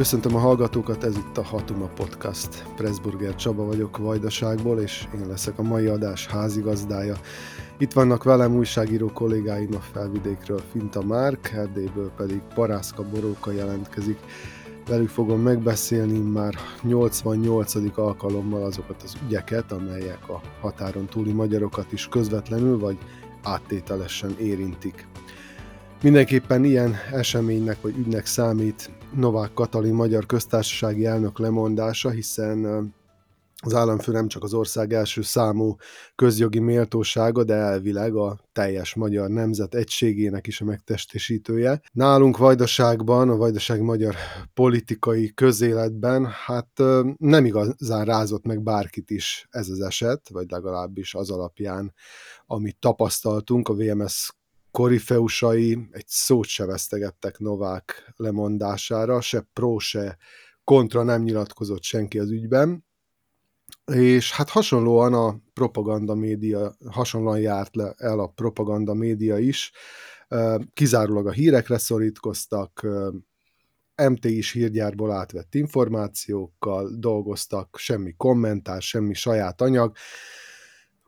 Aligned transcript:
Köszöntöm 0.00 0.34
a 0.34 0.38
hallgatókat, 0.38 1.04
ez 1.04 1.16
itt 1.16 1.38
a 1.38 1.42
Hatuma 1.42 1.86
Podcast. 1.86 2.64
Pressburger 2.76 3.34
Csaba 3.34 3.64
vagyok 3.64 3.96
Vajdaságból, 3.96 4.80
és 4.80 5.06
én 5.14 5.26
leszek 5.26 5.58
a 5.58 5.62
mai 5.62 5.86
adás 5.86 6.26
házigazdája. 6.26 7.16
Itt 7.78 7.92
vannak 7.92 8.24
velem 8.24 8.56
újságíró 8.56 9.10
kollégáim 9.12 9.68
a 9.74 9.80
felvidékről, 9.92 10.60
Finta 10.72 11.02
Márk, 11.02 11.50
Erdélyből 11.50 12.10
pedig 12.16 12.40
Parászka 12.54 13.02
Boróka 13.02 13.52
jelentkezik. 13.52 14.18
Velük 14.88 15.08
fogom 15.08 15.40
megbeszélni 15.40 16.18
már 16.18 16.54
88. 16.82 17.74
alkalommal 17.98 18.62
azokat 18.62 19.02
az 19.02 19.14
ügyeket, 19.26 19.72
amelyek 19.72 20.28
a 20.28 20.40
határon 20.60 21.06
túli 21.06 21.32
magyarokat 21.32 21.92
is 21.92 22.08
közvetlenül 22.08 22.78
vagy 22.78 22.98
áttételesen 23.42 24.34
érintik. 24.38 25.06
Mindenképpen 26.02 26.64
ilyen 26.64 26.94
eseménynek 27.12 27.80
vagy 27.80 27.98
ügynek 27.98 28.26
számít 28.26 28.90
Novák 29.16 29.52
Katalin 29.52 29.94
magyar 29.94 30.26
köztársasági 30.26 31.06
elnök 31.06 31.38
lemondása, 31.38 32.10
hiszen 32.10 32.92
az 33.62 33.74
államfő 33.74 34.12
nem 34.12 34.28
csak 34.28 34.42
az 34.42 34.54
ország 34.54 34.92
első 34.92 35.22
számú 35.22 35.76
közjogi 36.14 36.58
méltósága, 36.58 37.44
de 37.44 37.54
elvileg 37.54 38.14
a 38.14 38.38
teljes 38.52 38.94
magyar 38.94 39.28
nemzet 39.28 39.74
egységének 39.74 40.46
is 40.46 40.60
a 40.60 40.64
megtestésítője. 40.64 41.80
Nálunk 41.92 42.36
Vajdaságban, 42.36 43.28
a 43.28 43.36
vajdasági 43.36 43.82
magyar 43.82 44.14
politikai 44.54 45.34
közéletben, 45.34 46.26
hát 46.26 46.82
nem 47.16 47.44
igazán 47.44 48.04
rázott 48.04 48.44
meg 48.44 48.62
bárkit 48.62 49.10
is 49.10 49.46
ez 49.50 49.68
az 49.68 49.80
eset, 49.80 50.28
vagy 50.28 50.50
legalábbis 50.50 51.14
az 51.14 51.30
alapján, 51.30 51.94
amit 52.46 52.78
tapasztaltunk 52.78 53.68
a 53.68 53.74
VMS 53.74 54.30
korifeusai 54.70 55.88
egy 55.90 56.06
szót 56.06 56.46
se 56.46 56.66
vesztegettek 56.66 57.38
Novák 57.38 58.12
lemondására, 58.16 59.20
se 59.20 59.48
pro, 59.52 59.78
se 59.78 60.16
kontra 60.64 61.02
nem 61.02 61.22
nyilatkozott 61.22 61.82
senki 61.82 62.18
az 62.18 62.30
ügyben, 62.30 62.84
és 63.92 64.32
hát 64.32 64.48
hasonlóan 64.48 65.14
a 65.14 65.40
propaganda 65.52 66.14
média, 66.14 66.74
hasonlóan 66.90 67.40
járt 67.40 67.76
le 67.76 67.94
el 67.96 68.18
a 68.18 68.26
propaganda 68.26 68.94
média 68.94 69.38
is, 69.38 69.72
kizárólag 70.72 71.26
a 71.26 71.30
hírekre 71.30 71.78
szorítkoztak, 71.78 72.86
MT 74.08 74.24
is 74.24 74.52
hírgyárból 74.52 75.12
átvett 75.12 75.54
információkkal 75.54 76.90
dolgoztak, 76.96 77.76
semmi 77.78 78.14
kommentár, 78.16 78.82
semmi 78.82 79.14
saját 79.14 79.60
anyag, 79.60 79.96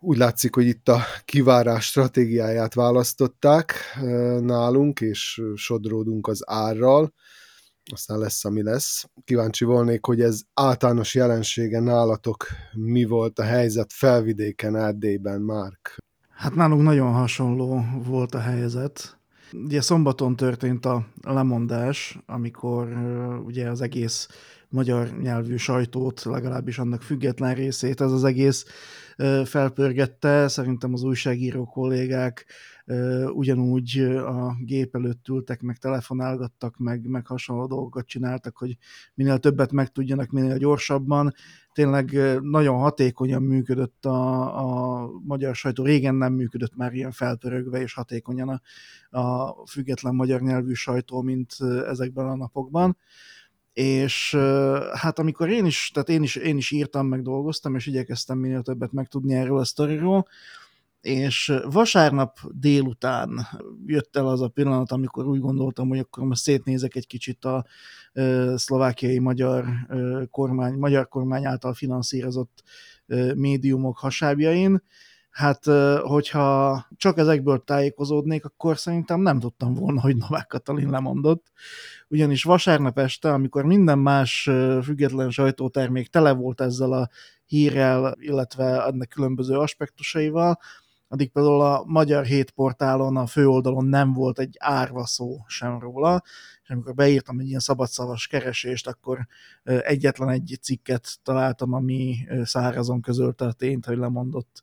úgy 0.04 0.16
látszik, 0.16 0.54
hogy 0.54 0.66
itt 0.66 0.88
a 0.88 1.00
kivárás 1.24 1.84
stratégiáját 1.84 2.74
választották 2.74 3.74
nálunk, 4.40 5.00
és 5.00 5.42
sodródunk 5.54 6.26
az 6.26 6.42
árral, 6.46 7.12
aztán 7.92 8.18
lesz, 8.18 8.44
ami 8.44 8.62
lesz. 8.62 9.04
Kíváncsi 9.24 9.64
volnék, 9.64 10.04
hogy 10.04 10.20
ez 10.20 10.40
általános 10.54 11.14
jelensége 11.14 11.80
nálatok 11.80 12.46
mi 12.72 13.04
volt 13.04 13.38
a 13.38 13.42
helyzet 13.42 13.92
felvidéken, 13.92 14.76
Erdélyben, 14.76 15.40
Márk? 15.40 15.96
Hát 16.30 16.54
nálunk 16.54 16.82
nagyon 16.82 17.12
hasonló 17.12 17.84
volt 18.04 18.34
a 18.34 18.40
helyzet. 18.40 19.18
Ugye 19.52 19.80
szombaton 19.80 20.36
történt 20.36 20.84
a 20.84 21.06
lemondás, 21.22 22.18
amikor 22.26 22.88
ugye 23.44 23.68
az 23.68 23.80
egész 23.80 24.28
magyar 24.72 25.18
nyelvű 25.20 25.56
sajtót, 25.56 26.24
legalábbis 26.24 26.78
annak 26.78 27.02
független 27.02 27.54
részét 27.54 28.00
ez 28.00 28.12
az 28.12 28.24
egész 28.24 28.64
felpörgette. 29.44 30.48
Szerintem 30.48 30.92
az 30.92 31.02
újságíró 31.02 31.64
kollégák 31.64 32.46
ugyanúgy 33.32 33.98
a 34.26 34.56
gép 34.60 34.94
előtt 34.94 35.28
ültek, 35.28 35.60
meg 35.60 35.76
telefonálgattak, 35.76 36.76
meg, 36.78 37.06
meg 37.06 37.26
hasonló 37.26 37.66
dolgokat 37.66 38.06
csináltak, 38.06 38.56
hogy 38.56 38.76
minél 39.14 39.38
többet 39.38 39.72
megtudjanak, 39.72 40.30
minél 40.30 40.56
gyorsabban. 40.56 41.34
Tényleg 41.72 42.18
nagyon 42.40 42.78
hatékonyan 42.78 43.42
működött 43.42 44.04
a, 44.04 45.00
a 45.02 45.10
magyar 45.24 45.54
sajtó, 45.54 45.84
régen 45.84 46.14
nem 46.14 46.32
működött 46.32 46.76
már 46.76 46.92
ilyen 46.92 47.12
felpörögve 47.12 47.80
és 47.80 47.94
hatékonyan 47.94 48.48
a, 49.10 49.18
a 49.18 49.54
független 49.66 50.14
magyar 50.14 50.40
nyelvű 50.40 50.72
sajtó, 50.72 51.22
mint 51.22 51.52
ezekben 51.86 52.26
a 52.26 52.36
napokban 52.36 52.96
és 53.72 54.36
hát 54.92 55.18
amikor 55.18 55.48
én 55.48 55.66
is, 55.66 55.90
tehát 55.94 56.08
én 56.08 56.22
is, 56.22 56.36
én 56.36 56.56
is 56.56 56.70
írtam, 56.70 57.06
meg 57.06 57.22
dolgoztam, 57.22 57.74
és 57.74 57.86
igyekeztem 57.86 58.38
minél 58.38 58.62
többet 58.62 58.92
megtudni 58.92 59.34
erről 59.34 59.58
a 59.58 59.64
sztoriról, 59.64 60.26
és 61.00 61.52
vasárnap 61.64 62.38
délután 62.50 63.48
jött 63.86 64.16
el 64.16 64.28
az 64.28 64.40
a 64.40 64.48
pillanat, 64.48 64.92
amikor 64.92 65.26
úgy 65.26 65.40
gondoltam, 65.40 65.88
hogy 65.88 65.98
akkor 65.98 66.24
most 66.24 66.42
szétnézek 66.42 66.94
egy 66.94 67.06
kicsit 67.06 67.44
a 67.44 67.64
szlovákiai 68.54 69.18
magyar 69.18 69.66
kormány, 70.30 70.74
magyar 70.74 71.08
kormány 71.08 71.44
által 71.44 71.74
finanszírozott 71.74 72.62
médiumok 73.34 73.98
hasábjain, 73.98 74.82
hát 75.32 75.64
hogyha 76.02 76.86
csak 76.96 77.18
ezekből 77.18 77.64
tájékozódnék, 77.64 78.44
akkor 78.44 78.78
szerintem 78.78 79.20
nem 79.20 79.38
tudtam 79.38 79.74
volna, 79.74 80.00
hogy 80.00 80.16
Novák 80.16 80.46
Katalin 80.46 80.90
lemondott. 80.90 81.46
Ugyanis 82.08 82.42
vasárnap 82.42 82.98
este, 82.98 83.32
amikor 83.32 83.64
minden 83.64 83.98
más 83.98 84.50
független 84.82 85.30
sajtótermék 85.30 86.08
tele 86.08 86.32
volt 86.32 86.60
ezzel 86.60 86.92
a 86.92 87.08
hírrel, 87.46 88.14
illetve 88.18 88.84
ennek 88.84 89.08
különböző 89.08 89.56
aspektusaival, 89.56 90.58
addig 91.12 91.30
például 91.30 91.60
a 91.60 91.84
Magyar 91.86 92.24
Hét 92.24 92.50
portálon, 92.50 93.16
a 93.16 93.26
főoldalon 93.26 93.84
nem 93.84 94.12
volt 94.12 94.38
egy 94.38 94.56
árva 94.58 95.06
szó 95.06 95.44
sem 95.46 95.78
róla, 95.78 96.22
és 96.62 96.70
amikor 96.70 96.94
beírtam 96.94 97.38
egy 97.38 97.46
ilyen 97.46 97.60
szabadszavas 97.60 98.26
keresést, 98.26 98.86
akkor 98.86 99.26
egyetlen 99.62 100.28
egy 100.28 100.58
cikket 100.62 101.18
találtam, 101.22 101.72
ami 101.72 102.16
szárazon 102.44 103.00
közölte 103.00 103.44
a 103.44 103.52
tényt, 103.52 103.86
hogy 103.86 103.96
lemondott 103.96 104.62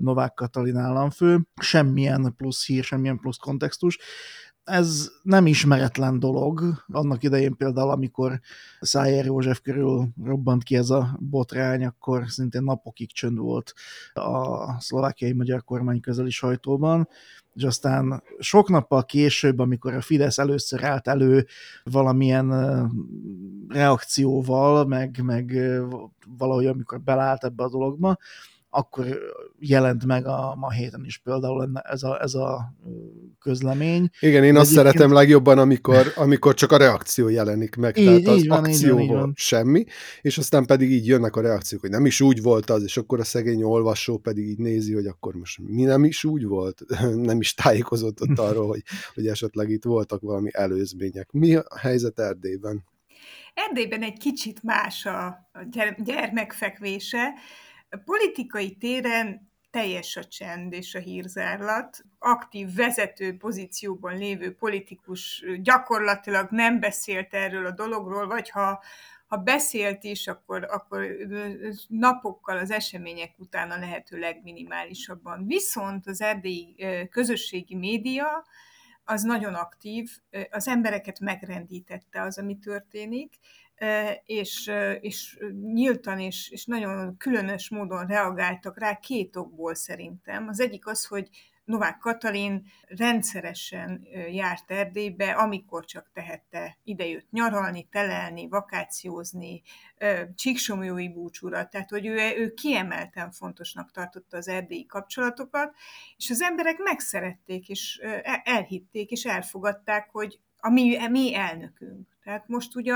Novák 0.00 0.34
Katalin 0.34 0.76
államfő. 0.76 1.46
Semmilyen 1.60 2.34
plusz 2.36 2.66
hír, 2.66 2.84
semmilyen 2.84 3.18
plusz 3.18 3.36
kontextus 3.36 3.98
ez 4.68 5.10
nem 5.22 5.46
ismeretlen 5.46 6.18
dolog. 6.18 6.84
Annak 6.92 7.22
idején 7.22 7.56
például, 7.56 7.90
amikor 7.90 8.40
Szájer 8.80 9.24
József 9.24 9.60
körül 9.60 10.08
robbant 10.24 10.62
ki 10.62 10.76
ez 10.76 10.90
a 10.90 11.18
botrány, 11.20 11.84
akkor 11.84 12.28
szintén 12.28 12.62
napokig 12.62 13.12
csönd 13.12 13.38
volt 13.38 13.74
a 14.12 14.80
szlovákiai 14.80 15.32
magyar 15.32 15.64
kormány 15.64 16.00
közeli 16.00 16.30
sajtóban, 16.30 17.08
és 17.54 17.62
aztán 17.64 18.22
sok 18.38 18.68
nappal 18.68 19.04
később, 19.04 19.58
amikor 19.58 19.94
a 19.94 20.00
Fidesz 20.00 20.38
először 20.38 20.84
állt 20.84 21.08
elő 21.08 21.46
valamilyen 21.84 22.50
reakcióval, 23.68 24.86
meg, 24.86 25.20
meg 25.22 25.58
valahogy 26.38 26.66
amikor 26.66 27.00
belállt 27.00 27.44
ebbe 27.44 27.62
a 27.62 27.70
dologba, 27.70 28.16
akkor 28.70 29.06
jelent 29.58 30.04
meg 30.04 30.26
a 30.26 30.54
ma 30.56 30.70
héten 30.70 31.04
is 31.04 31.18
például 31.18 31.70
ez 31.82 32.02
a, 32.02 32.22
ez 32.22 32.34
a 32.34 32.74
közlemény. 33.38 34.08
Igen, 34.20 34.44
én 34.44 34.56
azt 34.56 34.70
egyébként... 34.70 34.86
szeretem 34.86 35.12
legjobban, 35.12 35.58
amikor, 35.58 36.12
amikor 36.14 36.54
csak 36.54 36.72
a 36.72 36.76
reakció 36.76 37.28
jelenik 37.28 37.76
meg, 37.76 37.96
így, 37.96 38.04
tehát 38.04 38.26
az 38.26 38.38
így 38.38 38.48
van, 38.48 38.58
akcióval 38.58 39.02
így 39.02 39.08
van, 39.08 39.16
így 39.16 39.20
van. 39.20 39.32
semmi, 39.36 39.84
és 40.20 40.38
aztán 40.38 40.66
pedig 40.66 40.90
így 40.90 41.06
jönnek 41.06 41.36
a 41.36 41.40
reakciók, 41.40 41.80
hogy 41.80 41.90
nem 41.90 42.06
is 42.06 42.20
úgy 42.20 42.42
volt 42.42 42.70
az, 42.70 42.82
és 42.82 42.96
akkor 42.96 43.20
a 43.20 43.24
szegény 43.24 43.62
olvasó 43.62 44.18
pedig 44.18 44.48
így 44.48 44.58
nézi, 44.58 44.94
hogy 44.94 45.06
akkor 45.06 45.34
most 45.34 45.58
mi 45.58 45.82
nem 45.82 46.04
is 46.04 46.24
úgy 46.24 46.44
volt, 46.44 46.82
nem 47.30 47.40
is 47.40 47.54
tájékozott 47.54 48.20
ott 48.20 48.38
arról, 48.38 48.66
hogy, 48.66 48.82
hogy 49.14 49.26
esetleg 49.26 49.70
itt 49.70 49.84
voltak 49.84 50.20
valami 50.20 50.50
előzmények. 50.52 51.30
Mi 51.32 51.54
a 51.54 51.78
helyzet 51.78 52.18
Erdélyben? 52.18 52.84
Erdélyben 53.54 54.02
egy 54.02 54.18
kicsit 54.18 54.62
más 54.62 55.06
a 55.06 55.50
gyermekfekvése, 56.04 57.32
Politikai 58.04 58.76
téren 58.76 59.50
teljes 59.70 60.16
a 60.16 60.24
csend 60.24 60.72
és 60.72 60.94
a 60.94 60.98
hírzárlat. 60.98 62.04
Aktív 62.18 62.74
vezető 62.74 63.36
pozícióban 63.36 64.18
lévő 64.18 64.54
politikus 64.54 65.44
gyakorlatilag 65.60 66.50
nem 66.50 66.80
beszélt 66.80 67.34
erről 67.34 67.66
a 67.66 67.70
dologról, 67.70 68.26
vagy 68.26 68.50
ha, 68.50 68.82
ha 69.26 69.36
beszélt 69.36 70.04
is, 70.04 70.26
akkor, 70.26 70.64
akkor 70.70 71.06
napokkal 71.88 72.58
az 72.58 72.70
események 72.70 73.34
után 73.38 73.70
a 73.70 73.78
lehető 73.78 74.18
legminimálisabban. 74.18 75.46
Viszont 75.46 76.06
az 76.06 76.20
erdélyi 76.20 76.76
közösségi 77.10 77.74
média 77.74 78.46
az 79.04 79.22
nagyon 79.22 79.54
aktív, 79.54 80.10
az 80.50 80.68
embereket 80.68 81.20
megrendítette 81.20 82.22
az, 82.22 82.38
ami 82.38 82.58
történik, 82.58 83.34
és, 84.24 84.70
és 85.00 85.38
nyíltan 85.72 86.18
és, 86.18 86.50
és 86.50 86.64
nagyon 86.64 87.16
különös 87.16 87.70
módon 87.70 88.06
reagáltak 88.06 88.78
rá 88.78 88.94
két 88.94 89.36
okból 89.36 89.74
szerintem. 89.74 90.48
Az 90.48 90.60
egyik 90.60 90.86
az, 90.86 91.06
hogy 91.06 91.28
Novák 91.64 91.98
Katalin 91.98 92.66
rendszeresen 92.86 94.06
járt 94.30 94.70
Erdélybe, 94.70 95.30
amikor 95.30 95.84
csak 95.84 96.10
tehette, 96.12 96.78
idejött 96.84 97.30
nyaralni, 97.30 97.88
telelni, 97.90 98.48
vakációzni, 98.48 99.62
csíksomjói 100.34 101.08
búcsúra, 101.08 101.68
tehát 101.68 101.90
hogy 101.90 102.06
ő, 102.06 102.16
ő 102.36 102.54
kiemelten 102.54 103.30
fontosnak 103.30 103.90
tartotta 103.90 104.36
az 104.36 104.48
erdélyi 104.48 104.86
kapcsolatokat, 104.86 105.74
és 106.16 106.30
az 106.30 106.42
emberek 106.42 106.78
megszerették, 106.78 107.68
és 107.68 108.00
elhitték, 108.44 109.10
és 109.10 109.24
elfogadták, 109.24 110.10
hogy 110.10 110.38
a 110.56 110.70
mi, 110.70 110.96
a 110.96 111.08
mi 111.08 111.34
elnökünk. 111.34 112.16
Tehát 112.22 112.48
most 112.48 112.76
ugye 112.76 112.94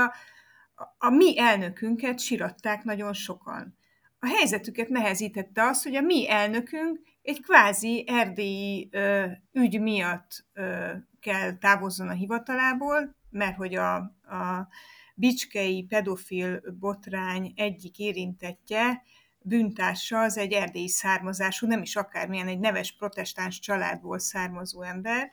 a 0.97 1.09
mi 1.09 1.39
elnökünket 1.39 2.19
siratták 2.19 2.83
nagyon 2.83 3.13
sokan. 3.13 3.77
A 4.19 4.27
helyzetüket 4.27 4.89
nehezítette 4.89 5.63
az, 5.63 5.83
hogy 5.83 5.95
a 5.95 6.01
mi 6.01 6.29
elnökünk 6.29 6.99
egy 7.21 7.41
kvázi 7.41 8.03
erdélyi 8.07 8.89
ö, 8.91 9.25
ügy 9.51 9.81
miatt 9.81 10.45
ö, 10.53 10.91
kell 11.19 11.57
távozzon 11.57 12.07
a 12.07 12.13
hivatalából, 12.13 13.15
mert 13.29 13.55
hogy 13.55 13.75
a, 13.75 13.95
a 13.95 14.67
bicskei 15.15 15.83
pedofil 15.83 16.61
botrány 16.79 17.53
egyik 17.55 17.99
érintettje 17.99 19.03
bűntársa 19.41 20.21
az 20.21 20.37
egy 20.37 20.51
erdélyi 20.51 20.89
származású, 20.89 21.67
nem 21.67 21.81
is 21.81 21.95
akármilyen, 21.95 22.47
egy 22.47 22.59
neves 22.59 22.95
protestáns 22.95 23.59
családból 23.59 24.19
származó 24.19 24.81
ember. 24.81 25.31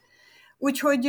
Úgyhogy, 0.59 1.07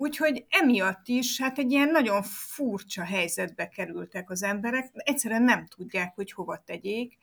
úgyhogy 0.00 0.46
emiatt 0.48 1.08
is 1.08 1.40
hát 1.40 1.58
egy 1.58 1.70
ilyen 1.70 1.88
nagyon 1.88 2.22
furcsa 2.22 3.04
helyzetbe 3.04 3.68
kerültek 3.68 4.30
az 4.30 4.42
emberek, 4.42 4.90
egyszerűen 4.92 5.42
nem 5.42 5.66
tudják, 5.66 6.14
hogy 6.14 6.32
hova 6.32 6.62
tegyék, 6.66 7.18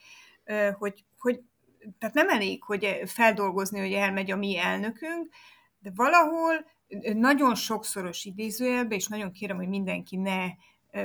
hogy, 0.77 1.03
hogy 1.17 1.41
tehát 1.99 2.15
nem 2.15 2.29
elég, 2.29 2.63
hogy 2.63 3.01
feldolgozni, 3.05 3.79
hogy 3.79 3.93
elmegy 3.93 4.31
a 4.31 4.35
mi 4.35 4.57
elnökünk, 4.57 5.33
de 5.79 5.91
valahol 5.95 6.65
nagyon 7.13 7.55
sokszoros 7.55 8.25
idézőjelbe, 8.25 8.95
és 8.95 9.07
nagyon 9.07 9.31
kérem, 9.31 9.57
hogy 9.57 9.67
mindenki 9.67 10.15
ne 10.15 10.47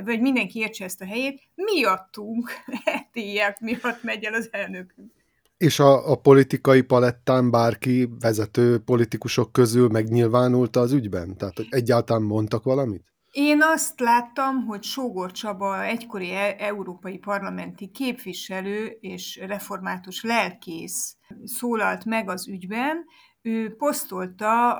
vagy 0.05 0.21
mindenki 0.21 0.59
értse 0.59 0.85
ezt 0.85 1.01
a 1.01 1.07
helyét, 1.07 1.43
miattunk, 1.55 2.51
etiek 2.85 3.61
miatt 3.61 4.03
megy 4.03 4.25
el 4.25 4.35
az 4.35 4.49
elnökünk. 4.53 5.20
És 5.61 5.79
a, 5.79 6.11
a 6.11 6.15
politikai 6.17 6.83
palettán 6.83 7.51
bárki 7.51 8.09
vezető 8.21 8.79
politikusok 8.79 9.53
közül 9.53 9.89
megnyilvánulta 9.89 10.81
az 10.81 10.93
ügyben? 10.93 11.37
Tehát, 11.37 11.57
hogy 11.57 11.67
egyáltalán 11.71 12.23
mondtak 12.23 12.65
valamit? 12.65 13.05
Én 13.31 13.63
azt 13.63 14.01
láttam, 14.01 14.65
hogy 14.67 14.83
Sógor 14.83 15.31
Csaba, 15.31 15.85
egykori 15.85 16.31
e- 16.31 16.57
európai 16.59 17.19
parlamenti 17.19 17.89
képviselő 17.91 18.97
és 19.01 19.41
református 19.47 20.23
lelkész 20.23 21.17
szólalt 21.45 22.05
meg 22.05 22.29
az 22.29 22.49
ügyben, 22.49 23.05
ő 23.43 23.75
posztolta 23.77 24.75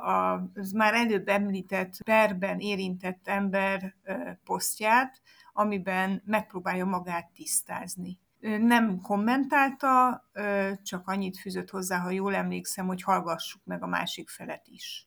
az 0.53 0.71
már 0.71 0.93
előbb 0.93 1.27
említett 1.27 2.03
perben 2.03 2.59
érintett 2.59 3.27
ember 3.27 3.95
posztját, 4.43 5.21
amiben 5.53 6.21
megpróbálja 6.25 6.85
magát 6.85 7.31
tisztázni. 7.33 8.19
Nem 8.41 9.01
kommentálta, 9.01 10.23
csak 10.83 11.07
annyit 11.07 11.37
fűzött 11.37 11.69
hozzá, 11.69 11.97
ha 11.97 12.11
jól 12.11 12.35
emlékszem, 12.35 12.87
hogy 12.87 13.01
hallgassuk 13.01 13.61
meg 13.63 13.83
a 13.83 13.87
másik 13.87 14.29
felet 14.29 14.67
is. 14.67 15.05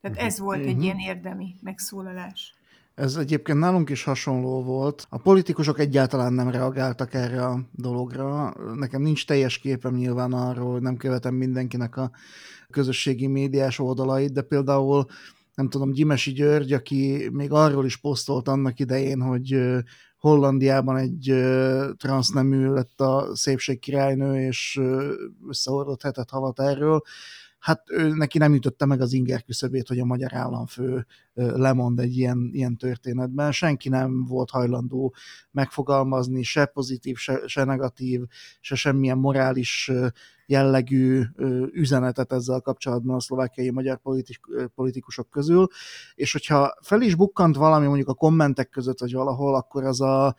Tehát 0.00 0.16
ez 0.16 0.38
volt 0.38 0.64
egy 0.64 0.74
mhm. 0.74 0.82
ilyen 0.82 0.98
érdemi 0.98 1.54
megszólalás. 1.60 2.54
Ez 2.94 3.16
egyébként 3.16 3.58
nálunk 3.58 3.90
is 3.90 4.04
hasonló 4.04 4.62
volt. 4.62 5.06
A 5.08 5.18
politikusok 5.18 5.78
egyáltalán 5.78 6.32
nem 6.32 6.50
reagáltak 6.50 7.14
erre 7.14 7.44
a 7.44 7.60
dologra. 7.72 8.54
Nekem 8.74 9.02
nincs 9.02 9.26
teljes 9.26 9.58
képem 9.58 9.94
nyilván 9.94 10.32
arról, 10.32 10.72
hogy 10.72 10.82
nem 10.82 10.96
követem 10.96 11.34
mindenkinek 11.34 11.96
a 11.96 12.10
közösségi 12.70 13.26
médiás 13.26 13.78
oldalait, 13.78 14.32
de 14.32 14.42
például 14.42 15.06
nem 15.54 15.68
tudom, 15.68 15.92
Gyimesi 15.92 16.32
György, 16.32 16.72
aki 16.72 17.28
még 17.32 17.52
arról 17.52 17.84
is 17.84 17.96
posztolt 17.96 18.48
annak 18.48 18.78
idején, 18.78 19.20
hogy 19.20 19.60
Hollandiában 20.26 20.96
egy 20.96 21.34
transznemű 21.96 22.68
lett 22.68 23.00
a 23.00 23.28
szépség 23.36 23.78
királynő, 23.78 24.46
és 24.46 24.80
összehordott 25.48 26.02
hetet 26.02 26.30
havat 26.30 26.60
erről, 26.60 27.02
hát 27.58 27.82
ő 27.90 28.08
neki 28.14 28.38
nem 28.38 28.54
ütötte 28.54 28.84
meg 28.84 29.00
az 29.00 29.12
inger 29.12 29.44
küszöbét, 29.44 29.88
hogy 29.88 29.98
a 29.98 30.04
magyar 30.04 30.34
államfő 30.34 31.06
lemond 31.34 31.98
egy 31.98 32.16
ilyen, 32.16 32.50
ilyen 32.52 32.76
történetben. 32.76 33.52
Senki 33.52 33.88
nem 33.88 34.24
volt 34.24 34.50
hajlandó 34.50 35.14
megfogalmazni 35.50 36.42
se 36.42 36.64
pozitív, 36.64 37.16
se, 37.16 37.40
se 37.46 37.64
negatív, 37.64 38.20
se 38.60 38.74
semmilyen 38.74 39.18
morális 39.18 39.90
jellegű 40.46 41.22
üzenetet 41.72 42.32
ezzel 42.32 42.60
kapcsolatban 42.60 43.16
a 43.16 43.20
szlovákiai 43.20 43.70
magyar 43.70 44.00
politikusok 44.74 45.30
közül, 45.30 45.66
és 46.14 46.32
hogyha 46.32 46.74
fel 46.80 47.00
is 47.00 47.14
bukkant 47.14 47.56
valami 47.56 47.86
mondjuk 47.86 48.08
a 48.08 48.14
kommentek 48.14 48.68
között, 48.68 49.00
vagy 49.00 49.12
valahol, 49.12 49.54
akkor 49.54 49.84
az 49.84 50.00
a, 50.00 50.34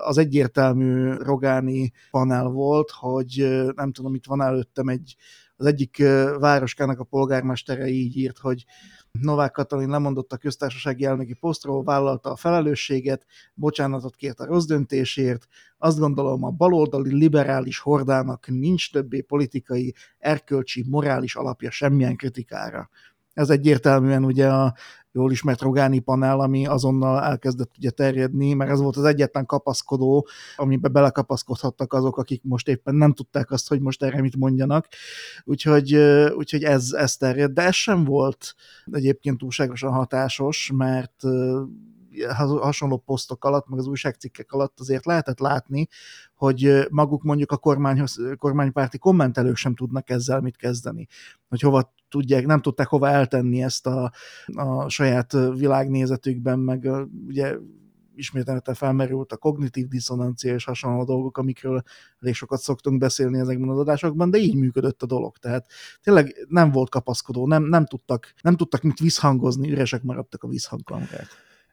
az 0.00 0.18
egyértelmű 0.18 1.12
Rogáni 1.12 1.92
panel 2.10 2.48
volt, 2.48 2.90
hogy 2.90 3.48
nem 3.74 3.92
tudom, 3.92 4.14
itt 4.14 4.26
van 4.26 4.42
előttem 4.42 4.88
egy 4.88 5.16
az 5.60 5.66
egyik 5.66 6.02
városkának 6.38 6.98
a 6.98 7.04
polgármestere 7.04 7.86
így 7.86 8.16
írt, 8.16 8.38
hogy 8.38 8.64
Novák 9.10 9.52
Katalin 9.52 9.88
lemondott 9.88 10.32
a 10.32 10.36
köztársasági 10.36 11.04
elnöki 11.04 11.34
posztról, 11.34 11.84
vállalta 11.84 12.30
a 12.30 12.36
felelősséget, 12.36 13.26
bocsánatot 13.54 14.16
kért 14.16 14.40
a 14.40 14.46
rossz 14.46 14.64
döntésért. 14.64 15.46
Azt 15.78 15.98
gondolom, 15.98 16.44
a 16.44 16.50
baloldali 16.50 17.14
liberális 17.14 17.78
hordának 17.78 18.46
nincs 18.48 18.92
többé 18.92 19.20
politikai, 19.20 19.94
erkölcsi, 20.18 20.84
morális 20.88 21.36
alapja 21.36 21.70
semmilyen 21.70 22.16
kritikára. 22.16 22.88
Ez 23.32 23.50
egyértelműen 23.50 24.24
ugye 24.24 24.48
a 24.48 24.74
jól 25.12 25.30
ismert 25.30 25.60
Rogáni 25.60 25.98
panel, 25.98 26.40
ami 26.40 26.66
azonnal 26.66 27.22
elkezdett 27.22 27.70
ugye 27.78 27.90
terjedni, 27.90 28.52
mert 28.52 28.70
ez 28.70 28.80
volt 28.80 28.96
az 28.96 29.04
egyetlen 29.04 29.46
kapaszkodó, 29.46 30.26
amibe 30.56 30.88
belekapaszkodhattak 30.88 31.92
azok, 31.92 32.16
akik 32.16 32.42
most 32.44 32.68
éppen 32.68 32.94
nem 32.94 33.12
tudták 33.12 33.50
azt, 33.50 33.68
hogy 33.68 33.80
most 33.80 34.02
erre 34.02 34.20
mit 34.20 34.36
mondjanak. 34.36 34.86
Úgyhogy, 35.44 35.94
úgyhogy 36.34 36.62
ez, 36.62 36.92
ez 36.92 37.16
terjed, 37.16 37.50
de 37.50 37.62
ez 37.62 37.74
sem 37.74 38.04
volt 38.04 38.54
egyébként 38.90 39.38
túlságosan 39.38 39.92
hatásos, 39.92 40.70
mert 40.74 41.22
hasonló 42.60 42.96
posztok 42.96 43.44
alatt, 43.44 43.68
meg 43.68 43.78
az 43.78 43.86
újságcikkek 43.86 44.52
alatt 44.52 44.80
azért 44.80 45.04
lehetett 45.04 45.38
látni, 45.38 45.88
hogy 46.34 46.86
maguk 46.90 47.22
mondjuk 47.22 47.52
a 47.52 47.56
kormányhoz, 47.56 48.18
kormánypárti 48.36 48.98
kommentelők 48.98 49.56
sem 49.56 49.74
tudnak 49.74 50.10
ezzel 50.10 50.40
mit 50.40 50.56
kezdeni. 50.56 51.06
Hogy 51.48 51.60
hova 51.60 51.92
tudják, 52.08 52.46
nem 52.46 52.60
tudták 52.60 52.86
hova 52.86 53.08
eltenni 53.08 53.62
ezt 53.62 53.86
a, 53.86 54.12
a 54.46 54.88
saját 54.88 55.32
világnézetükben, 55.32 56.58
meg 56.58 56.88
ugye 57.26 57.56
ismételten 58.14 58.74
felmerült 58.74 59.32
a 59.32 59.36
kognitív 59.36 59.88
diszonancia 59.88 60.54
és 60.54 60.64
hasonló 60.64 61.04
dolgok, 61.04 61.38
amikről 61.38 61.82
elég 62.20 62.34
sokat 62.34 62.60
szoktunk 62.60 62.98
beszélni 62.98 63.38
ezekben 63.38 63.68
az 63.68 63.78
adásokban, 63.78 64.30
de 64.30 64.38
így 64.38 64.54
működött 64.54 65.02
a 65.02 65.06
dolog. 65.06 65.36
Tehát 65.36 65.66
tényleg 66.02 66.46
nem 66.48 66.70
volt 66.70 66.90
kapaszkodó, 66.90 67.46
nem, 67.46 67.62
nem, 67.62 67.86
tudtak, 67.86 68.32
nem 68.42 68.56
tudtak 68.56 68.82
mit 68.82 68.98
visszhangozni, 68.98 69.70
üresek 69.70 70.02
maradtak 70.02 70.42
a 70.42 70.48
visszhangkamrák. 70.48 71.26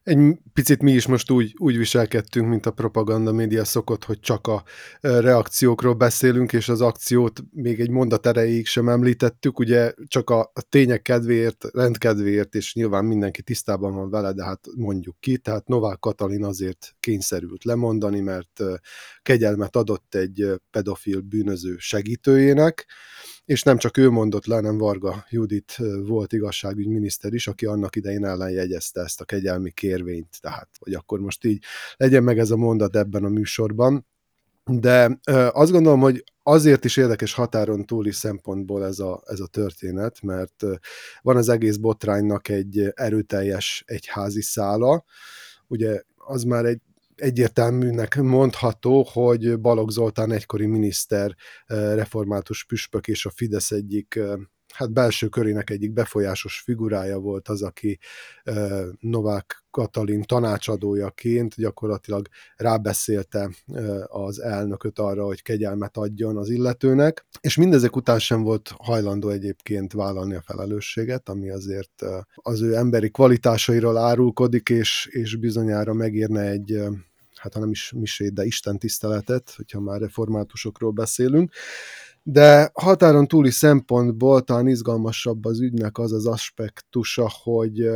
Egy 0.07 0.37
picit 0.53 0.81
mi 0.81 0.91
is 0.91 1.05
most 1.07 1.31
úgy, 1.31 1.53
úgy 1.57 1.77
viselkedtünk, 1.77 2.47
mint 2.47 2.65
a 2.65 2.71
propaganda 2.71 3.31
média 3.31 3.65
szokott, 3.65 4.03
hogy 4.03 4.19
csak 4.19 4.47
a 4.47 4.63
reakciókról 5.01 5.93
beszélünk, 5.93 6.53
és 6.53 6.69
az 6.69 6.81
akciót 6.81 7.43
még 7.51 7.79
egy 7.79 7.89
mondat 7.89 8.25
erejéig 8.25 8.65
sem 8.65 8.89
említettük, 8.89 9.59
ugye 9.59 9.93
csak 10.05 10.29
a, 10.29 10.51
tények 10.69 11.01
kedvéért, 11.01 11.65
rendkedvéért, 11.73 12.55
és 12.55 12.73
nyilván 12.73 13.05
mindenki 13.05 13.41
tisztában 13.41 13.93
van 13.93 14.09
vele, 14.09 14.33
de 14.33 14.43
hát 14.43 14.67
mondjuk 14.75 15.15
ki, 15.19 15.37
tehát 15.37 15.67
Novák 15.67 15.99
Katalin 15.99 16.43
azért 16.43 16.95
kényszerült 16.99 17.63
lemondani, 17.63 18.19
mert 18.19 18.63
kegyelmet 19.21 19.75
adott 19.75 20.15
egy 20.15 20.61
pedofil 20.71 21.21
bűnöző 21.21 21.75
segítőjének, 21.77 22.85
és 23.47 23.63
nem 23.63 23.77
csak 23.77 23.97
ő 23.97 24.09
mondott 24.09 24.45
le, 24.45 24.55
hanem 24.55 24.77
Varga 24.77 25.25
Judit 25.29 25.77
volt 26.05 26.33
igazságügyminiszter 26.33 27.33
is, 27.33 27.47
aki 27.47 27.65
annak 27.65 27.95
idején 27.95 28.25
ellenjegyezte 28.25 29.01
ezt 29.01 29.21
a 29.21 29.25
kegyelmi 29.25 29.71
kérvényt, 29.71 30.41
tehát, 30.41 30.69
hogy 30.79 30.93
akkor 30.93 31.19
most 31.19 31.45
így 31.45 31.63
legyen 31.97 32.23
meg 32.23 32.39
ez 32.39 32.51
a 32.51 32.57
mondat 32.57 32.95
ebben 32.95 33.23
a 33.23 33.29
műsorban. 33.29 34.05
De 34.65 35.19
azt 35.51 35.71
gondolom, 35.71 35.99
hogy 35.99 36.23
azért 36.43 36.85
is 36.85 36.97
érdekes 36.97 37.33
határon 37.33 37.85
túli 37.85 38.11
szempontból 38.11 38.85
ez 38.85 38.99
a, 38.99 39.21
ez 39.25 39.39
a 39.39 39.47
történet, 39.47 40.21
mert 40.21 40.63
van 41.21 41.37
az 41.37 41.49
egész 41.49 41.75
botránynak 41.75 42.49
egy 42.49 42.91
erőteljes 42.93 43.83
egyházi 43.85 44.41
szála, 44.41 45.03
ugye 45.67 46.01
az 46.15 46.43
már 46.43 46.65
egy 46.65 46.81
egyértelműnek 47.21 48.15
mondható, 48.15 49.07
hogy 49.11 49.59
Balogh 49.59 49.91
Zoltán 49.91 50.31
egykori 50.31 50.65
miniszter, 50.65 51.35
eh, 51.65 51.95
református 51.95 52.65
püspök 52.65 53.07
és 53.07 53.25
a 53.25 53.29
Fidesz 53.29 53.71
egyik 53.71 54.15
eh, 54.15 54.33
hát 54.73 54.91
belső 54.91 55.27
körének 55.27 55.69
egyik 55.69 55.93
befolyásos 55.93 56.59
figurája 56.59 57.17
volt 57.17 57.47
az, 57.47 57.61
aki 57.61 57.99
Novák 58.99 59.65
Katalin 59.71 60.23
tanácsadójaként 60.23 61.55
gyakorlatilag 61.55 62.27
rábeszélte 62.55 63.49
az 64.05 64.41
elnököt 64.41 64.99
arra, 64.99 65.25
hogy 65.25 65.41
kegyelmet 65.41 65.97
adjon 65.97 66.37
az 66.37 66.49
illetőnek, 66.49 67.25
és 67.41 67.55
mindezek 67.55 67.95
után 67.95 68.19
sem 68.19 68.43
volt 68.43 68.73
hajlandó 68.77 69.29
egyébként 69.29 69.93
vállalni 69.93 70.35
a 70.35 70.41
felelősséget, 70.41 71.29
ami 71.29 71.49
azért 71.49 72.03
az 72.35 72.61
ő 72.61 72.75
emberi 72.75 73.09
kvalitásairól 73.09 73.97
árulkodik, 73.97 74.69
és, 74.69 75.07
és 75.11 75.35
bizonyára 75.35 75.93
megérne 75.93 76.41
egy 76.41 76.81
hát 77.37 77.53
ha 77.53 77.59
nem 77.59 77.69
is 77.69 77.91
misét, 77.91 78.33
de 78.33 78.45
Isten 78.45 78.79
tiszteletet, 78.79 79.53
hogyha 79.55 79.79
már 79.79 79.99
reformátusokról 79.99 80.91
beszélünk. 80.91 81.51
De 82.29 82.69
határon 82.73 83.27
túli 83.27 83.51
szempontból 83.51 84.41
talán 84.41 84.67
izgalmasabb 84.67 85.45
az 85.45 85.61
ügynek 85.61 85.97
az 85.97 86.11
az 86.11 86.25
aspektusa, 86.25 87.31
hogy 87.43 87.89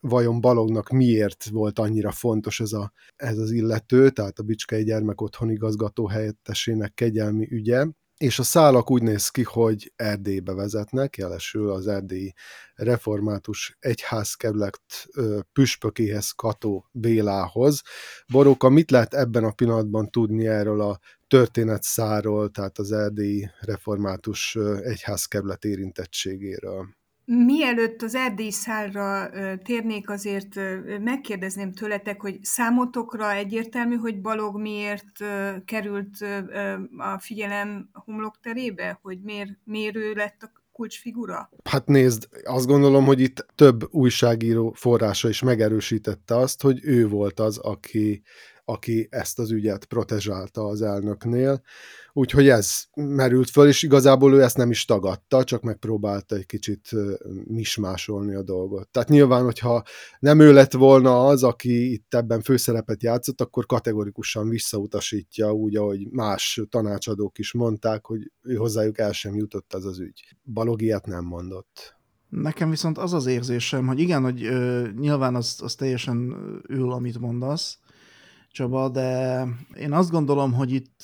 vajon 0.00 0.40
Balognak 0.40 0.88
miért 0.88 1.48
volt 1.48 1.78
annyira 1.78 2.10
fontos 2.10 2.60
ez, 2.60 2.72
a, 2.72 2.92
ez 3.16 3.38
az 3.38 3.50
illető, 3.50 4.10
tehát 4.10 4.38
a 4.38 4.42
Bicskei 4.42 4.84
Gyermekotthon 4.84 5.50
igazgató 5.50 6.06
helyettesének 6.06 6.94
kegyelmi 6.94 7.48
ügye, 7.50 7.86
és 8.18 8.38
a 8.38 8.42
szálak 8.42 8.90
úgy 8.90 9.02
néz 9.02 9.28
ki, 9.28 9.42
hogy 9.42 9.92
Erdélybe 9.96 10.54
vezetnek, 10.54 11.16
jelesül 11.16 11.70
az 11.70 11.86
erdélyi 11.86 12.34
református 12.74 13.76
egyházkerület 13.80 14.80
püspökéhez, 15.52 16.30
Kató 16.30 16.88
Bélához. 16.92 17.82
Boróka, 18.32 18.68
mit 18.68 18.90
lehet 18.90 19.14
ebben 19.14 19.44
a 19.44 19.52
pillanatban 19.52 20.10
tudni 20.10 20.46
erről 20.46 20.80
a 20.80 20.98
történetszáról, 21.26 22.50
tehát 22.50 22.78
az 22.78 22.92
erdélyi 22.92 23.50
református 23.60 24.56
egyházkerület 24.82 25.64
érintettségéről? 25.64 26.97
Mielőtt 27.30 28.02
az 28.02 28.14
erdély 28.14 28.50
szálra 28.50 29.30
térnék, 29.62 30.10
azért 30.10 30.54
megkérdezném 31.00 31.72
tőletek, 31.72 32.20
hogy 32.20 32.38
számotokra 32.42 33.32
egyértelmű, 33.32 33.96
hogy 33.96 34.20
Balog 34.20 34.60
miért 34.60 35.24
került 35.64 36.10
a 36.96 37.18
figyelem 37.18 37.88
homlokterébe, 37.92 38.98
hogy 39.02 39.18
miért, 39.22 39.50
miért 39.64 39.96
ő 39.96 40.12
lett 40.12 40.42
a 40.42 40.52
kulcsfigura? 40.72 41.50
Hát 41.64 41.86
nézd, 41.86 42.28
azt 42.44 42.66
gondolom, 42.66 43.04
hogy 43.04 43.20
itt 43.20 43.46
több 43.54 43.94
újságíró 43.94 44.72
forrása 44.76 45.28
is 45.28 45.42
megerősítette 45.42 46.36
azt, 46.36 46.62
hogy 46.62 46.80
ő 46.82 47.08
volt 47.08 47.40
az, 47.40 47.58
aki, 47.58 48.22
aki 48.68 49.08
ezt 49.10 49.38
az 49.38 49.50
ügyet 49.50 49.84
protezsálta 49.84 50.64
az 50.64 50.82
elnöknél. 50.82 51.62
Úgyhogy 52.12 52.48
ez 52.48 52.84
merült 52.94 53.50
föl, 53.50 53.68
és 53.68 53.82
igazából 53.82 54.34
ő 54.34 54.42
ezt 54.42 54.56
nem 54.56 54.70
is 54.70 54.84
tagadta, 54.84 55.44
csak 55.44 55.62
megpróbálta 55.62 56.34
egy 56.34 56.46
kicsit 56.46 56.90
mismásolni 57.44 58.34
a 58.34 58.42
dolgot. 58.42 58.88
Tehát 58.88 59.08
nyilván, 59.08 59.44
hogyha 59.44 59.82
nem 60.18 60.40
ő 60.40 60.52
lett 60.52 60.72
volna 60.72 61.26
az, 61.26 61.42
aki 61.42 61.92
itt 61.92 62.14
ebben 62.14 62.40
főszerepet 62.40 63.02
játszott, 63.02 63.40
akkor 63.40 63.66
kategorikusan 63.66 64.48
visszautasítja, 64.48 65.52
úgy, 65.52 65.76
ahogy 65.76 66.10
más 66.10 66.60
tanácsadók 66.68 67.38
is 67.38 67.52
mondták, 67.52 68.06
hogy 68.06 68.32
ő 68.42 68.54
hozzájuk 68.54 68.98
el 68.98 69.12
sem 69.12 69.34
jutott 69.34 69.74
ez 69.74 69.84
az 69.84 69.98
ügy. 69.98 70.36
Balog 70.52 70.82
ilyet 70.82 71.06
nem 71.06 71.24
mondott. 71.24 71.96
Nekem 72.28 72.70
viszont 72.70 72.98
az 72.98 73.12
az 73.12 73.26
érzésem, 73.26 73.86
hogy 73.86 73.98
igen, 73.98 74.22
hogy 74.22 74.44
ö, 74.44 74.88
nyilván 74.98 75.34
az, 75.34 75.60
az 75.62 75.74
teljesen 75.74 76.34
ül, 76.68 76.92
amit 76.92 77.18
mondasz, 77.18 77.78
Csaba, 78.58 78.88
de 78.88 79.44
én 79.74 79.92
azt 79.92 80.10
gondolom, 80.10 80.52
hogy 80.52 80.72
itt 80.72 81.02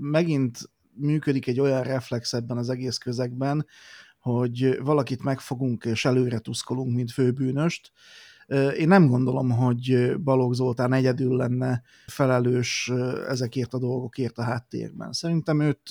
megint 0.00 0.58
működik 0.94 1.46
egy 1.46 1.60
olyan 1.60 1.82
reflex 1.82 2.32
ebben 2.32 2.56
az 2.56 2.68
egész 2.68 2.98
közegben, 2.98 3.66
hogy 4.18 4.78
valakit 4.82 5.22
megfogunk 5.22 5.84
és 5.84 6.04
előre 6.04 6.38
tuszkolunk, 6.38 6.94
mint 6.94 7.10
főbűnöst. 7.10 7.92
Én 8.78 8.88
nem 8.88 9.06
gondolom, 9.06 9.50
hogy 9.50 10.16
Balogh 10.20 10.54
Zoltán 10.54 10.92
egyedül 10.92 11.36
lenne 11.36 11.82
felelős 12.06 12.90
ezekért 13.28 13.74
a 13.74 13.78
dolgokért 13.78 14.38
a 14.38 14.42
háttérben. 14.42 15.12
Szerintem 15.12 15.60
őt, 15.60 15.90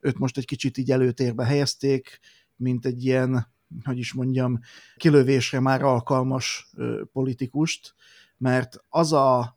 őt 0.00 0.18
most 0.18 0.38
egy 0.38 0.46
kicsit 0.46 0.78
így 0.78 0.90
előtérbe 0.90 1.44
helyezték, 1.44 2.20
mint 2.56 2.86
egy 2.86 3.04
ilyen, 3.04 3.46
hogy 3.84 3.98
is 3.98 4.12
mondjam, 4.12 4.58
kilövésre 4.96 5.60
már 5.60 5.82
alkalmas 5.82 6.72
politikust, 7.12 7.94
mert 8.36 8.84
az 8.88 9.12
a 9.12 9.56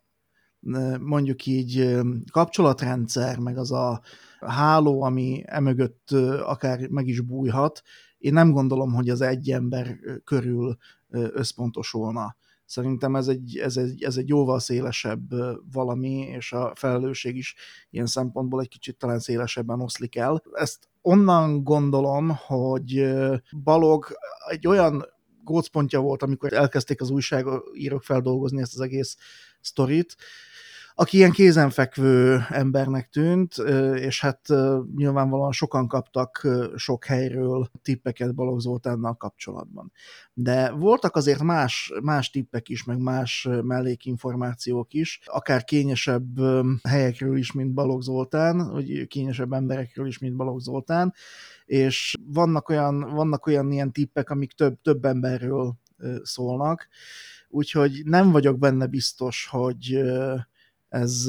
mondjuk 1.00 1.46
így 1.46 1.98
kapcsolatrendszer, 2.32 3.38
meg 3.40 3.58
az 3.58 3.72
a 3.72 4.02
háló, 4.40 5.02
ami 5.02 5.44
emögött 5.46 6.12
akár 6.44 6.88
meg 6.88 7.08
is 7.08 7.22
bújhat, 7.22 7.82
én 8.18 8.34
nem 8.34 8.52
gondolom, 8.52 8.94
hogy 8.94 9.10
az 9.10 9.22
egy 9.22 9.52
ember 9.52 10.00
körül 10.24 10.78
összpontosulna. 11.10 12.36
Szerintem 12.66 13.16
ez 13.16 13.28
egy, 13.28 13.58
ez, 13.58 13.78
egy, 13.78 14.04
ez 14.04 14.18
egy 14.18 14.28
jóval 14.28 14.60
szélesebb 14.60 15.22
valami, 15.72 16.12
és 16.12 16.52
a 16.52 16.72
felelősség 16.76 17.38
is 17.38 17.56
ilyen 17.90 18.06
szempontból 18.06 18.62
egy 18.62 18.68
kicsit 18.68 18.98
talán 18.98 19.20
szélesebben 19.20 19.82
oszlik 19.82 20.16
el. 20.16 20.44
Ezt 20.52 20.90
onnan 21.02 21.64
gondolom, 21.64 22.30
hogy 22.48 23.14
Balog 23.64 24.08
egy 24.50 24.68
olyan 24.68 25.06
gócpontja 25.44 26.00
volt, 26.00 26.24
amikor 26.24 26.54
elkezdték 26.54 27.02
az 27.02 27.10
újságírók 27.10 28.04
feldolgozni 28.04 28.62
ezt 28.62 28.74
az 28.74 28.82
egész 28.82 29.18
sztorit, 29.62 30.16
aki 31.02 31.18
ilyen 31.18 31.32
kézenfekvő 31.32 32.46
embernek 32.50 33.10
tűnt, 33.10 33.58
és 33.96 34.22
hát 34.22 34.48
nyilvánvalóan 34.96 35.52
sokan 35.52 35.88
kaptak 35.88 36.48
sok 36.76 37.06
helyről 37.06 37.70
tippeket 37.82 38.36
Balogh 38.36 38.60
Zoltánnal 38.60 39.14
kapcsolatban. 39.14 39.92
De 40.34 40.72
voltak 40.72 41.16
azért 41.16 41.44
más, 41.44 41.94
más 42.02 42.30
tippek 42.30 42.70
is, 42.70 42.84
meg 42.84 42.98
más 42.98 43.48
mellékinformációk 43.62 44.94
is, 44.94 45.20
akár 45.26 45.64
kényesebb 45.64 46.40
helyekről 46.90 47.38
is, 47.38 47.52
mint 47.52 47.74
Balogh 47.74 48.04
Zoltán, 48.04 48.72
vagy 48.72 49.08
kényesebb 49.08 49.54
emberekről 49.54 50.08
is, 50.08 50.20
mint 50.20 50.36
Balogh 50.36 50.62
Zoltán, 50.62 51.14
és 51.66 52.16
vannak 52.26 52.70
olyan, 52.70 53.00
vannak 53.00 53.46
olyan 53.46 53.72
ilyen 53.72 53.92
tippek, 53.92 54.30
amik 54.30 54.52
több, 54.52 54.82
több 54.82 55.06
emberről 55.06 55.74
szólnak, 56.24 56.88
úgyhogy 57.50 58.02
nem 58.06 58.32
vagyok 58.32 58.60
benne 58.60 58.86
biztos, 58.86 59.48
hogy 59.52 60.02
ez, 60.92 61.24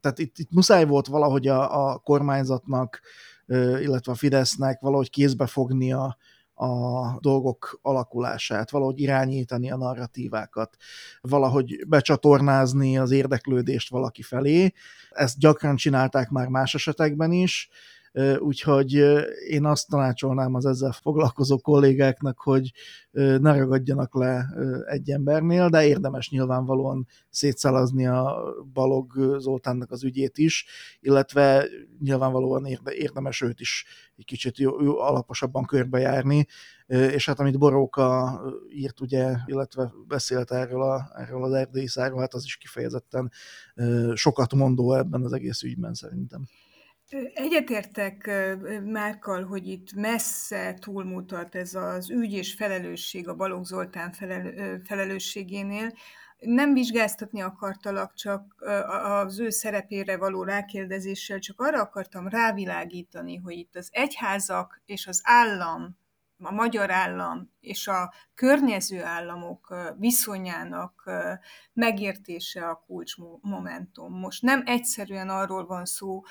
tehát 0.00 0.18
itt, 0.18 0.38
itt 0.38 0.50
muszáj 0.50 0.84
volt 0.84 1.06
valahogy 1.06 1.46
a, 1.46 1.90
a 1.90 1.98
kormányzatnak, 1.98 3.00
illetve 3.80 4.12
a 4.12 4.14
Fidesznek 4.14 4.80
valahogy 4.80 5.10
kézbe 5.10 5.46
fognia 5.46 6.16
a 6.54 7.18
dolgok 7.20 7.78
alakulását, 7.82 8.70
valahogy 8.70 9.00
irányítani 9.00 9.70
a 9.70 9.76
narratívákat, 9.76 10.76
valahogy 11.20 11.86
becsatornázni 11.86 12.98
az 12.98 13.10
érdeklődést 13.10 13.90
valaki 13.90 14.22
felé. 14.22 14.72
Ezt 15.10 15.38
gyakran 15.38 15.76
csinálták 15.76 16.28
már 16.30 16.48
más 16.48 16.74
esetekben 16.74 17.32
is, 17.32 17.68
úgyhogy 18.38 18.92
én 19.48 19.64
azt 19.64 19.88
tanácsolnám 19.88 20.54
az 20.54 20.66
ezzel 20.66 20.92
foglalkozó 20.92 21.58
kollégáknak, 21.58 22.38
hogy 22.38 22.72
ne 23.12 23.58
ragadjanak 23.58 24.14
le 24.14 24.46
egy 24.86 25.10
embernél, 25.10 25.68
de 25.68 25.86
érdemes 25.86 26.30
nyilvánvalóan 26.30 27.06
szétszalazni 27.30 28.06
a 28.06 28.42
Balog 28.72 29.36
Zoltánnak 29.38 29.90
az 29.90 30.04
ügyét 30.04 30.38
is, 30.38 30.66
illetve 31.00 31.66
nyilvánvalóan 32.00 32.66
érdemes 32.90 33.40
őt 33.40 33.60
is 33.60 33.86
egy 34.16 34.24
kicsit 34.24 34.58
jó, 34.58 34.82
jó, 34.82 34.98
alaposabban 34.98 35.64
körbejárni, 35.64 36.46
és 36.86 37.26
hát 37.26 37.40
amit 37.40 37.58
Boróka 37.58 38.40
írt, 38.70 39.00
ugye, 39.00 39.36
illetve 39.46 39.92
beszélt 40.06 40.50
erről, 40.50 40.82
a, 40.82 41.10
erről 41.14 41.44
az 41.44 41.52
erdélyi 41.52 41.86
száról, 41.86 42.20
hát 42.20 42.34
az 42.34 42.44
is 42.44 42.56
kifejezetten 42.56 43.30
sokat 44.14 44.54
mondó 44.54 44.94
ebben 44.94 45.24
az 45.24 45.32
egész 45.32 45.62
ügyben 45.62 45.94
szerintem. 45.94 46.46
Egyetértek 47.34 48.30
Márkal, 48.84 49.44
hogy 49.44 49.66
itt 49.66 49.92
messze 49.92 50.74
túlmutat 50.74 51.54
ez 51.54 51.74
az 51.74 52.10
ügy 52.10 52.32
és 52.32 52.54
felelősség 52.54 53.28
a 53.28 53.34
Balogh 53.34 53.64
Zoltán 53.64 54.12
felel, 54.12 54.80
felelősségénél. 54.84 55.92
Nem 56.38 56.72
vizsgáztatni 56.72 57.40
akartalak, 57.40 58.14
csak 58.14 58.54
az 59.04 59.38
ő 59.38 59.50
szerepére 59.50 60.16
való 60.16 60.42
rákérdezéssel, 60.42 61.38
csak 61.38 61.60
arra 61.60 61.80
akartam 61.80 62.28
rávilágítani, 62.28 63.36
hogy 63.36 63.56
itt 63.56 63.76
az 63.76 63.88
egyházak 63.92 64.82
és 64.84 65.06
az 65.06 65.20
állam, 65.24 65.98
a 66.38 66.52
magyar 66.52 66.90
állam 66.90 67.50
és 67.60 67.88
a 67.88 68.12
környező 68.34 69.02
államok 69.02 69.74
viszonyának 69.98 71.10
megértése 71.72 72.68
a 72.68 72.84
kulcsmomentum. 72.86 74.18
Most 74.18 74.42
nem 74.42 74.62
egyszerűen 74.66 75.28
arról 75.28 75.66
van 75.66 75.84
szó, 75.84 76.22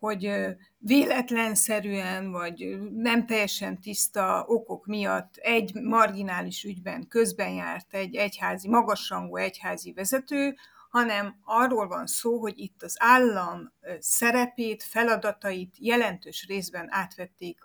hogy 0.00 0.32
véletlenszerűen, 0.78 2.30
vagy 2.30 2.78
nem 2.94 3.26
teljesen 3.26 3.80
tiszta 3.80 4.44
okok 4.46 4.86
miatt 4.86 5.36
egy 5.36 5.74
marginális 5.74 6.64
ügyben 6.64 7.08
közben 7.08 7.50
járt 7.50 7.94
egy 7.94 8.14
egyházi, 8.14 8.68
magasrangú 8.68 9.36
egyházi 9.36 9.92
vezető, 9.92 10.54
hanem 10.90 11.36
arról 11.44 11.88
van 11.88 12.06
szó, 12.06 12.38
hogy 12.38 12.58
itt 12.58 12.82
az 12.82 12.96
állam 12.98 13.72
szerepét, 13.98 14.82
feladatait 14.82 15.76
jelentős 15.78 16.46
részben 16.48 16.86
átvették 16.90 17.58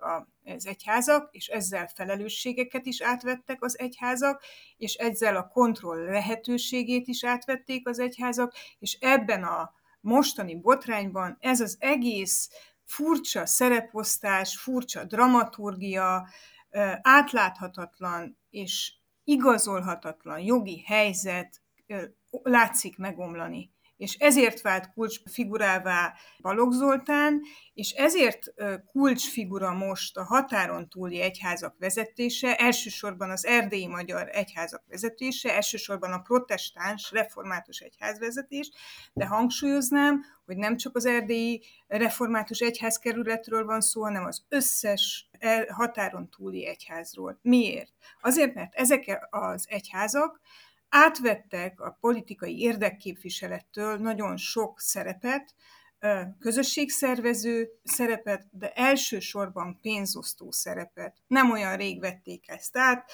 az 0.43 0.67
egyházak, 0.67 1.29
és 1.31 1.47
ezzel 1.47 1.91
felelősségeket 1.95 2.85
is 2.85 3.01
átvettek 3.01 3.63
az 3.63 3.79
egyházak, 3.79 4.43
és 4.77 4.93
ezzel 4.93 5.35
a 5.35 5.47
kontroll 5.47 6.05
lehetőségét 6.05 7.07
is 7.07 7.23
átvették 7.23 7.87
az 7.87 7.99
egyházak, 7.99 8.53
és 8.79 8.97
ebben 9.01 9.43
a 9.43 9.73
mostani 10.05 10.55
botrányban 10.55 11.37
ez 11.39 11.59
az 11.59 11.77
egész 11.79 12.49
furcsa 12.83 13.45
szereposztás, 13.45 14.57
furcsa 14.57 15.03
dramaturgia, 15.03 16.27
átláthatatlan 17.01 18.37
és 18.49 18.93
igazolhatatlan 19.23 20.39
jogi 20.39 20.83
helyzet 20.85 21.61
látszik 22.43 22.97
megomlani. 22.97 23.74
És 23.97 24.13
ezért 24.13 24.61
vált 24.61 24.93
kulcsfigurává 24.93 26.13
Balogh 26.41 26.73
Zoltán, 26.73 27.41
és 27.73 27.91
ezért 27.91 28.53
kulcsfigura 28.91 29.73
most 29.73 30.17
a 30.17 30.23
határon 30.23 30.89
túli 30.89 31.21
egyházak 31.21 31.75
vezetése, 31.79 32.55
elsősorban 32.55 33.29
az 33.29 33.45
erdélyi 33.45 33.87
magyar 33.87 34.29
egyházak 34.31 34.83
vezetése, 34.87 35.55
elsősorban 35.55 36.11
a 36.11 36.19
protestáns 36.19 37.11
református 37.11 37.79
egyházvezetés, 37.79 38.71
de 39.13 39.25
hangsúlyoznám, 39.25 40.23
hogy 40.45 40.57
nem 40.57 40.77
csak 40.77 40.95
az 40.95 41.05
erdélyi 41.05 41.63
református 41.87 42.59
egyházkerületről 42.59 43.65
van 43.65 43.81
szó, 43.81 44.03
hanem 44.03 44.25
az 44.25 44.45
összes 44.49 45.29
e, 45.39 45.73
határon 45.73 46.29
túli 46.29 46.67
egyházról. 46.67 47.39
Miért? 47.41 47.93
Azért, 48.21 48.53
mert 48.53 48.73
ezek 48.73 49.27
az 49.29 49.65
egyházak 49.69 50.39
átvettek 50.89 51.79
a 51.79 51.97
politikai 51.99 52.59
érdekképviselettől 52.59 53.97
nagyon 53.97 54.37
sok 54.37 54.79
szerepet, 54.79 55.55
közösségszervező 56.39 57.69
szerepet, 57.83 58.47
de 58.51 58.71
elsősorban 58.71 59.79
pénzosztó 59.81 60.51
szerepet. 60.51 61.17
Nem 61.27 61.51
olyan 61.51 61.77
rég 61.77 61.99
vették 61.99 62.49
ezt 62.49 62.77
át, 62.77 63.11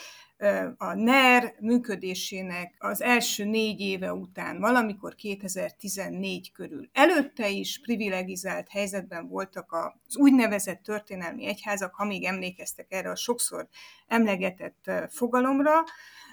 a 0.77 0.93
NER 0.93 1.55
működésének 1.59 2.75
az 2.77 3.01
első 3.01 3.43
négy 3.43 3.79
éve 3.79 4.13
után, 4.13 4.59
valamikor 4.59 5.15
2014 5.15 6.51
körül. 6.51 6.89
Előtte 6.93 7.49
is 7.49 7.79
privilegizált 7.81 8.69
helyzetben 8.69 9.27
voltak 9.27 9.71
az 9.71 10.17
úgynevezett 10.17 10.83
történelmi 10.83 11.45
egyházak, 11.45 11.95
ha 11.95 12.05
még 12.05 12.23
emlékeztek 12.23 12.85
erre 12.89 13.09
a 13.09 13.15
sokszor 13.15 13.67
emlegetett 14.07 14.91
fogalomra, 15.09 15.83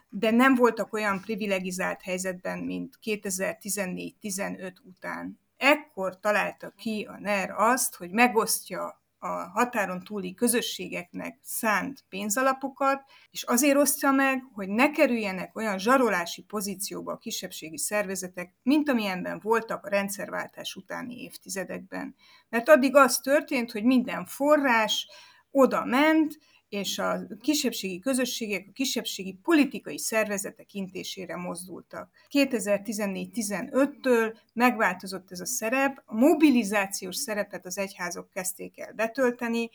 de 0.09 0.31
nem 0.31 0.55
voltak 0.55 0.93
olyan 0.93 1.21
privilegizált 1.21 2.03
helyzetben, 2.03 2.59
mint 2.59 2.99
2014-15 3.03 4.73
után. 4.85 5.41
Ekkor 5.57 6.21
találta 6.21 6.71
ki 6.77 7.07
a 7.11 7.19
NER 7.19 7.50
azt, 7.50 7.97
hogy 7.97 8.11
megosztja 8.11 9.03
a 9.19 9.29
határon 9.29 10.05
túli 10.05 10.35
közösségeknek 10.35 11.38
szánt 11.43 12.05
pénzalapokat, 12.09 13.03
és 13.31 13.43
azért 13.43 13.77
osztja 13.77 14.11
meg, 14.11 14.43
hogy 14.53 14.69
ne 14.69 14.91
kerüljenek 14.91 15.57
olyan 15.57 15.79
zsarolási 15.79 16.43
pozícióba 16.43 17.12
a 17.12 17.19
kisebbségi 17.19 17.79
szervezetek, 17.79 18.55
mint 18.62 18.88
amilyenben 18.88 19.41
voltak 19.43 19.85
a 19.85 19.88
rendszerváltás 19.88 20.75
utáni 20.75 21.23
évtizedekben. 21.23 22.15
Mert 22.49 22.69
addig 22.69 22.97
az 22.97 23.19
történt, 23.19 23.73
hogy 23.73 23.85
minden 23.85 24.27
forrás 24.27 25.09
oda 25.50 25.85
ment, 25.85 26.38
és 26.69 26.99
a 26.99 27.27
kisebbségi 27.41 27.99
közösségek, 27.99 28.67
a 28.69 28.73
kisebbségi 28.73 29.39
politikai 29.43 29.99
szervezetek 29.99 30.75
intésére 30.75 31.37
mozdultak. 31.37 32.11
2014-15-től 32.31 34.37
megváltozott 34.53 35.31
ez 35.31 35.41
a 35.41 35.47
szerep, 35.47 36.03
a 36.05 36.15
mobilizációs 36.15 37.17
szerepet 37.17 37.67
az 37.67 37.79
egyházok 37.79 38.31
kezdték 38.31 38.81
el 38.81 38.93
betölteni, 38.93 39.71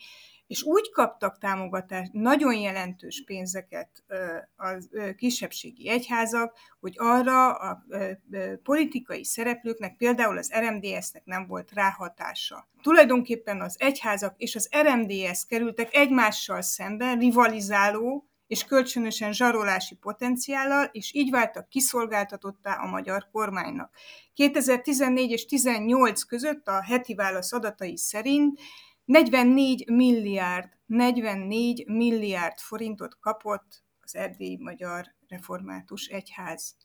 és 0.46 0.62
úgy 0.62 0.90
kaptak 0.90 1.38
támogatást, 1.38 2.12
nagyon 2.12 2.54
jelentős 2.54 3.22
pénzeket 3.26 4.04
a 4.56 4.84
kisebbségi 5.16 5.88
egyházak, 5.88 6.58
hogy 6.80 6.94
arra 6.96 7.52
a 7.52 7.84
politikai 8.62 9.24
szereplőknek, 9.24 9.96
például 9.96 10.38
az 10.38 10.52
RMDS-nek 10.58 11.24
nem 11.24 11.46
volt 11.46 11.72
ráhatása. 11.72 12.68
Tulajdonképpen 12.82 13.60
az 13.60 13.76
egyházak 13.78 14.34
és 14.36 14.54
az 14.54 14.68
RMDS 14.82 15.46
kerültek 15.46 15.94
egymással 15.94 16.62
szemben, 16.62 17.18
rivalizáló 17.18 18.28
és 18.46 18.64
kölcsönösen 18.64 19.32
zsarolási 19.32 19.94
potenciállal, 19.94 20.88
és 20.92 21.14
így 21.14 21.30
váltak 21.30 21.68
kiszolgáltatottá 21.68 22.74
a 22.74 22.86
magyar 22.86 23.28
kormánynak. 23.32 23.94
2014 24.34 25.30
és 25.30 25.44
2018 25.44 26.22
között 26.22 26.68
a 26.68 26.82
heti 26.82 27.14
válasz 27.14 27.52
adatai 27.52 27.96
szerint 27.96 28.60
44 29.04 29.90
milliárd, 29.90 30.68
44 30.86 31.86
milliárd 31.86 32.58
forintot 32.58 33.18
kapott 33.20 33.82
az 34.00 34.16
erdélyi 34.16 34.58
magyar 34.60 35.14
református 35.28 36.06
egyház. 36.06 36.76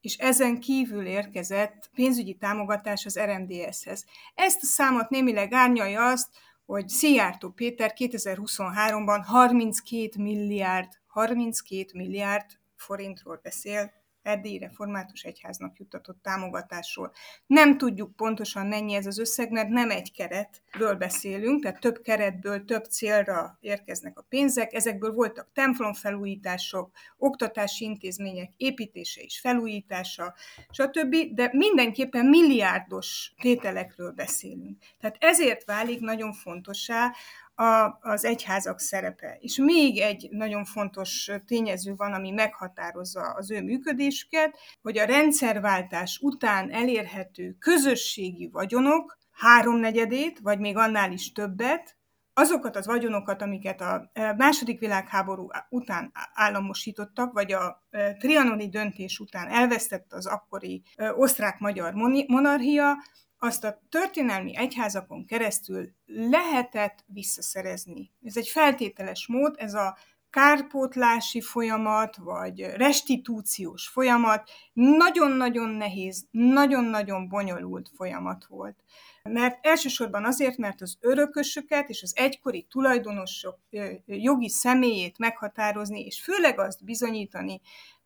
És 0.00 0.16
ezen 0.16 0.60
kívül 0.60 1.06
érkezett 1.06 1.90
pénzügyi 1.94 2.34
támogatás 2.34 3.06
az 3.06 3.18
RMDS-hez. 3.18 4.04
Ezt 4.34 4.62
a 4.62 4.66
számot 4.66 5.08
némileg 5.08 5.52
árnyalja 5.52 6.08
azt, 6.08 6.28
hogy 6.64 6.88
Szijjártó 6.88 7.50
Péter 7.50 7.92
2023-ban 7.96 9.22
32 9.24 10.08
milliárd, 10.22 10.88
32 11.06 11.84
milliárd 11.94 12.46
forintról 12.76 13.40
beszél 13.42 14.01
erdélyi 14.22 14.58
református 14.58 15.22
egyháznak 15.22 15.78
juttatott 15.78 16.22
támogatásról. 16.22 17.12
Nem 17.46 17.78
tudjuk 17.78 18.16
pontosan 18.16 18.66
mennyi 18.66 18.94
ez 18.94 19.06
az 19.06 19.18
összeg, 19.18 19.50
mert 19.50 19.68
nem 19.68 19.90
egy 19.90 20.12
keretről 20.12 20.94
beszélünk, 20.94 21.62
tehát 21.62 21.80
több 21.80 22.00
keretből 22.02 22.64
több 22.64 22.84
célra 22.84 23.56
érkeznek 23.60 24.18
a 24.18 24.26
pénzek. 24.28 24.72
Ezekből 24.72 25.12
voltak 25.12 25.48
templomfelújítások, 25.52 26.90
oktatási 27.16 27.84
intézmények 27.84 28.52
építése 28.56 29.20
és 29.20 29.40
felújítása, 29.40 30.34
stb., 30.70 31.16
de 31.34 31.50
mindenképpen 31.52 32.26
milliárdos 32.26 33.32
tételekről 33.40 34.10
beszélünk. 34.12 34.82
Tehát 35.00 35.16
ezért 35.20 35.64
válik 35.64 36.00
nagyon 36.00 36.32
fontossá 36.32 37.14
a, 37.54 37.98
az 38.00 38.24
egyházak 38.24 38.80
szerepe. 38.80 39.36
És 39.40 39.56
még 39.56 39.98
egy 39.98 40.28
nagyon 40.30 40.64
fontos 40.64 41.30
tényező 41.46 41.94
van, 41.94 42.12
ami 42.12 42.30
meghatározza 42.30 43.20
az 43.20 43.50
ő 43.50 43.62
működésüket, 43.62 44.58
hogy 44.82 44.98
a 44.98 45.04
rendszerváltás 45.04 46.18
után 46.22 46.70
elérhető 46.70 47.56
közösségi 47.58 48.48
vagyonok 48.52 49.18
háromnegyedét, 49.30 50.38
vagy 50.38 50.58
még 50.58 50.76
annál 50.76 51.12
is 51.12 51.32
többet, 51.32 51.96
azokat 52.34 52.76
az 52.76 52.86
vagyonokat, 52.86 53.42
amiket 53.42 53.80
a 53.80 54.10
második 54.36 54.80
világháború 54.80 55.48
után 55.68 56.10
államosítottak, 56.32 57.32
vagy 57.32 57.52
a 57.52 57.84
trianoni 58.18 58.68
döntés 58.68 59.18
után 59.18 59.48
elvesztett 59.48 60.12
az 60.12 60.26
akkori 60.26 60.82
osztrák-magyar 61.16 61.92
monarchia, 62.26 62.96
azt 63.44 63.64
a 63.64 63.80
történelmi 63.88 64.56
egyházakon 64.56 65.24
keresztül 65.24 65.88
lehetett 66.06 67.04
visszaszerezni. 67.06 68.10
Ez 68.24 68.36
egy 68.36 68.48
feltételes 68.48 69.26
mód, 69.26 69.54
ez 69.58 69.74
a 69.74 69.96
kárpótlási 70.30 71.40
folyamat, 71.40 72.16
vagy 72.16 72.60
restitúciós 72.60 73.88
folyamat 73.88 74.50
nagyon-nagyon 74.72 75.68
nehéz, 75.68 76.26
nagyon-nagyon 76.30 77.28
bonyolult 77.28 77.90
folyamat 77.96 78.44
volt. 78.44 78.76
Mert 79.22 79.66
elsősorban 79.66 80.24
azért, 80.24 80.56
mert 80.56 80.80
az 80.80 80.96
örökösöket 81.00 81.88
és 81.88 82.02
az 82.02 82.12
egykori 82.16 82.66
tulajdonosok 82.70 83.58
jogi 84.06 84.48
személyét 84.48 85.18
meghatározni, 85.18 86.04
és 86.04 86.22
főleg 86.22 86.58
azt 86.58 86.84
bizonyítani 86.84 87.60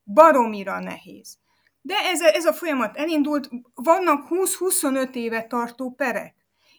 baromira 0.05 0.79
nehéz. 0.79 1.38
De 1.87 1.94
ez, 2.12 2.20
ez 2.20 2.44
a 2.44 2.53
folyamat 2.53 2.96
elindult, 2.96 3.49
vannak 3.75 4.27
20-25 4.29 5.14
éve 5.14 5.42
tartó 5.42 5.90
perek, 5.90 6.35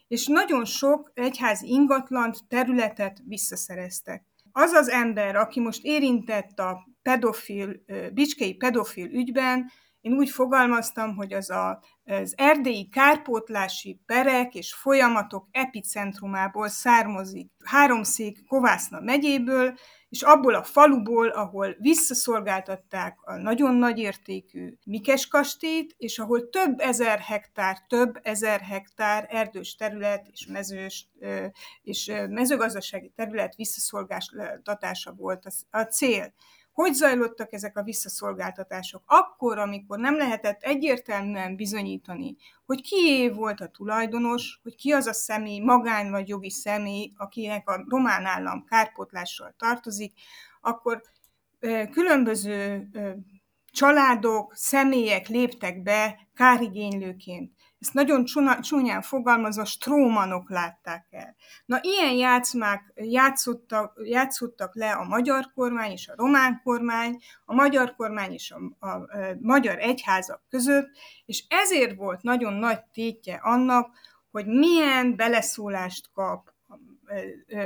és 0.08 0.26
nagyon 0.26 0.64
sok 0.64 1.10
egyházi 1.14 1.66
ingatlant, 1.68 2.38
területet 2.48 3.18
visszaszereztek. 3.26 4.24
Az 4.52 4.72
az 4.72 4.88
ember, 4.88 5.36
aki 5.36 5.60
most 5.60 5.84
érintett 5.84 6.58
a 6.58 6.88
pedofil, 7.02 7.82
bicskei 8.12 8.54
pedofil 8.54 9.06
ügyben, 9.06 9.70
én 10.00 10.12
úgy 10.12 10.30
fogalmaztam, 10.30 11.16
hogy 11.16 11.32
az 11.32 11.50
a, 11.50 11.82
az 12.04 12.34
erdélyi 12.36 12.88
kárpótlási 12.88 14.00
perek 14.06 14.54
és 14.54 14.74
folyamatok 14.74 15.48
epicentrumából 15.50 16.68
származik. 16.68 17.50
Háromszék 17.64 18.46
Kovászna 18.46 19.00
megyéből, 19.00 19.74
és 20.08 20.22
abból 20.22 20.54
a 20.54 20.62
faluból, 20.62 21.28
ahol 21.28 21.76
visszaszolgáltatták 21.78 23.18
a 23.22 23.36
nagyon 23.36 23.74
nagy 23.74 23.98
értékű 23.98 24.74
Mikes 24.84 25.26
kastélyt, 25.26 25.94
és 25.96 26.18
ahol 26.18 26.48
több 26.48 26.80
ezer 26.80 27.18
hektár, 27.18 27.78
több 27.88 28.18
ezer 28.22 28.60
hektár 28.60 29.26
erdős 29.30 29.74
terület 29.74 30.26
és 30.30 30.46
mezős 30.46 31.08
és 31.82 32.12
mezőgazdasági 32.28 33.12
terület 33.16 33.54
visszaszolgáltatása 33.54 35.12
volt 35.12 35.44
a 35.70 35.82
cél. 35.82 36.32
Hogy 36.78 36.92
zajlottak 36.92 37.52
ezek 37.52 37.76
a 37.76 37.82
visszaszolgáltatások? 37.82 39.02
Akkor, 39.06 39.58
amikor 39.58 39.98
nem 39.98 40.16
lehetett 40.16 40.62
egyértelműen 40.62 41.56
bizonyítani, 41.56 42.36
hogy 42.66 42.82
kié 42.82 43.28
volt 43.28 43.60
a 43.60 43.68
tulajdonos, 43.68 44.60
hogy 44.62 44.74
ki 44.74 44.92
az 44.92 45.06
a 45.06 45.12
személy, 45.12 45.60
magány 45.60 46.10
vagy 46.10 46.28
jogi 46.28 46.50
személy, 46.50 47.12
akinek 47.16 47.68
a 47.68 47.84
román 47.88 48.24
állam 48.24 48.64
kárpótlással 48.64 49.54
tartozik, 49.56 50.12
akkor 50.60 51.02
különböző 51.90 52.88
családok, 53.72 54.54
személyek 54.56 55.28
léptek 55.28 55.82
be 55.82 56.28
kárigénylőként. 56.34 57.52
Ezt 57.80 57.94
nagyon 57.94 58.24
csúnyán 58.60 59.02
fogalmazva 59.02 59.64
strómanok 59.64 60.50
látták 60.50 61.06
el. 61.10 61.36
Na, 61.64 61.78
ilyen 61.82 62.12
játszmák 62.12 62.92
játszottak, 62.94 64.00
játszottak 64.04 64.74
le 64.74 64.92
a 64.92 65.04
magyar 65.04 65.52
kormány 65.54 65.90
és 65.90 66.08
a 66.08 66.14
román 66.16 66.60
kormány, 66.64 67.18
a 67.44 67.54
magyar 67.54 67.94
kormány 67.94 68.32
és 68.32 68.50
a, 68.50 68.86
a, 68.86 68.88
a 68.88 69.08
magyar 69.40 69.78
egyházak 69.78 70.42
között, 70.48 70.88
és 71.24 71.44
ezért 71.48 71.96
volt 71.96 72.22
nagyon 72.22 72.52
nagy 72.52 72.80
tétje 72.92 73.40
annak, 73.42 73.96
hogy 74.30 74.46
milyen 74.46 75.16
beleszólást 75.16 76.10
kap 76.12 76.52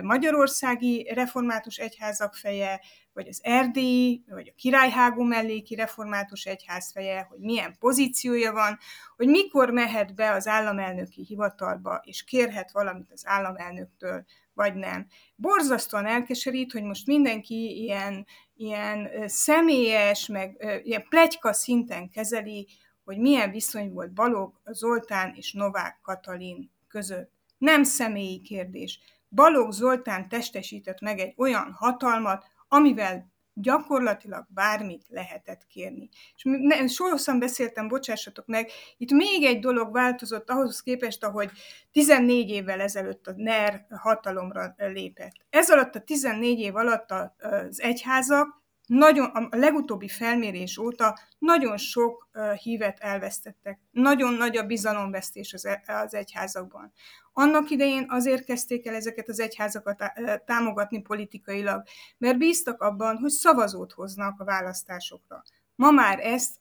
magyarországi 0.03 1.11
református 1.15 1.77
egyházak 1.77 2.35
feje, 2.35 2.81
vagy 3.13 3.29
az 3.29 3.41
erdélyi, 3.43 4.25
vagy 4.29 4.49
a 4.49 4.57
királyhágó 4.57 5.23
melléki 5.23 5.75
református 5.75 6.45
egyház 6.45 6.93
feje, 6.93 7.27
hogy 7.31 7.39
milyen 7.39 7.77
pozíciója 7.79 8.53
van, 8.53 8.79
hogy 9.17 9.29
mikor 9.29 9.71
mehet 9.71 10.15
be 10.15 10.31
az 10.31 10.47
államelnöki 10.47 11.25
hivatalba, 11.25 12.01
és 12.05 12.25
kérhet 12.25 12.73
valamit 12.73 13.13
az 13.13 13.27
államelnöktől, 13.27 14.25
vagy 14.55 14.75
nem. 14.75 15.07
Borzasztóan 15.37 16.07
elkeserít, 16.07 16.73
hogy 16.73 16.83
most 16.83 17.07
mindenki 17.07 17.83
ilyen, 17.83 18.27
ilyen 18.55 19.11
személyes, 19.27 20.27
meg 20.27 20.81
ilyen 20.83 21.07
plegyka 21.09 21.53
szinten 21.53 22.09
kezeli, 22.09 22.69
hogy 23.05 23.19
milyen 23.19 23.51
viszony 23.51 23.93
volt 23.93 24.13
Balog 24.13 24.61
Zoltán 24.65 25.33
és 25.37 25.53
Novák 25.53 25.99
Katalin 26.03 26.71
között. 26.89 27.31
Nem 27.59 27.83
személyi 27.83 28.41
kérdés. 28.41 29.01
Balogh 29.29 29.73
Zoltán 29.73 30.29
testesített 30.29 31.01
meg 31.01 31.19
egy 31.19 31.35
olyan 31.37 31.73
hatalmat, 31.73 32.45
amivel 32.73 33.31
gyakorlatilag 33.55 34.47
bármit 34.49 35.05
lehetett 35.09 35.67
kérni. 35.67 36.09
És 36.37 36.43
ne, 36.45 36.87
sokszor 36.87 37.39
beszéltem, 37.39 37.89
bocsássatok 37.89 38.47
meg, 38.47 38.71
itt 38.97 39.11
még 39.11 39.45
egy 39.45 39.59
dolog 39.59 39.93
változott 39.93 40.51
ahhoz 40.51 40.81
képest, 40.81 41.25
ahogy 41.25 41.51
14 41.91 42.51
évvel 42.51 42.81
ezelőtt 42.81 43.27
a 43.27 43.33
NER 43.37 43.87
hatalomra 43.91 44.75
lépett. 44.77 45.33
Ez 45.51 45.71
alatt 45.71 45.95
a 45.95 46.01
14 46.01 46.59
év 46.59 46.77
alatt 46.77 47.11
az 47.11 47.81
egyházak 47.81 48.62
nagyon, 48.87 49.25
a 49.25 49.57
legutóbbi 49.57 50.09
felmérés 50.09 50.79
óta 50.79 51.19
nagyon 51.39 51.77
sok 51.77 52.29
hívet 52.63 52.99
elvesztettek. 52.99 53.81
Nagyon 53.91 54.35
nagy 54.35 54.57
a 54.57 54.67
bizalomvesztés 54.67 55.53
az, 55.53 55.67
e, 55.67 55.83
az 55.87 56.15
egyházakban. 56.15 56.93
Annak 57.33 57.71
idején 57.71 58.07
azért 58.09 58.45
kezdték 58.45 58.87
el 58.87 58.95
ezeket 58.95 59.29
az 59.29 59.41
egyházakat 59.41 60.03
támogatni 60.45 61.01
politikailag, 61.01 61.83
mert 62.19 62.39
bíztak 62.39 62.83
abban, 62.83 63.17
hogy 63.17 63.31
szavazót 63.31 63.93
hoznak 63.93 64.41
a 64.41 64.45
választásokra. 64.45 65.43
Ma 65.75 65.91
már 65.91 66.19
ezt 66.21 66.61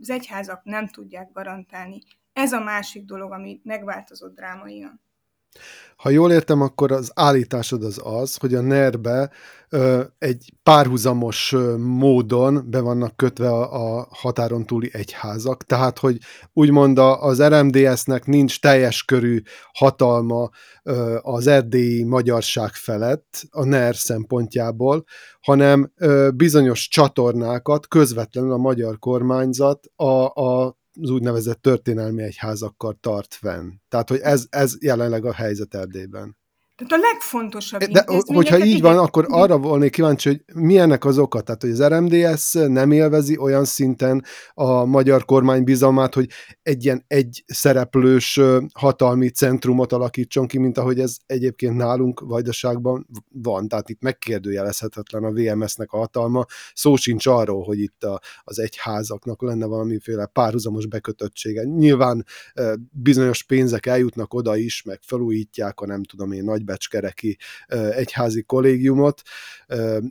az 0.00 0.10
egyházak 0.10 0.64
nem 0.64 0.88
tudják 0.88 1.32
garantálni. 1.32 1.98
Ez 2.32 2.52
a 2.52 2.60
másik 2.60 3.04
dolog, 3.04 3.32
ami 3.32 3.60
megváltozott 3.64 4.34
drámaian. 4.34 5.00
Ha 5.96 6.10
jól 6.10 6.32
értem, 6.32 6.60
akkor 6.60 6.92
az 6.92 7.10
állításod 7.14 7.84
az 7.84 8.00
az, 8.04 8.36
hogy 8.36 8.54
a 8.54 8.60
NER-be 8.60 9.30
egy 10.18 10.52
párhuzamos 10.62 11.56
módon 11.78 12.70
be 12.70 12.80
vannak 12.80 13.16
kötve 13.16 13.48
a, 13.48 13.98
a 13.98 14.08
határon 14.10 14.66
túli 14.66 14.90
egyházak, 14.92 15.64
tehát 15.64 15.98
hogy 15.98 16.18
úgymond 16.52 16.98
az 16.98 17.42
RMDS-nek 17.42 18.26
nincs 18.26 18.60
teljes 18.60 19.04
körű 19.04 19.42
hatalma 19.72 20.50
ö, 20.82 21.18
az 21.22 21.46
erdélyi 21.46 22.04
magyarság 22.04 22.72
felett 22.72 23.42
a 23.50 23.64
NER 23.64 23.96
szempontjából, 23.96 25.04
hanem 25.40 25.92
ö, 25.96 26.28
bizonyos 26.34 26.88
csatornákat 26.88 27.88
közvetlenül 27.88 28.52
a 28.52 28.56
magyar 28.56 28.98
kormányzat 28.98 29.86
a, 29.96 30.24
a 30.26 30.78
az 31.00 31.10
úgynevezett 31.10 31.62
történelmi 31.62 32.22
egyházakkal 32.22 32.96
tart 33.00 33.34
fenn. 33.34 33.70
Tehát, 33.88 34.08
hogy 34.08 34.18
ez, 34.18 34.46
ez 34.48 34.76
jelenleg 34.80 35.24
a 35.24 35.32
helyzet 35.32 35.74
Erdélyben. 35.74 36.36
Tehát 36.80 37.04
a 37.04 37.08
legfontosabb 37.12 37.80
De 37.80 38.04
hogyha 38.26 38.58
így 38.58 38.66
igen. 38.66 38.80
van, 38.80 38.98
akkor 38.98 39.26
arra 39.28 39.58
volnék 39.58 39.90
kíváncsi, 39.90 40.28
hogy 40.28 40.42
mi 40.54 40.78
ennek 40.78 41.04
az 41.04 41.18
oka? 41.18 41.40
Tehát, 41.40 41.60
hogy 41.60 41.70
az 41.70 41.82
RMDS 41.82 42.52
nem 42.52 42.90
élvezi 42.90 43.38
olyan 43.38 43.64
szinten 43.64 44.24
a 44.54 44.84
magyar 44.84 45.24
kormány 45.24 45.64
bizalmát, 45.64 46.14
hogy 46.14 46.28
egy 46.62 46.84
ilyen 46.84 47.04
egy 47.06 47.44
szereplős 47.46 48.40
hatalmi 48.74 49.28
centrumot 49.28 49.92
alakítson 49.92 50.46
ki, 50.46 50.58
mint 50.58 50.78
ahogy 50.78 51.00
ez 51.00 51.16
egyébként 51.26 51.76
nálunk 51.76 52.20
Vajdaságban 52.20 53.06
van. 53.28 53.68
Tehát 53.68 53.88
itt 53.88 54.02
megkérdőjelezhetetlen 54.02 55.24
a 55.24 55.30
VMS-nek 55.30 55.92
a 55.92 55.98
hatalma. 55.98 56.44
Szó 56.74 56.96
sincs 56.96 57.26
arról, 57.26 57.62
hogy 57.62 57.78
itt 57.78 58.04
a, 58.04 58.20
az 58.42 58.58
egyházaknak 58.58 59.42
lenne 59.42 59.66
valamiféle 59.66 60.26
párhuzamos 60.26 60.86
bekötöttsége. 60.86 61.62
Nyilván 61.62 62.24
bizonyos 62.90 63.42
pénzek 63.42 63.86
eljutnak 63.86 64.34
oda 64.34 64.56
is, 64.56 64.82
meg 64.82 64.98
felújítják 65.02 65.80
a 65.80 65.86
nem 65.86 66.02
tudom 66.02 66.32
én 66.32 66.44
nagy 66.44 66.64
becskereki 66.70 67.38
egyházi 67.90 68.42
kollégiumot, 68.42 69.22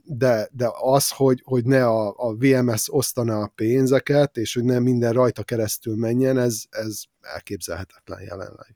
de, 0.04 0.50
de 0.52 0.70
az, 0.82 1.10
hogy, 1.10 1.42
hogy 1.44 1.66
ne 1.66 1.86
a, 1.86 2.14
a 2.18 2.36
VMS 2.36 2.94
osztaná 2.94 3.42
a 3.42 3.52
pénzeket, 3.56 4.38
és 4.38 4.54
hogy 4.54 4.64
nem 4.64 4.84
minden 4.84 5.14
rajta 5.14 5.44
keresztül 5.44 5.96
menjen, 5.96 6.38
ez, 6.38 6.64
ez 6.70 7.02
elképzelhetetlen 7.22 8.22
jelenleg. 8.22 8.76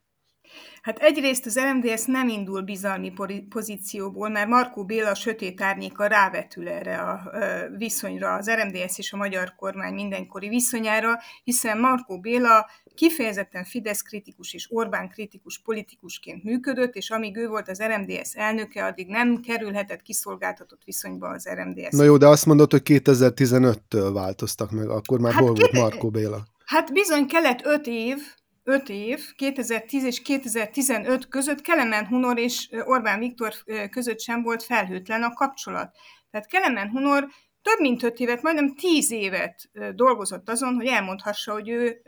Hát 0.84 0.98
egyrészt 0.98 1.46
az 1.46 1.58
RMDS 1.58 2.04
nem 2.04 2.28
indul 2.28 2.62
bizalmi 2.62 3.12
pozícióból, 3.48 4.28
mert 4.28 4.48
Markó 4.48 4.84
Béla 4.84 5.10
a 5.10 5.14
sötét 5.14 5.60
árnyéka 5.60 6.06
rávetül 6.06 6.68
erre 6.68 6.98
a 6.98 7.30
viszonyra, 7.76 8.34
az 8.34 8.50
RMDS 8.50 8.98
és 8.98 9.12
a 9.12 9.16
magyar 9.16 9.54
kormány 9.56 9.94
mindenkori 9.94 10.48
viszonyára, 10.48 11.18
hiszen 11.44 11.78
Markó 11.78 12.20
Béla 12.20 12.70
kifejezetten 12.94 13.64
Fidesz 13.64 14.02
kritikus 14.02 14.54
és 14.54 14.66
Orbán 14.70 15.08
kritikus 15.08 15.58
politikusként 15.58 16.44
működött, 16.44 16.94
és 16.94 17.10
amíg 17.10 17.36
ő 17.36 17.48
volt 17.48 17.68
az 17.68 17.82
RMDS 17.82 18.34
elnöke, 18.34 18.84
addig 18.84 19.08
nem 19.08 19.40
kerülhetett 19.40 20.02
kiszolgáltatott 20.02 20.82
viszonyba 20.84 21.28
az 21.28 21.48
RMDS. 21.54 21.90
Na 21.90 22.04
jó, 22.04 22.16
de 22.16 22.26
azt 22.26 22.46
mondod, 22.46 22.70
hogy 22.70 22.82
2015-től 22.84 24.10
változtak 24.12 24.70
meg, 24.70 24.88
akkor 24.88 25.20
már 25.20 25.32
hát 25.32 25.42
hol 25.42 25.54
volt 25.54 25.72
Markó 25.72 26.10
Béla? 26.10 26.44
Hát 26.64 26.92
bizony 26.92 27.26
kellett 27.26 27.64
öt 27.64 27.86
év, 27.86 28.16
5 28.64 28.88
év, 28.88 29.34
2010 29.36 30.04
és 30.04 30.22
2015 30.22 31.28
között 31.28 31.60
Kelemen 31.60 32.06
Hunor 32.06 32.38
és 32.38 32.68
Orbán 32.84 33.18
Viktor 33.18 33.52
között 33.90 34.20
sem 34.20 34.42
volt 34.42 34.62
felhőtlen 34.62 35.22
a 35.22 35.32
kapcsolat. 35.32 35.96
Tehát 36.30 36.46
Kelemen 36.46 36.90
Hunor 36.90 37.28
több 37.62 37.80
mint 37.80 38.02
5 38.02 38.18
évet, 38.18 38.42
majdnem 38.42 38.74
10 38.74 39.10
évet 39.10 39.70
dolgozott 39.94 40.50
azon, 40.50 40.74
hogy 40.74 40.86
elmondhassa, 40.86 41.52
hogy 41.52 41.68
ő 41.68 42.02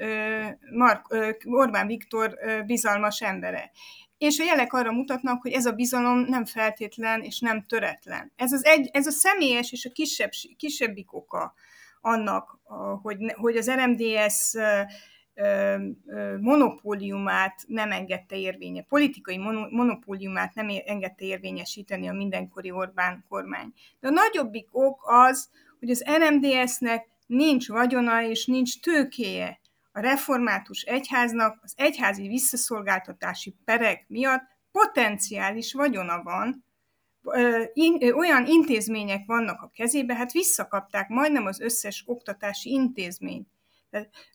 Mark, 0.70 1.16
Orbán 1.44 1.86
Viktor 1.86 2.38
bizalmas 2.66 3.20
embere. 3.20 3.70
És 4.18 4.38
a 4.38 4.44
jelek 4.44 4.72
arra 4.72 4.92
mutatnak, 4.92 5.42
hogy 5.42 5.52
ez 5.52 5.66
a 5.66 5.72
bizalom 5.72 6.18
nem 6.18 6.44
feltétlen 6.44 7.22
és 7.22 7.40
nem 7.40 7.66
töretlen. 7.66 8.32
Ez, 8.36 8.52
az 8.52 8.64
egy, 8.64 8.88
ez 8.92 9.06
a 9.06 9.10
személyes 9.10 9.72
és 9.72 9.84
a 9.84 9.90
kisebb, 9.92 10.30
kisebbik 10.56 11.14
oka 11.14 11.54
annak, 12.00 12.58
hogy, 13.02 13.16
hogy 13.34 13.56
az 13.56 13.70
RMDS 13.70 14.56
monopóliumát 16.40 17.62
nem 17.66 17.92
engedte 17.92 18.36
érvénye, 18.36 18.82
politikai 18.82 19.38
monopóliumát 19.70 20.54
nem 20.54 20.68
engedte 20.84 21.24
érvényesíteni 21.24 22.08
a 22.08 22.12
mindenkori 22.12 22.70
Orbán 22.70 23.24
kormány. 23.28 23.72
De 24.00 24.08
a 24.08 24.10
nagyobbik 24.10 24.68
ok 24.70 25.00
az, 25.06 25.48
hogy 25.78 25.90
az 25.90 26.04
RMDS-nek 26.16 27.06
nincs 27.26 27.68
vagyona 27.68 28.22
és 28.22 28.46
nincs 28.46 28.80
tőkéje. 28.80 29.60
A 29.92 30.00
református 30.00 30.82
egyháznak 30.82 31.58
az 31.62 31.72
egyházi 31.76 32.28
visszaszolgáltatási 32.28 33.56
perek 33.64 34.04
miatt 34.08 34.44
potenciális 34.72 35.72
vagyona 35.72 36.22
van, 36.22 36.64
olyan 38.14 38.46
intézmények 38.46 39.26
vannak 39.26 39.62
a 39.62 39.70
kezébe, 39.74 40.14
hát 40.14 40.32
visszakapták 40.32 41.08
majdnem 41.08 41.46
az 41.46 41.60
összes 41.60 42.02
oktatási 42.06 42.70
intézményt. 42.70 43.48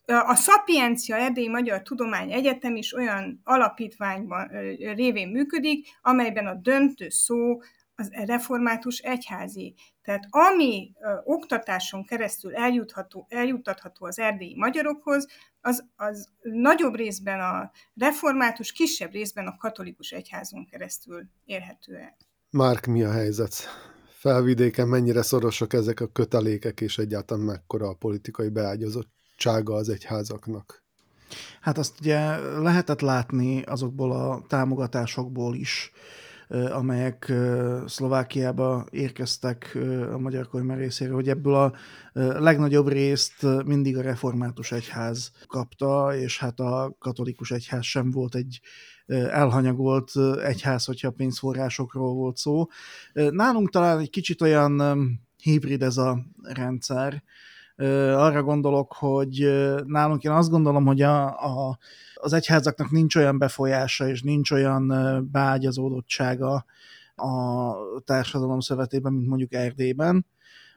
A 0.05 0.35
Szapiencia 0.35 1.15
Erdélyi 1.15 1.49
Magyar 1.49 1.81
Tudomány 1.81 2.31
Egyetem 2.31 2.75
is 2.75 2.93
olyan 2.93 3.41
alapítványban 3.43 4.47
révén 4.95 5.27
működik, 5.27 5.87
amelyben 6.01 6.47
a 6.47 6.53
döntő 6.53 7.09
szó 7.09 7.59
az 7.95 8.09
református 8.25 8.97
egyházi. 8.97 9.75
Tehát 10.01 10.27
ami 10.29 10.91
oktatáson 11.23 12.05
keresztül 12.05 12.55
eljutható, 12.55 13.25
eljuttatható 13.29 14.05
az 14.05 14.19
erdélyi 14.19 14.55
magyarokhoz, 14.57 15.27
az, 15.61 15.85
az 15.95 16.29
nagyobb 16.41 16.95
részben 16.95 17.39
a 17.39 17.71
református, 17.93 18.71
kisebb 18.71 19.11
részben 19.11 19.47
a 19.47 19.57
katolikus 19.57 20.11
egyházon 20.11 20.65
keresztül 20.65 21.23
érhető 21.45 21.95
el. 21.95 22.17
Márk, 22.49 22.85
mi 22.85 23.03
a 23.03 23.11
helyzet? 23.11 23.53
Felvidéken 24.09 24.87
mennyire 24.87 25.21
szorosak 25.21 25.73
ezek 25.73 25.99
a 25.99 26.07
kötelékek, 26.07 26.81
és 26.81 26.97
egyáltalán 26.97 27.43
mekkora 27.43 27.87
a 27.87 27.93
politikai 27.93 28.49
beágyazott 28.49 29.09
adottsága 29.45 29.73
az 29.73 29.89
egyházaknak. 29.89 30.83
Hát 31.61 31.77
azt 31.77 31.99
ugye 31.99 32.37
lehetett 32.59 33.01
látni 33.01 33.61
azokból 33.61 34.11
a 34.11 34.43
támogatásokból 34.47 35.55
is, 35.55 35.91
amelyek 36.71 37.33
Szlovákiába 37.85 38.85
érkeztek 38.89 39.77
a 40.13 40.17
magyar 40.17 40.47
kormány 40.47 40.77
részéről, 40.77 41.15
hogy 41.15 41.29
ebből 41.29 41.53
a 41.53 41.73
legnagyobb 42.13 42.87
részt 42.87 43.45
mindig 43.65 43.97
a 43.97 44.01
református 44.01 44.71
egyház 44.71 45.31
kapta, 45.47 46.15
és 46.15 46.39
hát 46.39 46.59
a 46.59 46.95
katolikus 46.99 47.51
egyház 47.51 47.85
sem 47.85 48.11
volt 48.11 48.35
egy 48.35 48.61
elhanyagolt 49.29 50.11
egyház, 50.43 50.85
hogyha 50.85 51.11
pénzforrásokról 51.11 52.13
volt 52.13 52.37
szó. 52.37 52.67
Nálunk 53.13 53.69
talán 53.69 53.99
egy 53.99 54.09
kicsit 54.09 54.41
olyan 54.41 54.81
hibrid 55.37 55.81
ez 55.81 55.97
a 55.97 56.19
rendszer. 56.41 57.23
Arra 58.15 58.43
gondolok, 58.43 58.93
hogy 58.93 59.51
nálunk 59.85 60.23
én 60.23 60.31
azt 60.31 60.49
gondolom, 60.49 60.85
hogy 60.85 61.01
a, 61.01 61.25
a, 61.25 61.77
az 62.13 62.33
egyházaknak 62.33 62.91
nincs 62.91 63.15
olyan 63.15 63.37
befolyása 63.37 64.07
és 64.07 64.21
nincs 64.21 64.51
olyan 64.51 64.87
beágyazódottsága 65.31 66.65
a 67.15 67.73
társadalom 68.05 68.59
szövetében, 68.59 69.13
mint 69.13 69.27
mondjuk 69.27 69.53
Erdélyben, 69.53 70.25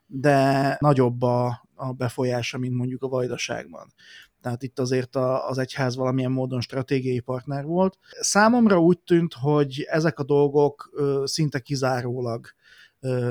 de 0.07 0.77
nagyobb 0.81 1.23
a, 1.23 1.69
a 1.75 1.93
befolyása, 1.93 2.59
mint 2.59 2.75
mondjuk 2.75 3.03
a 3.03 3.09
Vajdaságban. 3.09 3.93
Tehát 4.41 4.63
itt 4.63 4.79
azért 4.79 5.17
a, 5.17 5.49
az 5.49 5.59
egyház 5.59 5.97
valamilyen 5.97 6.31
módon 6.31 6.61
stratégiai 6.61 7.21
partner 7.21 7.65
volt. 7.65 7.99
Számomra 8.21 8.81
úgy 8.81 8.99
tűnt, 8.99 9.35
hogy 9.35 9.87
ezek 9.89 10.19
a 10.19 10.25
dolgok 10.25 10.91
szinte 11.25 11.59
kizárólag 11.59 12.47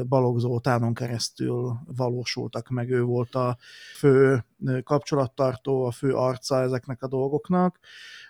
Balogh 0.08 0.40
Zoltánon 0.40 0.94
keresztül 0.94 1.80
valósultak 1.86 2.70
meg. 2.70 2.92
Ő 2.92 3.02
volt 3.02 3.36
a 3.36 3.58
fő 3.96 4.46
kapcsolattartó, 4.84 5.86
a 5.86 5.92
fő 5.92 6.14
arca 6.14 6.62
ezeknek 6.62 7.04
a 7.04 7.08
dolgoknak. 7.08 7.80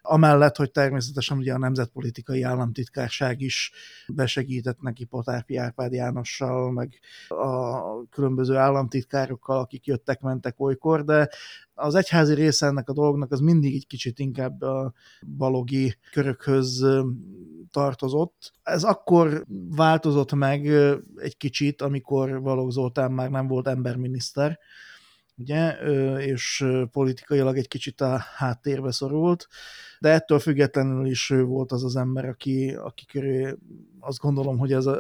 Amellett, 0.05 0.55
hogy 0.55 0.71
természetesen 0.71 1.37
ugye 1.37 1.53
a 1.53 1.57
Nemzetpolitikai 1.57 2.41
Államtitkárság 2.41 3.41
is 3.41 3.71
besegített 4.07 4.81
neki 4.81 5.05
Potárpi 5.05 5.55
Árpád 5.55 5.93
Jánossal, 5.93 6.71
meg 6.71 6.99
a 7.27 8.07
különböző 8.09 8.55
államtitkárokkal, 8.55 9.59
akik 9.59 9.85
jöttek-mentek 9.85 10.59
olykor, 10.59 11.03
de 11.03 11.29
az 11.73 11.95
egyházi 11.95 12.33
része 12.33 12.65
ennek 12.65 12.89
a 12.89 12.93
dolognak 12.93 13.31
az 13.31 13.39
mindig 13.39 13.75
egy 13.75 13.87
kicsit 13.87 14.19
inkább 14.19 14.61
a 14.61 14.93
balogi 15.37 15.97
körökhöz 16.11 16.85
tartozott. 17.71 18.51
Ez 18.63 18.83
akkor 18.83 19.45
változott 19.69 20.33
meg 20.33 20.67
egy 21.15 21.37
kicsit, 21.37 21.81
amikor 21.81 22.41
Balogh 22.41 22.71
Zoltán 22.71 23.11
már 23.11 23.29
nem 23.29 23.47
volt 23.47 23.67
emberminiszter, 23.67 24.59
ugye, 25.37 25.71
és 26.17 26.65
politikailag 26.91 27.57
egy 27.57 27.67
kicsit 27.67 28.01
a 28.01 28.17
háttérbe 28.35 28.91
szorult, 28.91 29.47
de 29.99 30.09
ettől 30.09 30.39
függetlenül 30.39 31.05
is 31.05 31.29
ő 31.29 31.43
volt 31.43 31.71
az 31.71 31.83
az 31.83 31.95
ember, 31.95 32.25
aki, 32.25 32.73
aki 32.73 33.05
köré 33.05 33.55
azt 33.99 34.19
gondolom, 34.19 34.57
hogy 34.57 34.73
ez 34.73 34.85
a 34.85 34.97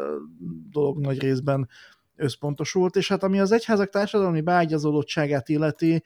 dolog 0.69 0.99
nagy 0.99 1.19
részben 1.19 1.69
összpontosult, 2.15 2.95
és 2.95 3.07
hát 3.07 3.23
ami 3.23 3.39
az 3.39 3.51
egyházak 3.51 3.89
társadalmi 3.89 4.41
beágyazódottságát 4.41 5.49
illeti, 5.49 6.03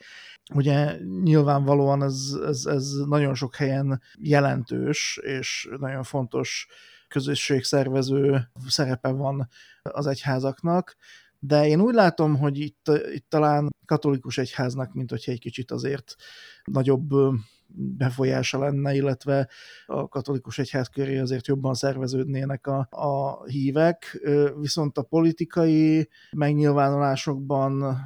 ugye 0.54 0.98
nyilvánvalóan 1.24 2.04
ez, 2.04 2.38
ez, 2.48 2.66
ez 2.66 2.92
nagyon 3.06 3.36
sok 3.36 3.56
helyen 3.56 4.02
jelentős, 4.20 5.20
és 5.22 5.70
nagyon 5.80 6.04
fontos 6.04 6.68
közösségszervező 7.08 8.50
szerepe 8.68 9.10
van 9.10 9.50
az 9.82 10.08
egyházaknak, 10.08 10.96
de 11.40 11.68
én 11.68 11.82
úgy 11.82 11.94
látom, 11.94 12.38
hogy 12.38 12.60
itt, 12.60 12.92
itt 13.14 13.30
talán 13.30 13.70
katolikus 13.86 14.38
egyháznak, 14.38 14.94
mint 14.94 15.10
hogyha 15.10 15.32
egy 15.32 15.40
kicsit 15.40 15.72
azért 15.72 16.16
nagyobb 16.64 17.10
befolyása 17.98 18.60
lenne, 18.60 18.94
illetve 18.94 19.50
a 19.86 20.08
katolikus 20.08 20.60
egyház 20.60 20.88
köré 20.88 21.18
azért 21.18 21.48
jobban 21.48 21.74
szerveződnének 21.74 22.68
a, 22.68 22.88
a 22.90 23.44
hívek, 23.46 24.28
viszont 24.60 24.98
a 24.98 25.02
politikai 25.02 26.10
megnyilvánulásokban 26.32 27.98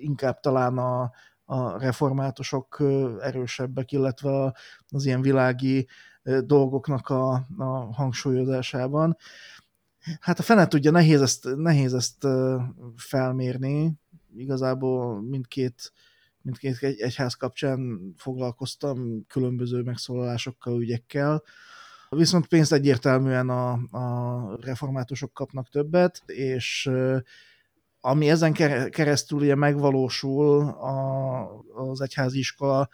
inkább 0.00 0.40
talán 0.40 0.78
a, 0.78 1.10
a 1.44 1.78
reformátusok 1.78 2.82
erősebbek, 3.20 3.92
illetve 3.92 4.54
az 4.88 5.04
ilyen 5.04 5.22
világi 5.22 5.88
dolgoknak 6.44 7.08
a, 7.08 7.32
a 7.56 7.92
hangsúlyozásában. 7.92 9.16
Hát 10.20 10.38
a 10.38 10.42
fene 10.42 10.66
tudja, 10.66 10.90
nehéz 10.90 11.20
ezt, 11.20 11.48
nehéz 11.56 11.94
ezt 11.94 12.26
felmérni. 12.96 13.92
Igazából 14.36 15.22
mindkét, 15.22 15.92
mindkét 16.42 16.76
egy, 16.80 17.00
egyház 17.00 17.34
kapcsán 17.34 18.12
foglalkoztam 18.16 19.26
különböző 19.26 19.82
megszólalásokkal, 19.82 20.80
ügyekkel. 20.80 21.42
Viszont 22.08 22.46
pénzt 22.46 22.72
egyértelműen 22.72 23.48
a, 23.48 23.72
a 23.72 24.56
reformátusok 24.60 25.32
kapnak 25.32 25.68
többet, 25.68 26.22
és 26.26 26.90
ami 28.00 28.30
ezen 28.30 28.52
keresztül 28.90 29.38
ugye 29.38 29.54
megvalósul 29.54 30.68
a, 30.68 31.64
az 31.74 32.00
egyházi 32.00 32.38
iskola, 32.38 32.88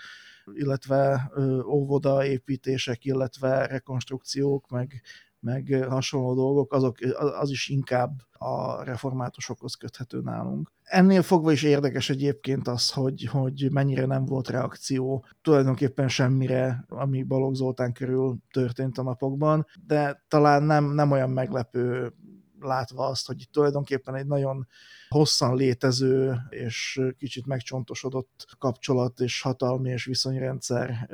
illetve 0.54 1.30
óvoda 1.66 2.24
építések, 2.24 3.04
illetve 3.04 3.66
rekonstrukciók, 3.66 4.68
meg 4.68 5.02
meg 5.40 5.86
hasonló 5.88 6.34
dolgok, 6.34 6.72
azok, 6.72 6.96
az 7.40 7.50
is 7.50 7.68
inkább 7.68 8.10
a 8.32 8.82
reformátusokhoz 8.82 9.74
köthető 9.74 10.20
nálunk. 10.20 10.72
Ennél 10.82 11.22
fogva 11.22 11.52
is 11.52 11.62
érdekes 11.62 12.10
egyébként 12.10 12.68
az, 12.68 12.92
hogy, 12.92 13.24
hogy 13.24 13.68
mennyire 13.70 14.06
nem 14.06 14.24
volt 14.24 14.48
reakció 14.48 15.24
tulajdonképpen 15.42 16.08
semmire, 16.08 16.84
ami 16.88 17.22
Balogh 17.22 17.54
Zoltán 17.54 17.92
körül 17.92 18.36
történt 18.50 18.98
a 18.98 19.02
napokban, 19.02 19.66
de 19.86 20.24
talán 20.28 20.62
nem, 20.62 20.84
nem 20.84 21.10
olyan 21.10 21.30
meglepő 21.30 22.12
látva 22.60 23.06
azt, 23.06 23.26
hogy 23.26 23.40
itt 23.40 23.52
tulajdonképpen 23.52 24.14
egy 24.14 24.26
nagyon 24.26 24.66
hosszan 25.08 25.56
létező 25.56 26.36
és 26.48 27.00
kicsit 27.18 27.46
megcsontosodott 27.46 28.46
kapcsolat 28.58 29.20
és 29.20 29.40
hatalmi 29.40 29.90
és 29.90 30.04
viszonyrendszer 30.04 31.08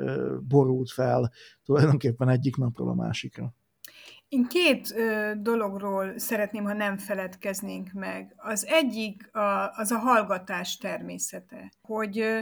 borult 0.47 0.91
fel 0.91 1.31
tulajdonképpen 1.63 2.29
egyik 2.29 2.55
napról 2.55 2.89
a 2.89 2.93
másikra. 2.93 3.53
Én 4.35 4.47
két 4.47 4.91
ö, 4.95 5.31
dologról 5.37 6.19
szeretném, 6.19 6.63
ha 6.63 6.73
nem 6.73 6.97
feledkeznénk 6.97 7.91
meg. 7.93 8.33
Az 8.37 8.65
egyik 8.65 9.35
a, 9.35 9.71
az 9.75 9.91
a 9.91 9.97
hallgatás 9.97 10.77
természete. 10.77 11.71
Hogy 11.81 12.19
ö, 12.19 12.39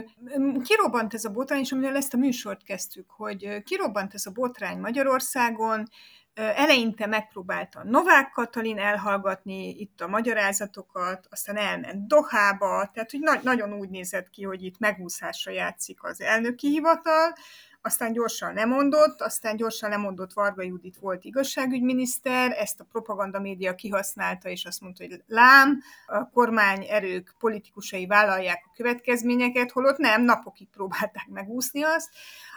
kirobbant 0.62 1.14
ez 1.14 1.24
a 1.24 1.30
botrány, 1.30 1.60
és 1.60 1.72
amivel 1.72 1.96
ezt 1.96 2.14
a 2.14 2.16
műsort 2.16 2.62
kezdtük, 2.62 3.10
hogy 3.10 3.46
ö, 3.46 3.60
kirobbant 3.60 4.14
ez 4.14 4.26
a 4.26 4.30
botrány 4.30 4.78
Magyarországon, 4.78 5.88
Eleinte 6.34 7.06
megpróbálta 7.06 7.84
Novák 7.84 8.30
Katalin 8.30 8.78
elhallgatni 8.78 9.68
itt 9.68 10.00
a 10.00 10.08
magyarázatokat, 10.08 11.26
aztán 11.30 11.56
elment 11.56 12.06
Dohába, 12.06 12.90
tehát 12.92 13.10
hogy 13.10 13.20
na- 13.20 13.40
nagyon 13.42 13.72
úgy 13.72 13.90
nézett 13.90 14.30
ki, 14.30 14.42
hogy 14.42 14.62
itt 14.62 14.78
megúszásra 14.78 15.52
játszik 15.52 16.04
az 16.04 16.20
elnöki 16.20 16.68
hivatal, 16.68 17.34
aztán 17.86 18.12
gyorsan 18.12 18.54
lemondott, 18.54 19.20
aztán 19.20 19.56
gyorsan 19.56 19.90
lemondott 19.90 20.32
Varga 20.32 20.62
Judit 20.62 20.96
volt 20.96 21.24
igazságügyminiszter, 21.24 22.50
ezt 22.50 22.80
a 22.80 22.84
propaganda 22.84 23.40
média 23.40 23.74
kihasználta, 23.74 24.48
és 24.48 24.64
azt 24.64 24.80
mondta, 24.80 25.04
hogy 25.04 25.22
lám, 25.26 25.80
a 26.06 26.28
kormány 26.30 26.86
erők 26.88 27.34
politikusai 27.38 28.06
vállalják 28.06 28.62
a 28.66 28.72
következményeket, 28.76 29.70
holott 29.70 29.98
nem, 29.98 30.22
napokig 30.22 30.68
próbálták 30.68 31.26
megúszni 31.28 31.82
azt. 31.82 32.08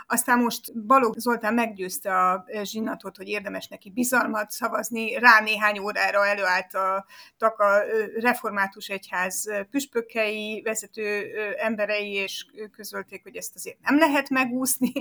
Aztán 0.10 0.40
most 0.40 0.80
Balogh 0.86 1.18
Zoltán 1.18 1.54
meggyőzte 1.54 2.16
a 2.16 2.46
zsinatot, 2.64 3.18
hogy 3.18 3.28
érdemes 3.28 3.68
neki 3.68 3.90
bizalmat 3.90 4.52
szavazni. 4.52 5.18
Rá 5.20 5.40
néhány 5.40 5.80
órára 5.80 6.26
előálltak 6.26 7.60
a 7.60 7.84
református 8.20 8.88
egyház 8.88 9.46
püspökei, 9.70 10.62
vezető 10.62 11.32
emberei, 11.58 12.12
és 12.14 12.46
közölték, 12.72 13.24
hogy 13.24 13.36
ezt 13.36 13.56
azért 13.56 13.78
nem 13.82 13.98
lehet 13.98 14.30
megúszni, 14.30 14.92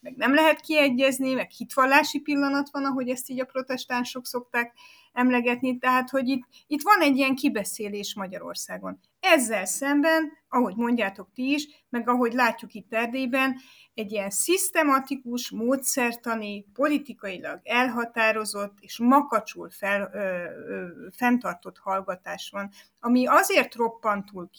meg 0.00 0.16
nem 0.16 0.34
lehet 0.34 0.60
kiegyezni, 0.60 1.32
meg 1.32 1.50
hitvallási 1.50 2.20
pillanat 2.20 2.68
van, 2.72 2.84
ahogy 2.84 3.08
ezt 3.08 3.30
így 3.30 3.40
a 3.40 3.44
protestánsok 3.44 4.26
szokták 4.26 4.72
emlegetni, 5.14 5.78
tehát 5.78 6.10
hogy 6.10 6.28
itt, 6.28 6.42
itt 6.66 6.82
van 6.82 7.00
egy 7.00 7.16
ilyen 7.16 7.34
kibeszélés 7.34 8.14
Magyarországon. 8.14 9.00
Ezzel 9.20 9.64
szemben, 9.64 10.32
ahogy 10.48 10.76
mondjátok 10.76 11.28
ti 11.34 11.52
is, 11.52 11.66
meg 11.88 12.08
ahogy 12.08 12.32
látjuk 12.32 12.74
itt 12.74 12.94
Erdélyben, 12.94 13.56
egy 13.94 14.12
ilyen 14.12 14.30
szisztematikus, 14.30 15.50
módszertani, 15.50 16.66
politikailag 16.72 17.60
elhatározott 17.62 18.76
és 18.80 18.98
makacsul 18.98 19.70
fel, 19.70 20.10
ö, 20.12 20.18
ö, 20.18 20.86
fenntartott 21.16 21.78
hallgatás 21.78 22.50
van, 22.52 22.70
ami 23.00 23.26
azért 23.26 23.74
roppantul 23.74 24.50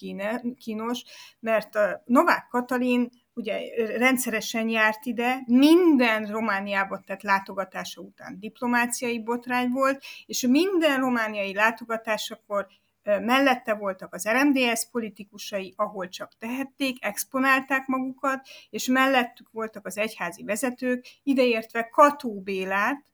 kínos, 0.57 1.03
mert 1.39 1.75
a 1.75 2.01
Novák 2.05 2.47
Katalin 2.49 3.09
ugye 3.35 3.59
rendszeresen 3.97 4.69
járt 4.69 5.05
ide, 5.05 5.43
minden 5.45 6.25
Romániába 6.25 7.01
tett 7.05 7.21
látogatása 7.21 8.01
után 8.01 8.39
diplomáciai 8.39 9.23
botrány 9.23 9.69
volt, 9.69 10.03
és 10.25 10.41
minden 10.41 10.99
romániai 10.99 11.53
látogatásakor 11.53 12.67
mellette 13.03 13.73
voltak 13.73 14.13
az 14.13 14.29
RMDS 14.29 14.87
politikusai, 14.91 15.73
ahol 15.75 16.07
csak 16.07 16.31
tehették, 16.37 17.05
exponálták 17.05 17.85
magukat, 17.85 18.47
és 18.69 18.87
mellettük 18.87 19.49
voltak 19.51 19.85
az 19.85 19.97
egyházi 19.97 20.43
vezetők, 20.43 21.05
ideértve 21.23 21.89
Kató 21.89 22.41
Bélát, 22.41 23.05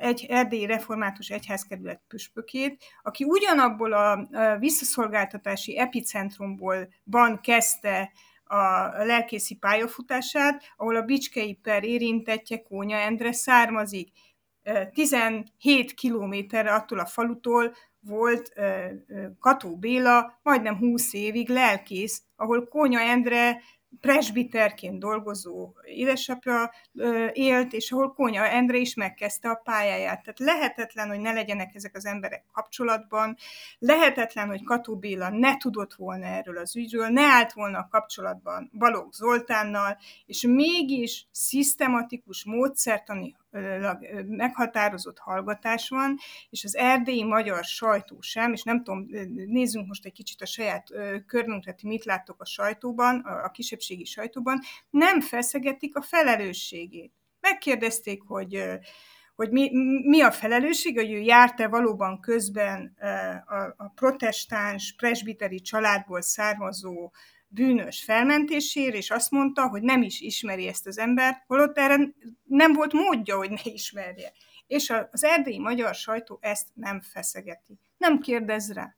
egy 0.00 0.26
erdélyi 0.28 0.66
református 0.66 1.30
egyházkerület 1.30 2.02
püspökét, 2.08 2.84
aki 3.02 3.24
ugyanabból 3.24 3.92
a 3.92 4.28
visszaszolgáltatási 4.58 5.78
epicentrumból 5.78 6.88
van 7.04 7.40
kezdte 7.40 8.12
a 8.44 9.04
lelkészi 9.04 9.54
pályafutását, 9.54 10.62
ahol 10.76 10.96
a 10.96 11.02
Bicskei 11.02 11.54
per 11.54 11.84
érintettje 11.84 12.62
Kónya 12.62 12.96
Endre 12.96 13.32
származik. 13.32 14.12
17 14.92 15.94
kilométerre 15.94 16.74
attól 16.74 16.98
a 16.98 17.06
falutól 17.06 17.74
volt 18.00 18.52
Kató 19.38 19.76
Béla 19.76 20.38
majdnem 20.42 20.76
20 20.76 21.12
évig 21.12 21.48
lelkész, 21.48 22.22
ahol 22.36 22.68
Kónya 22.68 23.00
Endre 23.00 23.62
presbiterként 24.00 24.98
dolgozó 24.98 25.72
édesapja 25.84 26.72
élt, 27.32 27.72
és 27.72 27.92
ahol 27.92 28.12
Kónya 28.12 28.48
Endre 28.48 28.76
is 28.76 28.94
megkezdte 28.94 29.48
a 29.48 29.60
pályáját. 29.64 30.22
Tehát 30.22 30.38
lehetetlen, 30.38 31.08
hogy 31.08 31.20
ne 31.20 31.32
legyenek 31.32 31.74
ezek 31.74 31.96
az 31.96 32.06
emberek 32.06 32.44
kapcsolatban, 32.52 33.36
lehetetlen, 33.78 34.48
hogy 34.48 34.64
Kató 34.64 34.96
Béla 34.96 35.28
ne 35.28 35.56
tudott 35.56 35.94
volna 35.94 36.26
erről 36.26 36.56
az 36.56 36.76
ügyről, 36.76 37.08
ne 37.08 37.22
állt 37.22 37.52
volna 37.52 37.78
a 37.78 37.88
kapcsolatban 37.90 38.70
Balogh 38.78 39.12
Zoltánnal, 39.12 39.98
és 40.26 40.42
mégis 40.42 41.26
szisztematikus 41.30 42.44
módszertani 42.44 43.36
meghatározott 44.26 45.18
hallgatás 45.18 45.88
van, 45.88 46.18
és 46.50 46.64
az 46.64 46.76
erdélyi 46.76 47.24
magyar 47.24 47.64
sajtó 47.64 48.20
sem, 48.20 48.52
és 48.52 48.62
nem 48.62 48.82
tudom, 48.82 49.06
nézzünk 49.34 49.86
most 49.86 50.04
egy 50.04 50.12
kicsit 50.12 50.42
a 50.42 50.46
saját 50.46 50.88
körünkre, 51.26 51.74
mit 51.82 52.04
láttok 52.04 52.40
a 52.40 52.44
sajtóban, 52.44 53.20
a 53.20 53.50
kisebbségi 53.50 54.04
sajtóban, 54.04 54.60
nem 54.90 55.20
feszegetik 55.20 55.96
a 55.96 56.02
felelősségét. 56.02 57.12
Megkérdezték, 57.40 58.22
hogy 58.22 58.78
hogy 59.34 59.50
mi, 59.50 59.70
mi 60.04 60.20
a 60.20 60.30
felelősség, 60.30 60.98
hogy 60.98 61.12
ő 61.12 61.18
járt-e 61.18 61.68
valóban 61.68 62.20
közben 62.20 62.96
a, 63.46 63.84
a 63.84 63.92
protestáns, 63.94 64.94
presbiteri 64.96 65.60
családból 65.60 66.20
származó 66.20 67.12
bűnös 67.54 68.02
felmentésért, 68.02 68.94
és 68.94 69.10
azt 69.10 69.30
mondta, 69.30 69.68
hogy 69.68 69.82
nem 69.82 70.02
is 70.02 70.20
ismeri 70.20 70.66
ezt 70.66 70.86
az 70.86 70.98
embert, 70.98 71.42
holott 71.46 71.78
erre 71.78 71.96
nem 72.44 72.72
volt 72.72 72.92
módja, 72.92 73.36
hogy 73.36 73.50
ne 73.50 73.62
ismerje. 73.72 74.32
És 74.66 74.92
az 75.10 75.24
erdélyi 75.24 75.58
magyar 75.58 75.94
sajtó 75.94 76.38
ezt 76.40 76.68
nem 76.74 77.00
feszegeti. 77.00 77.78
Nem 77.96 78.18
kérdez 78.18 78.72
rá. 78.72 78.96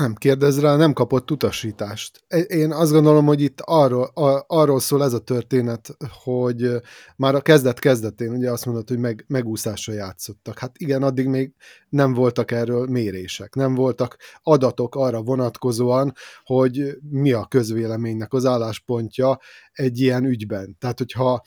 Nem 0.00 0.14
kérdez 0.14 0.60
rá, 0.60 0.76
nem 0.76 0.92
kapott 0.92 1.30
utasítást. 1.30 2.24
Én 2.46 2.72
azt 2.72 2.92
gondolom, 2.92 3.26
hogy 3.26 3.40
itt 3.40 3.60
arról, 3.60 4.04
a, 4.04 4.44
arról 4.46 4.80
szól 4.80 5.04
ez 5.04 5.12
a 5.12 5.18
történet, 5.18 5.96
hogy 6.24 6.70
már 7.16 7.34
a 7.34 7.40
kezdet-kezdetén 7.40 8.30
ugye 8.30 8.50
azt 8.50 8.66
mondod, 8.66 8.88
hogy 8.88 8.98
meg, 8.98 9.24
megúszásra 9.28 9.92
játszottak. 9.92 10.58
Hát 10.58 10.78
igen, 10.78 11.02
addig 11.02 11.26
még 11.26 11.54
nem 11.88 12.14
voltak 12.14 12.50
erről 12.50 12.86
mérések, 12.86 13.54
nem 13.54 13.74
voltak 13.74 14.16
adatok 14.42 14.94
arra 14.94 15.22
vonatkozóan, 15.22 16.12
hogy 16.44 16.98
mi 17.10 17.32
a 17.32 17.46
közvéleménynek 17.46 18.32
az 18.32 18.44
álláspontja 18.44 19.38
egy 19.72 20.00
ilyen 20.00 20.24
ügyben. 20.24 20.76
Tehát, 20.78 20.98
hogyha 20.98 21.42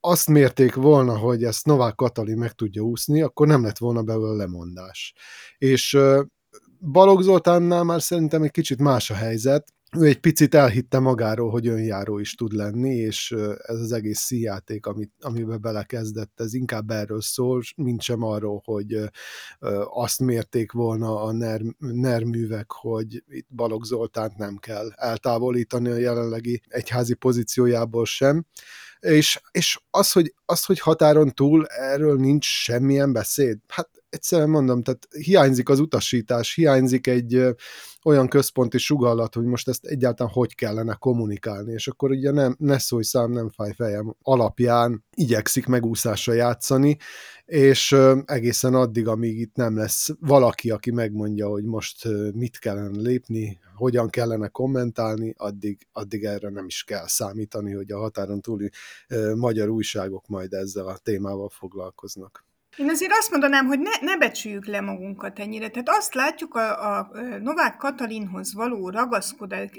azt 0.00 0.28
mérték 0.28 0.74
volna, 0.74 1.18
hogy 1.18 1.44
ezt 1.44 1.66
Novák 1.66 1.94
Katalin 1.94 2.38
meg 2.38 2.52
tudja 2.52 2.82
úszni, 2.82 3.22
akkor 3.22 3.46
nem 3.46 3.62
lett 3.62 3.78
volna 3.78 4.02
belőle 4.02 4.36
lemondás. 4.36 5.14
És 5.58 5.98
Balogh 6.80 7.22
Zoltánnál 7.22 7.84
már 7.84 8.02
szerintem 8.02 8.42
egy 8.42 8.50
kicsit 8.50 8.78
más 8.80 9.10
a 9.10 9.14
helyzet. 9.14 9.72
Ő 9.98 10.04
egy 10.04 10.20
picit 10.20 10.54
elhitte 10.54 10.98
magáról, 10.98 11.50
hogy 11.50 11.68
önjáró 11.68 12.18
is 12.18 12.34
tud 12.34 12.52
lenni, 12.52 12.94
és 12.94 13.34
ez 13.62 13.80
az 13.80 13.92
egész 13.92 14.18
szíjáték, 14.18 14.86
amit, 14.86 15.12
amiben 15.20 15.60
belekezdett, 15.60 16.40
ez 16.40 16.54
inkább 16.54 16.90
erről 16.90 17.20
szól, 17.20 17.62
mint 17.76 18.02
sem 18.02 18.22
arról, 18.22 18.62
hogy 18.64 19.10
azt 19.84 20.20
mérték 20.20 20.72
volna 20.72 21.22
a 21.22 21.32
NER, 21.32 21.60
NER 21.78 22.22
művek, 22.22 22.72
hogy 22.72 23.24
itt 23.28 23.46
Balogh 23.54 23.84
Zoltánt 23.84 24.36
nem 24.36 24.56
kell 24.56 24.90
eltávolítani 24.94 25.88
a 25.88 25.96
jelenlegi 25.96 26.62
egyházi 26.66 27.14
pozíciójából 27.14 28.04
sem 28.04 28.44
és, 29.00 29.40
és 29.50 29.80
az, 29.90 30.12
hogy, 30.12 30.34
az, 30.44 30.64
hogy 30.64 30.80
határon 30.80 31.34
túl 31.34 31.66
erről 31.66 32.16
nincs 32.16 32.44
semmilyen 32.44 33.12
beszéd, 33.12 33.58
hát 33.68 33.88
egyszerűen 34.10 34.50
mondom, 34.50 34.82
tehát 34.82 35.08
hiányzik 35.10 35.68
az 35.68 35.80
utasítás, 35.80 36.54
hiányzik 36.54 37.06
egy 37.06 37.42
olyan 38.04 38.28
központi 38.28 38.78
sugallat, 38.78 39.34
hogy 39.34 39.44
most 39.44 39.68
ezt 39.68 39.84
egyáltalán 39.84 40.32
hogy 40.32 40.54
kellene 40.54 40.94
kommunikálni, 40.94 41.72
és 41.72 41.88
akkor 41.88 42.10
ugye 42.10 42.30
nem, 42.30 42.56
ne 42.58 42.78
szólj 42.78 43.02
szám, 43.02 43.32
nem 43.32 43.48
fáj 43.50 43.72
fejem 43.72 44.16
alapján 44.22 45.04
igyekszik 45.14 45.66
megúszásra 45.66 46.32
játszani, 46.32 46.96
és 47.48 47.96
egészen 48.24 48.74
addig, 48.74 49.06
amíg 49.06 49.38
itt 49.38 49.54
nem 49.54 49.76
lesz 49.76 50.08
valaki, 50.20 50.70
aki 50.70 50.90
megmondja, 50.90 51.48
hogy 51.48 51.64
most 51.64 52.08
mit 52.34 52.58
kellene 52.58 53.00
lépni, 53.00 53.58
hogyan 53.74 54.08
kellene 54.08 54.48
kommentálni, 54.48 55.34
addig, 55.36 55.86
addig 55.92 56.24
erre 56.24 56.48
nem 56.50 56.66
is 56.66 56.84
kell 56.84 57.06
számítani, 57.06 57.72
hogy 57.72 57.92
a 57.92 57.98
határon 57.98 58.40
túli 58.40 58.70
magyar 59.36 59.68
újságok 59.68 60.26
majd 60.26 60.52
ezzel 60.52 60.86
a 60.86 60.98
témával 61.02 61.48
foglalkoznak. 61.48 62.46
Én 62.76 62.90
azért 62.90 63.12
azt 63.18 63.30
mondanám, 63.30 63.66
hogy 63.66 63.78
ne, 63.78 63.90
ne 64.00 64.16
becsüljük 64.16 64.66
le 64.66 64.80
magunkat 64.80 65.38
ennyire. 65.38 65.68
Tehát 65.68 65.88
azt 65.88 66.14
látjuk 66.14 66.54
a, 66.54 66.96
a 66.98 67.10
Novák 67.40 67.76
Katalinhoz 67.76 68.54
való 68.54 68.90
ragaszkodás, 68.90 69.70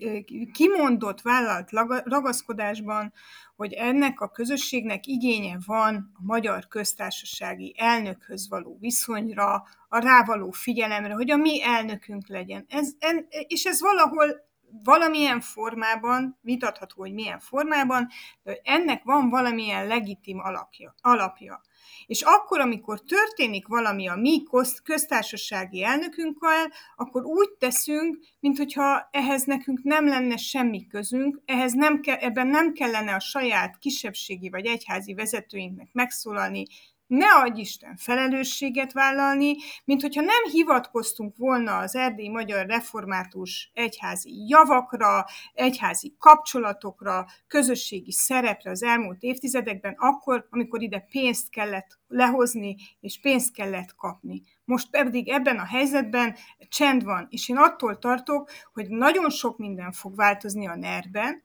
kimondott 0.54 1.22
vállalt 1.22 1.70
ragaszkodásban, 2.04 3.14
hogy 3.60 3.74
ennek 3.74 4.22
a 4.22 4.28
közösségnek 4.28 5.08
igénye 5.08 5.58
van 5.66 6.12
a 6.14 6.20
magyar 6.24 6.68
köztársasági 6.68 7.76
elnökhöz 7.78 8.50
való 8.50 8.78
viszonyra, 8.80 9.54
a 9.88 10.00
rávaló 10.00 10.52
figyelemre, 10.52 11.14
hogy 11.14 11.32
a 11.32 11.36
mi 11.36 11.64
elnökünk 11.64 12.28
legyen. 12.28 12.66
Ez, 12.70 12.90
en, 13.00 13.28
és 13.48 13.64
ez 13.66 13.82
valahol 13.82 14.48
valamilyen 14.84 15.42
formában, 15.42 16.38
vitatható, 16.42 17.02
hogy 17.02 17.14
milyen 17.14 17.40
formában, 17.40 18.08
de 18.44 18.60
ennek 18.64 19.04
van 19.04 19.30
valamilyen 19.30 19.88
legitim 19.88 20.40
alapja. 20.40 20.96
alapja. 21.02 21.62
És 22.10 22.22
akkor, 22.22 22.60
amikor 22.60 23.02
történik 23.02 23.68
valami 23.68 24.08
a 24.08 24.16
mi 24.16 24.44
köztársasági 24.84 25.84
elnökünkkel, 25.84 26.72
akkor 26.96 27.24
úgy 27.24 27.50
teszünk, 27.60 28.18
mintha 28.40 29.10
ehhez 29.12 29.44
nekünk 29.44 29.84
nem 29.84 30.08
lenne 30.08 30.38
semmi 30.38 30.88
közünk, 30.88 31.42
ehhez 31.46 31.74
nem 31.74 32.02
ke- 32.02 32.22
ebben 32.22 32.48
nem 32.48 32.74
kellene 32.74 33.14
a 33.14 33.20
saját 33.20 33.78
kisebbségi 33.78 34.50
vagy 34.50 34.66
egyházi 34.66 35.14
vezetőinknek 35.14 35.90
megszólalni, 35.92 36.66
ne 37.10 37.28
adj 37.28 37.60
Isten 37.60 37.96
felelősséget 37.98 38.92
vállalni, 38.92 39.56
mint 39.86 40.02
hogyha 40.02 40.22
nem 40.22 40.44
hivatkoztunk 40.52 41.38
volna 41.38 41.78
az 41.78 41.96
erdélyi 41.96 42.30
magyar 42.30 42.66
református 42.66 43.72
egyházi 43.74 44.48
javakra, 44.48 45.26
egyházi 45.54 46.16
kapcsolatokra, 46.20 47.26
közösségi 47.48 48.12
szerepre 48.12 48.70
az 48.70 48.84
elmúlt 48.84 49.22
évtizedekben, 49.22 49.96
akkor, 49.98 50.48
amikor 50.50 50.82
ide 50.82 51.00
pénzt 51.12 51.50
kellett 51.50 52.00
lehozni, 52.08 52.76
és 53.00 53.20
pénzt 53.20 53.54
kellett 53.54 53.96
kapni. 53.96 54.44
Most 54.66 54.90
pedig 54.90 55.30
ebben 55.30 55.58
a 55.58 55.66
helyzetben 55.66 56.36
csend 56.68 57.04
van, 57.04 57.28
és 57.30 57.50
én 57.50 57.58
attól 57.58 57.98
tartok, 57.98 58.50
hogy 58.74 58.90
nagyon 58.90 59.30
sok 59.30 59.58
minden 59.58 59.92
fog 59.92 60.16
változni 60.16 60.68
a 60.68 60.76
NER-ben, 60.76 61.44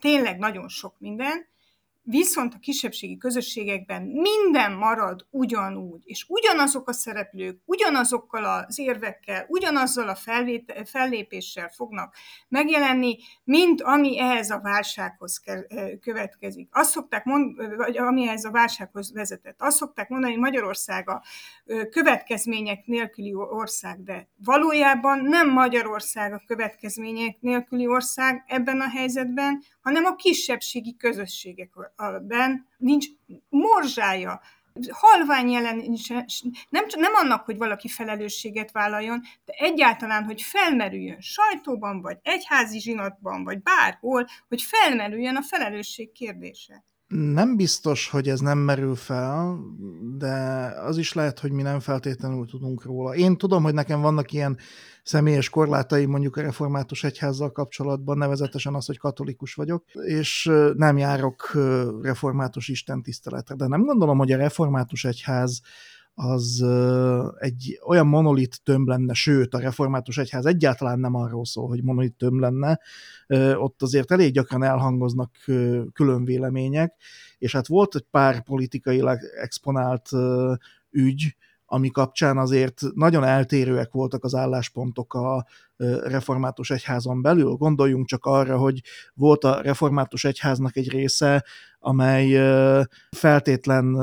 tényleg 0.00 0.38
nagyon 0.38 0.68
sok 0.68 0.94
minden, 0.98 1.50
Viszont 2.04 2.54
a 2.54 2.58
kisebbségi 2.58 3.16
közösségekben 3.16 4.02
minden 4.02 4.72
marad 4.72 5.26
ugyanúgy, 5.30 6.02
és 6.04 6.24
ugyanazok 6.28 6.88
a 6.88 6.92
szereplők, 6.92 7.60
ugyanazokkal 7.64 8.44
az 8.44 8.78
érvekkel, 8.78 9.44
ugyanazzal 9.48 10.08
a 10.08 10.18
fellépéssel 10.84 11.68
fognak 11.68 12.14
megjelenni, 12.48 13.16
mint 13.44 13.82
ami 13.82 14.18
ehhez 14.18 14.50
a 14.50 14.60
válsághoz 14.60 15.42
következik. 16.00 16.68
Azt 16.70 16.90
szokták 16.90 17.24
mondani, 17.24 17.76
vagy 17.76 17.98
ami 17.98 18.28
ehhez 18.28 18.44
a 18.44 18.50
válsághoz 18.50 19.12
vezetett. 19.12 19.56
Azt 19.58 19.76
szokták 19.76 20.08
mondani, 20.08 20.32
hogy 20.32 20.42
Magyarország 20.42 21.10
a 21.10 21.22
következmények 21.90 22.86
nélküli 22.86 23.34
ország, 23.34 24.02
de 24.02 24.28
valójában 24.44 25.18
nem 25.18 25.50
Magyarország 25.50 26.32
a 26.32 26.42
következmények 26.46 27.36
nélküli 27.40 27.86
ország 27.86 28.44
ebben 28.46 28.80
a 28.80 28.88
helyzetben, 28.88 29.62
hanem 29.80 30.04
a 30.04 30.14
kisebbségi 30.14 30.96
közösségekben 31.96 32.66
nincs 32.78 33.06
morzsája, 33.48 34.40
halvány 34.90 35.50
jelen 35.50 35.80
nem, 36.68 36.84
nem 36.96 37.14
annak, 37.14 37.44
hogy 37.44 37.56
valaki 37.56 37.88
felelősséget 37.88 38.72
vállaljon, 38.72 39.22
de 39.44 39.52
egyáltalán, 39.56 40.24
hogy 40.24 40.42
felmerüljön 40.42 41.20
sajtóban, 41.20 42.00
vagy 42.00 42.18
egyházi 42.22 42.80
zsinatban, 42.80 43.44
vagy 43.44 43.62
bárhol, 43.62 44.26
hogy 44.48 44.62
felmerüljön 44.62 45.36
a 45.36 45.42
felelősség 45.42 46.12
kérdése. 46.12 46.84
Nem 47.14 47.56
biztos, 47.56 48.08
hogy 48.08 48.28
ez 48.28 48.40
nem 48.40 48.58
merül 48.58 48.94
fel, 48.94 49.58
de 50.18 50.34
az 50.80 50.98
is 50.98 51.12
lehet, 51.12 51.38
hogy 51.38 51.52
mi 51.52 51.62
nem 51.62 51.80
feltétlenül 51.80 52.46
tudunk 52.46 52.84
róla. 52.84 53.14
Én 53.14 53.36
tudom, 53.36 53.62
hogy 53.62 53.74
nekem 53.74 54.00
vannak 54.00 54.32
ilyen 54.32 54.56
személyes 55.02 55.48
korlátai 55.48 56.06
mondjuk 56.06 56.36
a 56.36 56.40
református 56.40 57.04
egyházzal 57.04 57.52
kapcsolatban, 57.52 58.18
nevezetesen 58.18 58.74
az, 58.74 58.86
hogy 58.86 58.98
katolikus 58.98 59.54
vagyok, 59.54 59.84
és 60.06 60.50
nem 60.74 60.96
járok 60.96 61.50
református 62.02 62.68
istentiszteletre. 62.68 63.54
De 63.54 63.66
nem 63.66 63.84
gondolom, 63.84 64.18
hogy 64.18 64.32
a 64.32 64.36
református 64.36 65.04
egyház 65.04 65.60
az 66.14 66.64
egy 67.38 67.80
olyan 67.86 68.06
monolit 68.06 68.60
tömb 68.62 68.88
lenne, 68.88 69.14
sőt, 69.14 69.54
a 69.54 69.58
református 69.58 70.18
egyház 70.18 70.46
egyáltalán 70.46 70.98
nem 70.98 71.14
arról 71.14 71.44
szól, 71.44 71.68
hogy 71.68 71.82
monolit 71.82 72.14
tömb 72.14 72.40
lenne, 72.40 72.80
ott 73.54 73.82
azért 73.82 74.10
elég 74.10 74.32
gyakran 74.32 74.62
elhangoznak 74.62 75.30
külön 75.92 76.24
vélemények, 76.24 76.94
és 77.38 77.52
hát 77.52 77.66
volt 77.66 77.94
egy 77.94 78.06
pár 78.10 78.42
politikailag 78.42 79.18
exponált 79.40 80.08
ügy, 80.90 81.36
ami 81.66 81.90
kapcsán 81.90 82.38
azért 82.38 82.80
nagyon 82.94 83.24
eltérőek 83.24 83.92
voltak 83.92 84.24
az 84.24 84.34
álláspontok 84.34 85.14
a 85.14 85.46
református 86.02 86.70
egyházon 86.70 87.22
belül. 87.22 87.50
Gondoljunk 87.50 88.06
csak 88.06 88.24
arra, 88.24 88.56
hogy 88.58 88.80
volt 89.14 89.44
a 89.44 89.60
református 89.60 90.24
egyháznak 90.24 90.76
egy 90.76 90.90
része, 90.90 91.44
amely 91.78 92.38
feltétlen 93.10 93.96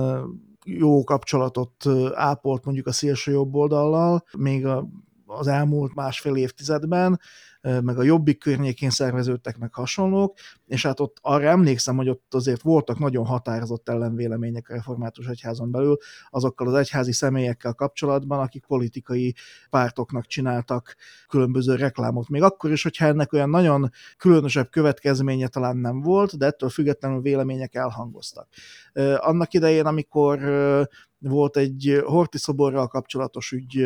jó 0.78 1.04
kapcsolatot 1.04 1.86
ápolt 2.14 2.66
mondjuk 2.66 2.88
a 2.88 2.92
szélső 2.92 3.32
jobb 3.32 3.56
oldallal, 3.56 4.24
még 4.38 4.66
a, 4.66 4.88
az 5.26 5.48
elmúlt 5.48 5.96
másfél 5.96 6.36
évtizedben, 6.36 7.20
meg 7.62 7.98
a 7.98 8.04
jobbik 8.04 8.40
környékén 8.40 8.90
szerveződtek 8.90 9.58
meg 9.58 9.74
hasonlók, 9.74 10.38
és 10.66 10.86
hát 10.86 11.00
ott 11.00 11.18
arra 11.22 11.48
emlékszem, 11.48 11.96
hogy 11.96 12.10
ott 12.10 12.34
azért 12.34 12.62
voltak 12.62 13.00
nagyon 13.00 13.26
határozott 13.26 13.90
ellenvélemények 13.90 14.70
a 14.70 14.74
református 14.74 15.28
egyházon 15.28 15.72
belül 15.72 15.98
azokkal 16.30 16.68
az 16.68 16.74
egyházi 16.74 17.12
személyekkel 17.14 17.74
kapcsolatban, 17.74 18.40
akik 18.40 18.66
politikai 18.66 19.36
pártoknak 19.70 20.26
csináltak 20.26 20.96
különböző 21.28 21.76
reklámot. 21.76 22.30
Még 22.30 22.42
akkor 22.42 22.72
is, 22.72 22.84
hogyha 22.84 23.06
ennek 23.06 23.34
olyan 23.34 23.50
nagyon 23.50 23.90
különösebb 24.18 24.70
következménye 24.70 25.48
talán 25.48 25.78
nem 25.78 26.02
volt, 26.02 26.38
de 26.38 26.46
ettől 26.46 26.70
függetlenül 26.70 27.22
vélemények 27.22 27.76
elhangoztak. 27.76 28.48
Annak 29.16 29.54
idején, 29.54 29.86
amikor 29.86 30.40
volt 31.20 31.58
egy 31.58 32.02
Horti 32.06 32.38
szoborral 32.38 32.88
kapcsolatos 32.88 33.52
ügy 33.52 33.86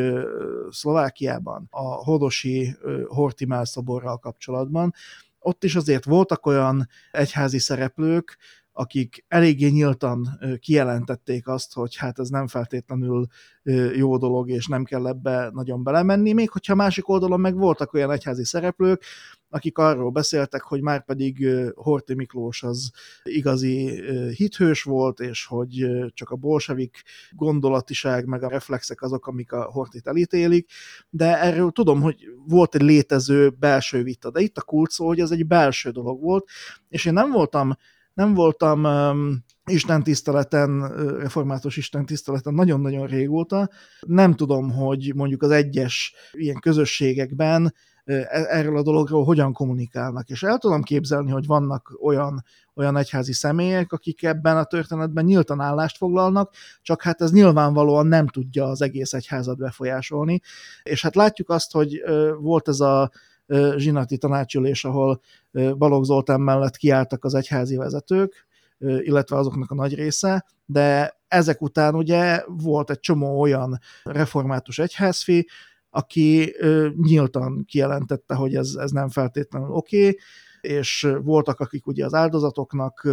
Szlovákiában, 0.70 1.68
a 1.70 1.82
Hodosi 1.82 2.76
Hortimál 3.08 3.66
szoborral 3.66 4.18
kapcsolatban. 4.18 4.94
Ott 5.40 5.64
is 5.64 5.76
azért 5.76 6.06
voltak 6.06 6.46
olyan 6.46 6.88
egyházi 7.12 7.60
szereplők, 7.60 8.38
akik 8.76 9.26
eléggé 9.28 9.68
nyíltan 9.68 10.40
kijelentették 10.60 11.48
azt, 11.48 11.74
hogy 11.74 11.96
hát 11.96 12.20
ez 12.20 12.30
nem 12.30 12.48
feltétlenül 12.48 13.26
jó 13.96 14.18
dolog, 14.18 14.50
és 14.50 14.68
nem 14.68 14.84
kell 14.84 15.08
ebbe 15.08 15.50
nagyon 15.54 15.84
belemenni, 15.84 16.34
még 16.34 16.50
hogyha 16.50 16.76
másik 16.76 17.10
oldalon 17.10 17.40
meg 17.40 17.56
voltak 17.56 17.94
olyan 17.94 18.12
egyházi 18.12 18.46
szereplők, 18.46 19.04
akik 19.54 19.78
arról 19.78 20.10
beszéltek, 20.10 20.62
hogy 20.62 20.82
már 20.82 21.06
pedig 21.06 21.48
Horti 21.76 22.14
Miklós 22.14 22.64
az 22.64 22.92
igazi 23.24 24.02
hithős 24.36 24.84
volt, 24.84 25.20
és 25.20 25.46
hogy 25.46 25.88
csak 26.14 26.30
a 26.30 26.36
bolsevik 26.36 27.04
gondolatiság, 27.32 28.26
meg 28.26 28.44
a 28.44 28.50
reflexek 28.50 29.02
azok, 29.02 29.28
amik 29.28 29.52
a 29.52 29.64
Hortit 29.64 30.08
elítélik, 30.08 30.70
de 31.10 31.42
erről 31.42 31.72
tudom, 31.72 32.02
hogy 32.02 32.16
volt 32.48 32.76
egy 32.76 32.82
létező 32.82 33.50
belső 33.50 34.04
vita, 34.04 34.32
de 34.32 34.40
itt 34.40 34.58
a 34.58 34.62
kult 34.62 34.92
szó, 34.92 35.06
hogy 35.06 35.20
ez 35.20 35.32
egy 35.32 35.48
belső 35.48 35.90
dolog 35.90 36.22
volt, 36.22 36.48
és 36.90 37.06
én 37.06 37.14
nem 37.14 37.32
voltam 37.32 37.74
nem 38.14 38.34
voltam 38.34 38.88
Isten 39.66 40.04
tiszteleten, 40.04 40.88
református 41.18 41.78
Isten 41.78 42.06
tiszteleten 42.06 42.54
nagyon-nagyon 42.54 43.08
régóta. 43.08 43.70
Nem 44.00 44.36
tudom, 44.36 44.72
hogy 44.72 45.12
mondjuk 45.16 45.42
az 45.42 45.52
egyes 45.52 46.14
ilyen 46.32 46.60
közösségekben 46.60 47.74
erről 48.06 48.78
a 48.78 48.84
dologról 48.84 49.24
hogyan 49.24 49.54
kommunikálnak, 49.54 50.30
és 50.30 50.44
el 50.44 50.58
tudom 50.58 50.82
képzelni, 50.84 51.32
hogy 51.32 51.46
vannak 51.46 51.98
olyan, 52.02 52.44
olyan 52.76 52.98
egyházi 52.98 53.34
személyek, 53.34 53.92
akik 53.92 54.24
ebben 54.24 54.58
a 54.58 54.64
történetben 54.64 55.26
nyíltan 55.26 55.60
állást 55.60 55.98
foglalnak, 55.98 56.54
csak 56.82 57.02
hát 57.02 57.22
ez 57.22 57.32
nyilvánvalóan 57.32 58.08
nem 58.08 58.28
tudja 58.28 58.66
az 58.66 58.82
egész 58.82 59.14
egyházat 59.14 59.58
befolyásolni, 59.58 60.42
és 60.84 61.02
hát 61.02 61.16
látjuk 61.16 61.50
azt, 61.50 61.72
hogy 61.72 62.04
volt 62.40 62.68
ez 62.68 62.80
a 62.80 63.12
zsinati 63.76 64.18
tanácsülés, 64.18 64.86
ahol 64.86 65.22
Balogh 65.52 66.06
Zoltán 66.06 66.42
mellett 66.42 66.78
kiálltak 66.78 67.24
az 67.24 67.34
egyházi 67.34 67.76
vezetők, 67.76 68.48
illetve 68.80 69.38
azoknak 69.38 69.72
a 69.72 69.76
nagy 69.76 69.96
része, 69.96 70.46
de 70.66 71.18
ezek 71.28 71.62
után 71.62 71.96
ugye 71.96 72.44
volt 72.48 72.90
egy 72.90 73.00
csomó 73.00 73.40
olyan 73.40 73.80
református 74.04 74.80
egyházfi, 74.80 75.48
aki 75.96 76.56
nyíltan 76.96 77.66
kijelentette, 77.68 78.36
hogy 78.36 78.56
ez, 78.56 78.74
ez 78.76 78.92
nem 78.92 79.10
feltétlenül 79.10 79.70
oké, 79.70 80.08
okay, 80.08 80.20
és 80.64 81.08
voltak, 81.24 81.60
akik 81.60 81.88
ugye 81.88 82.06
az 82.06 82.14
áldozatoknak 82.14 83.08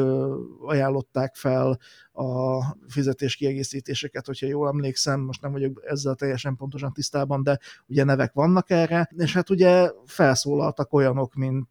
ajánlották 0.61 1.35
fel 1.35 1.79
a 2.13 2.61
fizetéskiegészítéseket, 2.89 4.27
hogyha 4.27 4.47
jól 4.47 4.69
emlékszem, 4.69 5.21
most 5.21 5.43
nem 5.43 5.53
vagyok 5.53 5.83
ezzel 5.85 6.15
teljesen 6.15 6.57
pontosan 6.57 6.93
tisztában, 6.93 7.43
de 7.43 7.59
ugye 7.87 8.05
nevek 8.05 8.33
vannak 8.33 8.71
erre, 8.71 9.11
és 9.17 9.33
hát 9.33 9.51
ugye 9.51 9.91
felszólaltak 10.05 10.93
olyanok, 10.93 11.35
mint 11.35 11.69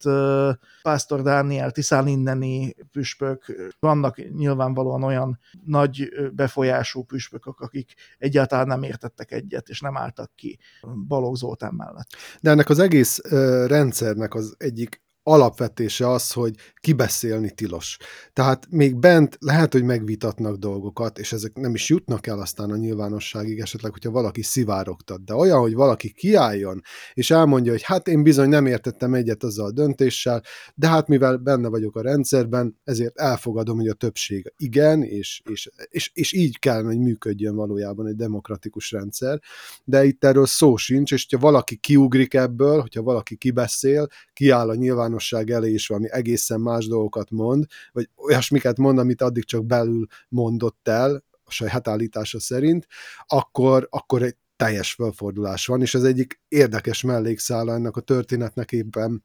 Pásztor 0.82 1.22
Dániel, 1.22 1.72
Tiszán 1.72 2.08
Inneni 2.08 2.76
püspök, 2.92 3.72
vannak 3.80 4.32
nyilvánvalóan 4.32 5.04
olyan 5.04 5.40
nagy 5.66 6.10
befolyású 6.34 7.04
püspökök, 7.04 7.60
akik 7.60 7.94
egyáltalán 8.18 8.68
nem 8.68 8.84
értettek 8.84 9.32
egyet, 9.32 9.70
és 9.70 9.82
nem 9.82 9.98
álltak 9.98 10.32
ki 10.36 10.60
Balogh 11.08 11.38
Zoltán 11.38 11.74
mellett. 11.74 12.10
De 12.42 12.50
ennek 12.50 12.70
az 12.70 12.80
egész 12.80 13.22
rendszernek 13.68 14.34
az 14.34 14.56
egyik 14.58 15.02
alapvetése 15.30 16.10
az, 16.10 16.32
hogy 16.32 16.54
kibeszélni 16.82 17.52
tilos. 17.52 17.98
Tehát 18.34 18.68
még 18.70 18.96
bent 18.96 19.38
lehet, 19.40 19.74
hogy 19.74 19.84
megvitatnak 19.84 20.56
dolgokat, 20.56 21.20
és 21.20 21.34
ezek 21.34 21.54
nem 21.56 21.74
is 21.74 21.90
jutnak 21.90 22.28
el 22.28 22.40
aztán 22.40 22.72
a 22.72 22.76
nyilvánosságig, 22.76 23.60
esetleg, 23.60 23.92
hogyha 23.92 24.12
valaki 24.12 24.42
szivárogtat. 24.42 25.26
De 25.26 25.34
olyan, 25.34 25.60
hogy 25.60 25.74
valaki 25.74 26.12
kiálljon, 26.12 26.82
és 27.14 27.32
elmondja, 27.32 27.72
hogy 27.72 27.84
hát 27.84 28.08
én 28.08 28.24
bizony 28.24 28.50
nem 28.50 28.66
értettem 28.66 29.14
egyet 29.14 29.44
azzal 29.44 29.66
a 29.66 29.72
döntéssel, 29.72 30.44
de 30.76 30.88
hát 30.88 31.08
mivel 31.08 31.38
benne 31.38 31.68
vagyok 31.68 31.96
a 31.96 32.02
rendszerben, 32.02 32.80
ezért 32.84 33.18
elfogadom, 33.18 33.78
hogy 33.78 33.88
a 33.88 33.94
többség 33.94 34.54
igen, 34.58 35.04
és, 35.04 35.42
és, 35.50 35.70
és, 35.90 36.12
és 36.14 36.34
így 36.34 36.60
kell, 36.60 36.84
hogy 36.84 37.00
működjön 37.00 37.56
valójában 37.56 38.08
egy 38.08 38.16
demokratikus 38.16 38.92
rendszer. 38.92 39.40
De 39.84 40.06
itt 40.06 40.24
erről 40.24 40.46
szó 40.46 40.76
sincs, 40.76 41.12
és 41.12 41.28
hogyha 41.30 41.46
valaki 41.46 41.76
kiugrik 41.76 42.34
ebből, 42.34 42.80
hogyha 42.82 43.02
valaki 43.02 43.36
kibeszél, 43.36 44.08
kiáll 44.34 44.70
a 44.70 44.76
nyilvános 44.76 45.19
nyilvánosság 45.20 45.50
elé 45.50 45.74
is 45.74 45.88
valami 45.88 46.08
egészen 46.12 46.62
más 46.62 46.88
dolgokat 46.88 47.32
mond, 47.32 47.66
vagy 47.92 48.10
olyasmiket 48.16 48.78
mond, 48.78 48.98
amit 48.98 49.22
addig 49.22 49.46
csak 49.46 49.66
belül 49.66 50.06
mondott 50.30 50.88
el, 50.88 51.24
a 51.44 51.52
saját 51.52 51.88
állítása 51.88 52.40
szerint, 52.40 52.88
akkor, 53.28 53.88
akkor 53.90 54.22
egy 54.22 54.36
teljes 54.56 54.94
felfordulás 54.94 55.66
van, 55.66 55.82
és 55.82 55.94
ez 55.94 56.04
egyik 56.04 56.42
érdekes 56.48 57.02
mellékszála 57.02 57.74
ennek 57.74 57.96
a 57.96 58.02
történetnek 58.02 58.72
éppen 58.72 59.24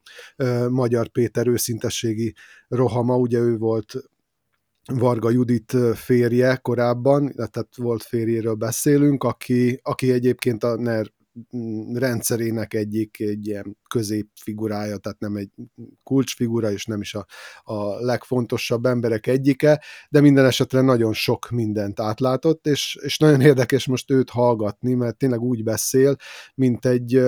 Magyar 0.69 1.07
Péter 1.07 1.47
őszintességi 1.47 2.35
rohama, 2.67 3.17
ugye 3.17 3.39
ő 3.39 3.57
volt 3.57 3.93
Varga 4.93 5.29
Judit 5.29 5.77
férje 5.93 6.55
korábban, 6.55 7.31
tehát 7.31 7.67
volt 7.75 8.03
férjéről 8.03 8.53
beszélünk, 8.53 9.23
aki, 9.23 9.79
aki 9.83 10.11
egyébként 10.11 10.63
a 10.63 10.75
NER 10.75 11.11
rendszerének 11.93 12.73
egyik 12.73 13.19
egy 13.19 13.47
ilyen 13.47 13.77
középfigurája, 13.89 14.97
tehát 14.97 15.19
nem 15.19 15.35
egy 15.35 15.49
kulcsfigura, 16.03 16.71
és 16.71 16.85
nem 16.85 17.01
is 17.01 17.13
a, 17.13 17.25
a 17.63 17.99
legfontosabb 17.99 18.85
emberek 18.85 19.27
egyike, 19.27 19.83
de 20.09 20.21
minden 20.21 20.45
esetre 20.45 20.81
nagyon 20.81 21.13
sok 21.13 21.49
mindent 21.49 21.99
átlátott, 21.99 22.67
és, 22.67 22.97
és 23.01 23.17
nagyon 23.17 23.41
érdekes 23.51 23.87
most 23.87 24.11
őt 24.11 24.29
hallgatni, 24.29 24.93
mert 24.93 25.17
tényleg 25.17 25.41
úgy 25.41 25.63
beszél, 25.63 26.15
mint 26.55 26.85
egy 26.85 27.21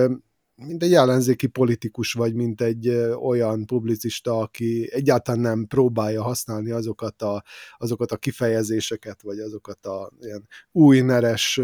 mint 0.66 0.82
egy 0.82 0.94
ellenzéki 0.94 1.46
politikus, 1.46 2.12
vagy 2.12 2.34
mint 2.34 2.60
egy 2.60 2.88
olyan 3.22 3.66
publicista, 3.66 4.38
aki 4.38 4.88
egyáltalán 4.92 5.40
nem 5.40 5.66
próbálja 5.66 6.22
használni 6.22 6.70
azokat 6.70 7.22
a, 7.22 7.44
azokat 7.76 8.12
a 8.12 8.16
kifejezéseket, 8.16 9.22
vagy 9.22 9.38
azokat 9.38 9.86
a 9.86 10.12
ilyen 10.20 10.48
új 10.72 11.00
neres 11.00 11.60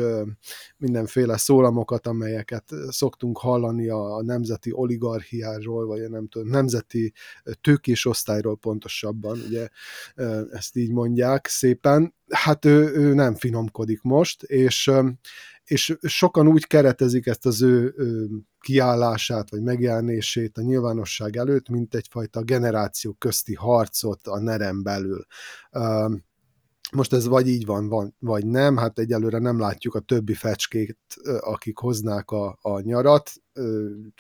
mindenféle 0.77 1.37
szólamokat, 1.37 2.07
amelyeket 2.07 2.73
szoktunk 2.89 3.39
hallani 3.39 3.89
a 3.89 4.23
nemzeti 4.23 4.71
oligarchiáról, 4.73 5.87
vagy 5.87 6.01
a 6.01 6.09
nem 6.09 6.29
tudom, 6.29 6.49
nemzeti 6.49 7.13
tőkés 7.61 8.07
osztályról 8.07 8.57
pontosabban, 8.57 9.39
ugye 9.47 9.69
ezt 10.51 10.77
így 10.77 10.91
mondják 10.91 11.47
szépen. 11.47 12.15
Hát 12.29 12.65
ő, 12.65 12.93
ő 12.95 13.15
nem 13.15 13.35
finomkodik 13.35 14.03
most, 14.03 14.43
és 14.43 14.91
és 15.65 15.97
sokan 16.01 16.49
úgy 16.49 16.67
keretezik 16.67 17.27
ezt 17.27 17.47
az 17.47 17.63
ő, 17.63 17.95
kiállását, 18.61 19.51
vagy 19.51 19.63
megjelenését 19.63 20.59
a 20.59 20.63
nyilvánosság 20.63 21.37
előtt, 21.37 21.69
mint 21.69 21.95
egyfajta 21.95 22.43
generáció 22.43 23.13
közti 23.13 23.55
harcot 23.55 24.27
a 24.27 24.41
nerem 24.41 24.83
belül. 24.83 25.27
Most 26.93 27.13
ez 27.13 27.27
vagy 27.27 27.49
így 27.49 27.67
van, 27.67 27.89
van, 27.89 28.15
vagy 28.19 28.47
nem, 28.47 28.77
hát 28.77 28.99
egyelőre 28.99 29.39
nem 29.39 29.59
látjuk 29.59 29.95
a 29.95 30.01
többi 30.01 30.35
fecskét, 30.35 30.99
akik 31.41 31.79
hoznák 31.79 32.31
a, 32.31 32.59
a 32.61 32.81
nyarat, 32.81 33.31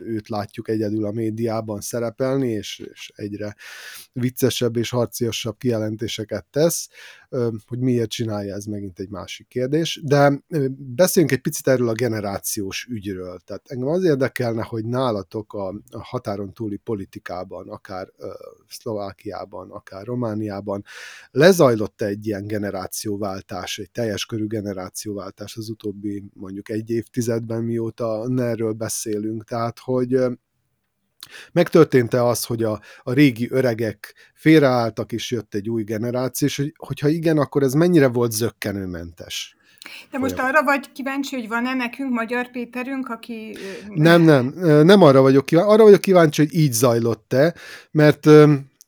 őt 0.02 0.28
látjuk 0.28 0.68
egyedül 0.68 1.04
a 1.04 1.10
médiában 1.10 1.80
szerepelni, 1.80 2.50
és, 2.50 2.82
és 2.92 3.12
egyre 3.14 3.56
viccesebb 4.12 4.76
és 4.76 4.90
harciasabb 4.90 5.56
kijelentéseket 5.58 6.44
tesz, 6.44 6.88
hogy 7.66 7.78
miért 7.78 8.10
csinálja 8.10 8.54
ez 8.54 8.64
megint 8.64 8.98
egy 8.98 9.08
másik 9.08 9.48
kérdés, 9.48 10.00
de 10.04 10.42
beszéljünk 10.76 11.34
egy 11.34 11.42
picit 11.42 11.68
erről 11.68 11.88
a 11.88 11.92
generációs 11.92 12.86
ügyről. 12.90 13.38
Tehát 13.44 13.62
engem 13.68 13.88
az 13.88 14.04
érdekelne, 14.04 14.62
hogy 14.62 14.84
nálatok 14.84 15.54
a, 15.54 15.74
határon 15.90 16.52
túli 16.52 16.76
politikában, 16.76 17.68
akár 17.68 18.08
Szlovákiában, 18.68 19.70
akár 19.70 20.04
Romániában 20.04 20.84
lezajlott 21.30 22.02
egy 22.02 22.26
ilyen 22.26 22.46
generációváltás, 22.46 23.78
egy 23.78 23.90
teljes 23.90 24.26
körű 24.26 24.46
generációváltás 24.46 25.56
az 25.56 25.68
utóbbi 25.68 26.24
mondjuk 26.34 26.68
egy 26.68 26.90
évtizedben, 26.90 27.62
mióta 27.62 28.28
erről 28.36 28.72
beszél 28.72 29.23
beszélünk, 29.24 29.44
tehát 29.44 29.78
hogy 29.78 30.18
megtörtént-e 31.52 32.24
az, 32.24 32.44
hogy 32.44 32.62
a, 32.62 32.80
a 33.02 33.12
régi 33.12 33.48
öregek 33.50 34.14
félreálltak, 34.34 35.12
és 35.12 35.30
jött 35.30 35.54
egy 35.54 35.68
új 35.68 35.82
generáció, 35.82 36.48
és 36.48 36.56
hogy, 36.56 36.72
hogyha 36.76 37.08
igen, 37.08 37.38
akkor 37.38 37.62
ez 37.62 37.72
mennyire 37.72 38.08
volt 38.08 38.32
zöggenőmentes? 38.32 39.56
De 40.10 40.18
most 40.18 40.38
arra 40.38 40.62
vagy 40.62 40.92
kíváncsi, 40.92 41.36
hogy 41.36 41.48
van-e 41.48 41.74
nekünk 41.74 42.12
Magyar 42.12 42.50
Péterünk, 42.50 43.08
aki... 43.08 43.56
Nem, 43.88 44.22
nem, 44.22 44.54
nem 44.84 45.02
arra 45.02 45.20
vagyok 45.20 45.46
kíváncsi, 45.46 45.70
arra 45.70 45.82
vagyok 45.82 46.00
kíváncsi, 46.00 46.42
hogy 46.42 46.54
így 46.54 46.72
zajlott-e, 46.72 47.54
mert 47.90 48.26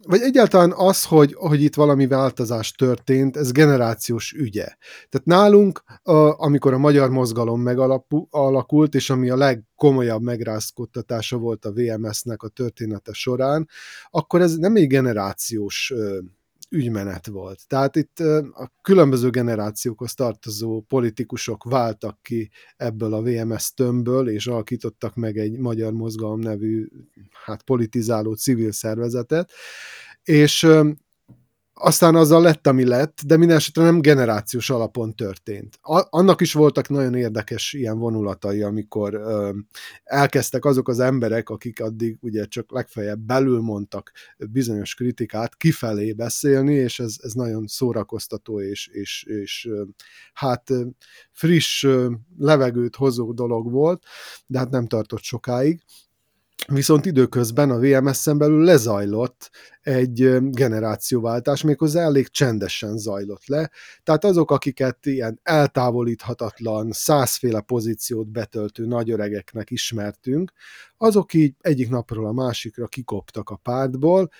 vagy 0.06 0.20
egyáltalán 0.20 0.72
az, 0.76 1.04
hogy, 1.04 1.34
hogy 1.34 1.62
itt 1.62 1.74
valami 1.74 2.06
változás 2.06 2.72
történt, 2.72 3.36
ez 3.36 3.52
generációs 3.52 4.32
ügye. 4.32 4.66
Tehát 5.08 5.26
nálunk, 5.26 5.82
amikor 6.36 6.72
a 6.72 6.78
magyar 6.78 7.10
mozgalom 7.10 7.60
megalakult, 7.60 8.94
és 8.94 9.10
ami 9.10 9.30
a 9.30 9.36
legkomolyabb 9.36 10.22
megrázkodtatása 10.22 11.36
volt 11.36 11.64
a 11.64 11.72
VMS-nek 11.72 12.42
a 12.42 12.48
története 12.48 13.12
során, 13.12 13.68
akkor 14.10 14.40
ez 14.40 14.56
nem 14.56 14.76
egy 14.76 14.86
generációs 14.86 15.92
ügymenet 16.76 17.26
volt. 17.26 17.60
Tehát 17.66 17.96
itt 17.96 18.18
a 18.52 18.72
különböző 18.82 19.30
generációkhoz 19.30 20.14
tartozó 20.14 20.80
politikusok 20.80 21.64
váltak 21.64 22.18
ki 22.22 22.50
ebből 22.76 23.14
a 23.14 23.22
VMS 23.22 23.74
tömbből, 23.74 24.28
és 24.28 24.46
alakítottak 24.46 25.14
meg 25.14 25.36
egy 25.36 25.58
Magyar 25.58 25.92
Mozgalom 25.92 26.40
nevű 26.40 26.88
hát 27.44 27.62
politizáló 27.62 28.34
civil 28.34 28.72
szervezetet, 28.72 29.50
és 30.22 30.66
aztán 31.78 32.14
azzal 32.14 32.42
lett, 32.42 32.66
ami 32.66 32.84
lett, 32.84 33.20
de 33.26 33.36
minden 33.36 33.56
esetre 33.56 33.82
nem 33.82 34.00
generációs 34.00 34.70
alapon 34.70 35.14
történt. 35.14 35.78
A, 35.82 36.06
annak 36.10 36.40
is 36.40 36.52
voltak 36.52 36.88
nagyon 36.88 37.14
érdekes 37.14 37.72
ilyen 37.72 37.98
vonulatai, 37.98 38.62
amikor 38.62 39.14
ö, 39.14 39.50
elkezdtek 40.04 40.64
azok 40.64 40.88
az 40.88 41.00
emberek, 41.00 41.48
akik 41.48 41.80
addig 41.80 42.16
ugye 42.20 42.44
csak 42.44 42.72
legfeljebb 42.72 43.18
belül 43.18 43.60
mondtak 43.60 44.12
bizonyos 44.50 44.94
kritikát, 44.94 45.56
kifelé 45.56 46.12
beszélni, 46.12 46.74
és 46.74 47.00
ez, 47.00 47.14
ez 47.22 47.32
nagyon 47.32 47.66
szórakoztató 47.66 48.60
és, 48.60 48.86
és, 48.86 49.24
és 49.24 49.68
hát 50.32 50.70
friss 51.30 51.86
levegőt 52.38 52.96
hozó 52.96 53.32
dolog 53.32 53.70
volt, 53.70 54.04
de 54.46 54.58
hát 54.58 54.70
nem 54.70 54.86
tartott 54.86 55.22
sokáig. 55.22 55.80
Viszont 56.66 57.06
időközben 57.06 57.70
a 57.70 57.78
VMS-en 57.78 58.38
belül 58.38 58.64
lezajlott 58.64 59.50
egy 59.82 60.38
generációváltás, 60.40 61.62
méghozzá 61.62 62.02
elég 62.02 62.28
csendesen 62.28 62.98
zajlott 62.98 63.46
le. 63.46 63.70
Tehát 64.02 64.24
azok, 64.24 64.50
akiket 64.50 65.06
ilyen 65.06 65.40
eltávolíthatatlan, 65.42 66.92
százféle 66.92 67.60
pozíciót 67.60 68.28
betöltő 68.28 68.86
nagyöregeknek 68.86 69.70
ismertünk, 69.70 70.52
azok 70.96 71.34
így 71.34 71.54
egyik 71.60 71.88
napról 71.88 72.26
a 72.26 72.32
másikra 72.32 72.86
kikoptak 72.86 73.50
a 73.50 73.56
pártból, 73.56 74.30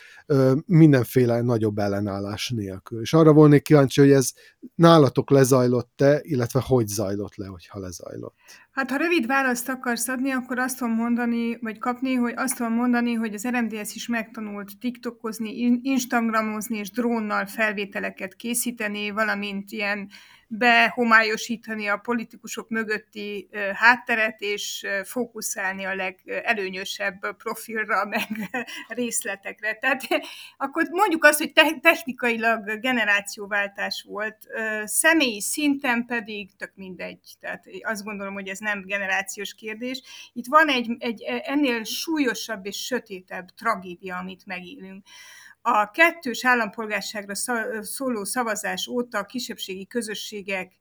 mindenféle 0.66 1.40
nagyobb 1.40 1.78
ellenállás 1.78 2.50
nélkül. 2.50 3.00
És 3.00 3.12
arra 3.12 3.32
volnék 3.32 3.62
kíváncsi, 3.62 4.00
hogy 4.00 4.11
ez 4.11 4.32
nálatok 4.74 5.30
lezajlott-e, 5.30 6.20
illetve 6.22 6.62
hogy 6.66 6.86
zajlott 6.86 7.36
le, 7.36 7.46
hogyha 7.46 7.78
lezajlott. 7.78 8.34
Hát 8.70 8.90
ha 8.90 8.96
rövid 8.96 9.26
választ 9.26 9.68
akarsz 9.68 10.09
adni, 10.09 10.30
akkor 10.30 10.59
azt 10.59 10.78
tudom 10.78 10.94
mondani, 10.94 11.59
vagy 11.61 11.78
kapni, 11.78 12.14
hogy 12.14 12.32
azt 12.36 12.57
tudom 12.57 12.72
mondani, 12.72 13.12
hogy 13.12 13.34
az 13.34 13.46
RMDS 13.48 13.94
is 13.94 14.09
megtanult 14.09 14.78
TikTokozni, 14.78 15.80
Instagramozni 15.82 16.78
és 16.78 16.90
drónnal 16.90 17.46
felvételeket 17.46 18.34
készíteni, 18.34 19.11
valamint 19.11 19.70
ilyen 19.70 20.09
behomályosítani 20.49 21.86
a 21.86 21.97
politikusok 21.97 22.68
mögötti 22.68 23.49
hátteret, 23.74 24.40
és 24.40 24.86
fókuszálni 25.05 25.84
a 25.84 25.94
legelőnyösebb 25.94 27.36
profilra, 27.36 28.05
meg 28.05 28.28
részletekre. 28.88 29.74
Tehát 29.74 30.03
akkor 30.57 30.88
mondjuk 30.90 31.24
azt, 31.24 31.38
hogy 31.38 31.53
technikailag 31.80 32.80
generációváltás 32.80 34.05
volt, 34.09 34.36
személyi 34.84 35.40
szinten 35.40 36.07
pedig 36.07 36.57
tök 36.57 36.72
mindegy. 36.74 37.20
Tehát 37.40 37.64
azt 37.82 38.05
gondolom, 38.05 38.34
hogy 38.34 38.49
ez 38.49 38.59
nem 38.59 38.84
generációs 38.84 39.55
kérdés. 39.55 40.03
Itt 40.32 40.47
van 40.47 40.68
egy, 40.68 40.97
egy 40.99 41.22
ennél 41.22 41.84
súlyosabb 41.84 42.66
és 42.66 42.84
sötétebb 42.84 43.49
tragédia, 43.57 44.16
amit 44.16 44.47
megélünk. 44.47 45.07
A 45.68 45.90
kettős 45.90 46.44
állampolgárságra 46.44 47.34
szóló 47.82 48.24
szavazás 48.24 48.86
óta 48.86 49.18
a 49.18 49.24
kisebbségi 49.24 49.86
közösségek 49.86 50.72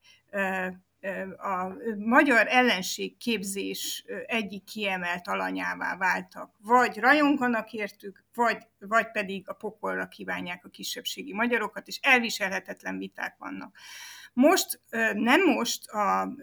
a 1.37 1.67
magyar 1.97 2.47
ellenség 2.47 3.17
képzés 3.17 4.05
egyik 4.25 4.63
kiemelt 4.63 5.27
alanyává 5.27 5.97
váltak. 5.97 6.55
Vagy 6.59 6.97
rajonganak 6.97 7.71
értük, 7.73 8.23
vagy, 8.33 8.57
vagy 8.79 9.11
pedig 9.11 9.49
a 9.49 9.53
pokolra 9.53 10.07
kívánják 10.07 10.65
a 10.65 10.69
kisebbségi 10.69 11.33
magyarokat, 11.33 11.87
és 11.87 11.99
elviselhetetlen 12.01 12.97
viták 12.97 13.35
vannak. 13.37 13.77
Most, 14.35 14.81
nem 15.13 15.43
most 15.43 15.87
a 15.87 16.35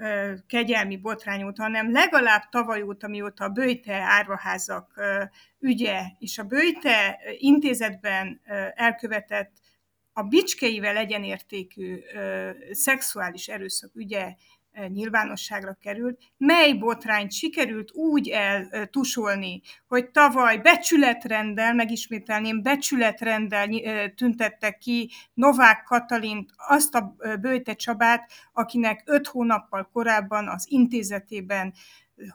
kegyelmi 0.47 0.97
botrány 0.97 1.43
óta, 1.43 1.63
hanem 1.63 1.93
legalább 1.93 2.49
tavaly 2.49 2.83
óta, 2.83 3.09
mióta 3.09 3.45
a 3.45 3.49
bőjte 3.49 3.95
árvaházak 3.95 5.01
ügye 5.59 6.03
és 6.19 6.39
a 6.39 6.45
bőjte 6.45 7.21
intézetben 7.39 8.41
elkövetett 8.75 9.53
a 10.13 10.23
bicskeivel 10.23 10.97
egyenértékű 10.97 12.01
szexuális 12.71 13.49
erőszak 13.49 13.95
ügye 13.95 14.35
nyilvánosságra 14.89 15.77
került, 15.81 16.19
mely 16.37 16.73
botrányt 16.73 17.33
sikerült 17.33 17.93
úgy 17.93 18.29
eltusolni, 18.29 19.61
hogy 19.89 20.11
tavaly 20.11 20.59
becsületrendel, 20.59 21.75
megismételném, 21.75 22.63
becsületrendel 22.63 23.69
tüntettek 24.15 24.79
ki 24.79 25.11
Novák 25.35 25.83
Katalint, 25.83 26.51
azt 26.57 26.95
a 26.95 27.17
Bőte 27.41 27.75
Csabát, 27.75 28.31
akinek 28.53 29.03
öt 29.07 29.27
hónappal 29.27 29.89
korábban 29.93 30.49
az 30.49 30.67
intézetében 30.69 31.75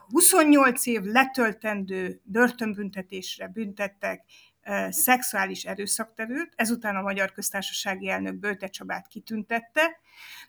28 0.09 0.85
év 0.85 1.01
letöltendő 1.01 2.21
börtönbüntetésre 2.23 3.47
büntettek, 3.47 4.23
szexuális 4.89 5.63
erőszaktevőt, 5.63 6.53
ezután 6.55 6.95
a 6.95 7.01
Magyar 7.01 7.31
Köztársasági 7.31 8.09
Elnök 8.09 8.35
Bölte 8.35 8.67
Csabát 8.67 9.07
kitüntette. 9.07 9.99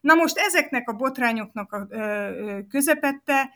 Na 0.01 0.15
most 0.15 0.39
ezeknek 0.39 0.89
a 0.89 0.93
botrányoknak 0.93 1.73
a 1.73 1.87
közepette 2.69 3.55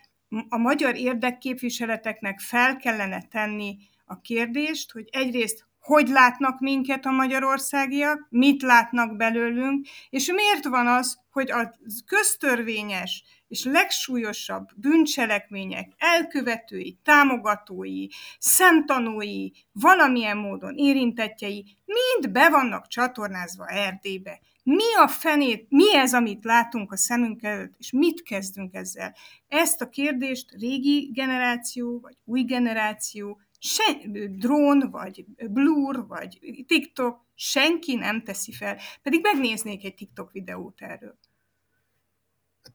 a 0.49 0.57
magyar 0.57 0.95
érdekképviseleteknek 0.95 2.39
fel 2.39 2.77
kellene 2.77 3.21
tenni 3.21 3.77
a 4.05 4.21
kérdést, 4.21 4.91
hogy 4.91 5.09
egyrészt 5.11 5.65
hogy 5.83 6.07
látnak 6.07 6.59
minket 6.59 7.05
a 7.05 7.11
magyarországiak, 7.11 8.27
mit 8.29 8.61
látnak 8.61 9.15
belőlünk, 9.15 9.87
és 10.09 10.31
miért 10.31 10.65
van 10.65 10.87
az, 10.87 11.19
hogy 11.31 11.51
a 11.51 11.75
köztörvényes 12.05 13.23
és 13.47 13.63
legsúlyosabb 13.63 14.67
bűncselekmények 14.75 15.91
elkövetői, 15.97 16.99
támogatói, 17.03 18.07
szemtanúi, 18.39 19.53
valamilyen 19.71 20.37
módon 20.37 20.75
érintettjei 20.75 21.77
mind 21.85 22.33
be 22.33 22.49
vannak 22.49 22.87
csatornázva 22.87 23.67
Erdélybe. 23.67 24.39
Mi 24.63 24.95
a 24.95 25.07
fenét, 25.07 25.65
mi 25.69 25.95
ez, 25.95 26.13
amit 26.13 26.43
látunk 26.43 26.91
a 26.91 26.97
szemünk 26.97 27.43
előtt, 27.43 27.73
és 27.77 27.91
mit 27.91 28.23
kezdünk 28.23 28.73
ezzel? 28.73 29.15
Ezt 29.47 29.81
a 29.81 29.89
kérdést 29.89 30.51
régi 30.51 31.09
generáció, 31.13 31.99
vagy 31.99 32.17
új 32.25 32.43
generáció, 32.43 33.39
se, 33.63 33.99
drón, 34.37 34.89
vagy 34.91 35.25
blur, 35.49 36.07
vagy 36.07 36.39
TikTok, 36.67 37.25
senki 37.35 37.95
nem 37.95 38.23
teszi 38.23 38.51
fel. 38.51 38.77
Pedig 39.01 39.19
megnéznék 39.21 39.85
egy 39.85 39.95
TikTok 39.95 40.31
videót 40.31 40.81
erről. 40.81 41.17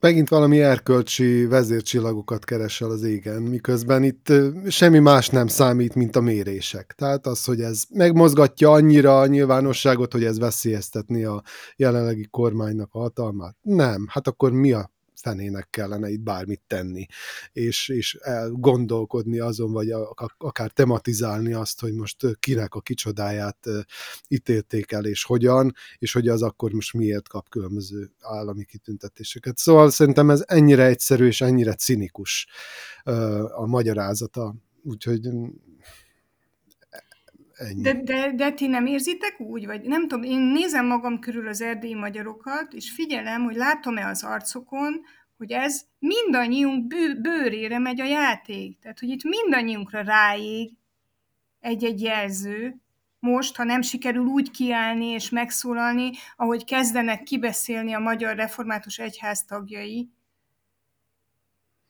megint 0.00 0.28
valami 0.28 0.60
erkölcsi 0.60 1.46
vezércsillagokat 1.46 2.44
keresel 2.44 2.90
az 2.90 3.02
égen, 3.02 3.42
miközben 3.42 4.02
itt 4.02 4.32
semmi 4.68 4.98
más 4.98 5.28
nem 5.28 5.46
számít, 5.46 5.94
mint 5.94 6.16
a 6.16 6.20
mérések. 6.20 6.94
Tehát 6.96 7.26
az, 7.26 7.44
hogy 7.44 7.60
ez 7.60 7.84
megmozgatja 7.88 8.70
annyira 8.70 9.20
a 9.20 9.26
nyilvánosságot, 9.26 10.12
hogy 10.12 10.24
ez 10.24 10.38
veszélyeztetni 10.38 11.24
a 11.24 11.42
jelenlegi 11.76 12.26
kormánynak 12.30 12.94
a 12.94 12.98
hatalmát. 12.98 13.56
Nem, 13.60 14.06
hát 14.08 14.26
akkor 14.26 14.52
mi 14.52 14.72
a 14.72 14.96
fenének 15.20 15.70
kellene 15.70 16.10
itt 16.10 16.20
bármit 16.20 16.62
tenni, 16.66 17.06
és, 17.52 17.88
és 17.88 18.18
gondolkodni 18.50 19.38
azon, 19.38 19.72
vagy 19.72 19.90
akár 20.38 20.70
tematizálni 20.70 21.52
azt, 21.52 21.80
hogy 21.80 21.94
most 21.94 22.16
kinek 22.40 22.74
a 22.74 22.80
kicsodáját 22.80 23.68
ítélték 24.28 24.92
el, 24.92 25.04
és 25.04 25.24
hogyan, 25.24 25.74
és 25.98 26.12
hogy 26.12 26.28
az 26.28 26.42
akkor 26.42 26.72
most 26.72 26.92
miért 26.92 27.28
kap 27.28 27.48
különböző 27.48 28.10
állami 28.20 28.64
kitüntetéseket. 28.64 29.58
Szóval 29.58 29.90
szerintem 29.90 30.30
ez 30.30 30.44
ennyire 30.46 30.84
egyszerű 30.84 31.26
és 31.26 31.40
ennyire 31.40 31.74
cinikus 31.74 32.46
a 33.54 33.66
magyarázata, 33.66 34.54
úgyhogy 34.82 35.28
mm, 35.28 35.46
Ennyi. 37.58 37.82
De, 37.82 37.94
de, 37.94 38.32
de 38.32 38.52
ti 38.52 38.66
nem 38.66 38.86
érzitek 38.86 39.40
úgy? 39.40 39.66
Vagy 39.66 39.82
nem 39.82 40.00
tudom, 40.00 40.22
én 40.22 40.40
nézem 40.40 40.86
magam 40.86 41.18
körül 41.18 41.48
az 41.48 41.60
erdélyi 41.60 41.94
magyarokat, 41.94 42.72
és 42.72 42.90
figyelem, 42.90 43.44
hogy 43.44 43.56
látom-e 43.56 44.06
az 44.06 44.24
arcokon, 44.24 45.00
hogy 45.36 45.52
ez 45.52 45.82
mindannyiunk 45.98 46.86
bő, 46.86 47.20
bőrére 47.20 47.78
megy 47.78 48.00
a 48.00 48.04
játék. 48.04 48.78
Tehát, 48.78 48.98
hogy 48.98 49.08
itt 49.08 49.22
mindannyiunkra 49.24 50.00
ráég 50.00 50.72
egy-egy 51.60 52.00
jelző, 52.00 52.76
most, 53.18 53.56
ha 53.56 53.64
nem 53.64 53.82
sikerül 53.82 54.24
úgy 54.24 54.50
kiállni 54.50 55.06
és 55.06 55.30
megszólalni, 55.30 56.10
ahogy 56.36 56.64
kezdenek 56.64 57.22
kibeszélni 57.22 57.92
a 57.92 57.98
Magyar 57.98 58.36
Református 58.36 58.98
Egyház 58.98 59.44
tagjai, 59.44 60.08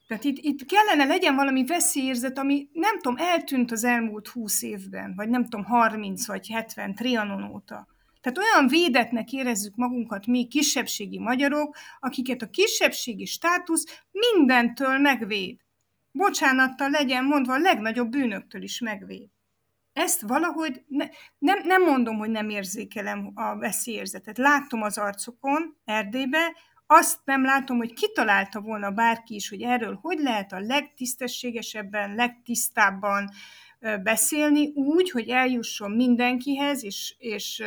tehát 0.09 0.25
itt, 0.25 0.39
itt 0.39 0.67
kellene 0.67 1.05
legyen 1.05 1.35
valami 1.35 1.65
veszélyérzet, 1.65 2.39
ami 2.39 2.69
nem 2.73 3.01
tudom, 3.01 3.17
eltűnt 3.17 3.71
az 3.71 3.85
elmúlt 3.85 4.29
húsz 4.29 4.63
évben, 4.63 5.13
vagy 5.17 5.29
nem 5.29 5.43
tudom, 5.43 5.65
30 5.65 6.27
vagy 6.27 6.49
70 6.49 6.95
Trianon 6.95 7.51
óta. 7.51 7.87
Tehát 8.21 8.39
olyan 8.39 8.69
védetnek 8.69 9.33
érezzük 9.33 9.77
magunkat 9.77 10.27
mi 10.27 10.47
kisebbségi 10.47 11.19
magyarok, 11.19 11.77
akiket 12.01 12.43
a 12.43 12.51
kisebbségi 12.51 13.25
státusz 13.25 14.05
mindentől 14.11 14.99
megvéd. 14.99 15.61
Bocsánattal 16.13 16.91
legyen 16.91 17.25
mondva 17.25 17.53
a 17.53 17.59
legnagyobb 17.59 18.09
bűnöktől 18.09 18.63
is 18.63 18.81
megvéd. 18.81 19.29
Ezt 19.93 20.21
valahogy, 20.21 20.85
ne, 20.87 21.09
nem, 21.39 21.59
nem 21.65 21.83
mondom, 21.83 22.19
hogy 22.19 22.31
nem 22.31 22.49
érzékelem 22.49 23.31
a 23.35 23.57
veszélyérzetet. 23.57 24.39
Látom 24.39 24.83
az 24.83 24.99
arcokon 24.99 25.77
Erdélybe, 25.85 26.57
azt 26.91 27.19
nem 27.25 27.45
látom, 27.45 27.77
hogy 27.77 27.93
kitalálta 27.93 28.61
volna 28.61 28.91
bárki 28.91 29.35
is, 29.35 29.49
hogy 29.49 29.63
erről 29.63 29.99
hogy 30.03 30.19
lehet 30.19 30.53
a 30.53 30.61
legtisztességesebben, 30.61 32.15
legtisztábban 32.15 33.31
beszélni 34.03 34.73
úgy, 34.75 35.11
hogy 35.11 35.29
eljusson 35.29 35.91
mindenkihez, 35.91 36.85
és, 36.85 37.15
és 37.19 37.63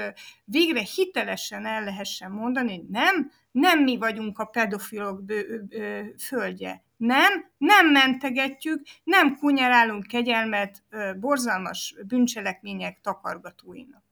végre 0.45 0.81
hitelesen 0.95 1.65
el 1.65 1.83
lehessen 1.83 2.31
mondani, 2.31 2.75
hogy 2.75 2.87
nem, 2.89 3.31
nem 3.51 3.83
mi 3.83 3.97
vagyunk 3.97 4.39
a 4.39 4.45
pedofilok 4.45 5.23
bő, 5.23 5.67
ö, 5.69 6.01
földje. 6.17 6.83
Nem, 6.97 7.51
nem 7.57 7.91
mentegetjük, 7.91 8.81
nem 9.03 9.37
kunyerálunk 9.37 10.07
kegyelmet 10.07 10.83
ö, 10.89 11.11
borzalmas 11.19 11.95
bűncselekmények 12.07 12.99
takargatóinak. 13.01 14.03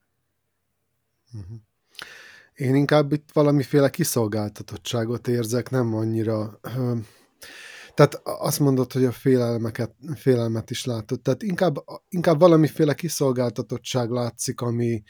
Uh-huh. 1.34 1.57
Én 2.60 2.76
inkább 2.76 3.12
itt 3.12 3.30
valamiféle 3.34 3.89
kiszolgáltatottságot 3.89 5.28
érzek, 5.28 5.70
nem 5.70 5.93
annyira... 5.93 6.60
Tehát 7.93 8.22
azt 8.24 8.60
mondod, 8.60 8.91
hogy 8.91 9.05
a 9.05 9.12
félelmeket, 9.12 9.95
félelmet 10.16 10.70
is 10.70 10.86
látod. 10.86 11.22
Tehát 11.22 11.43
inkább, 11.43 11.76
inkább 12.10 12.39
valamiféle 12.39 12.93
kiszolgáltatottság 12.93 14.10
látszik, 14.10 14.62
ami, 14.62 15.03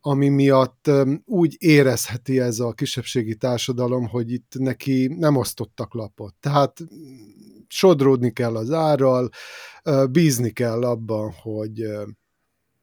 ami 0.00 0.28
miatt 0.28 0.90
úgy 1.24 1.56
érezheti 1.58 2.40
ez 2.40 2.58
a 2.58 2.72
kisebbségi 2.72 3.36
társadalom, 3.36 4.08
hogy 4.08 4.32
itt 4.32 4.52
neki 4.58 5.06
nem 5.18 5.36
osztottak 5.36 5.94
lapot. 5.94 6.34
Tehát 6.40 6.78
sodródni 7.68 8.32
kell 8.32 8.56
az 8.56 8.70
árral, 8.70 9.28
bízni 10.10 10.50
kell 10.50 10.82
abban, 10.82 11.32
hogy 11.42 11.82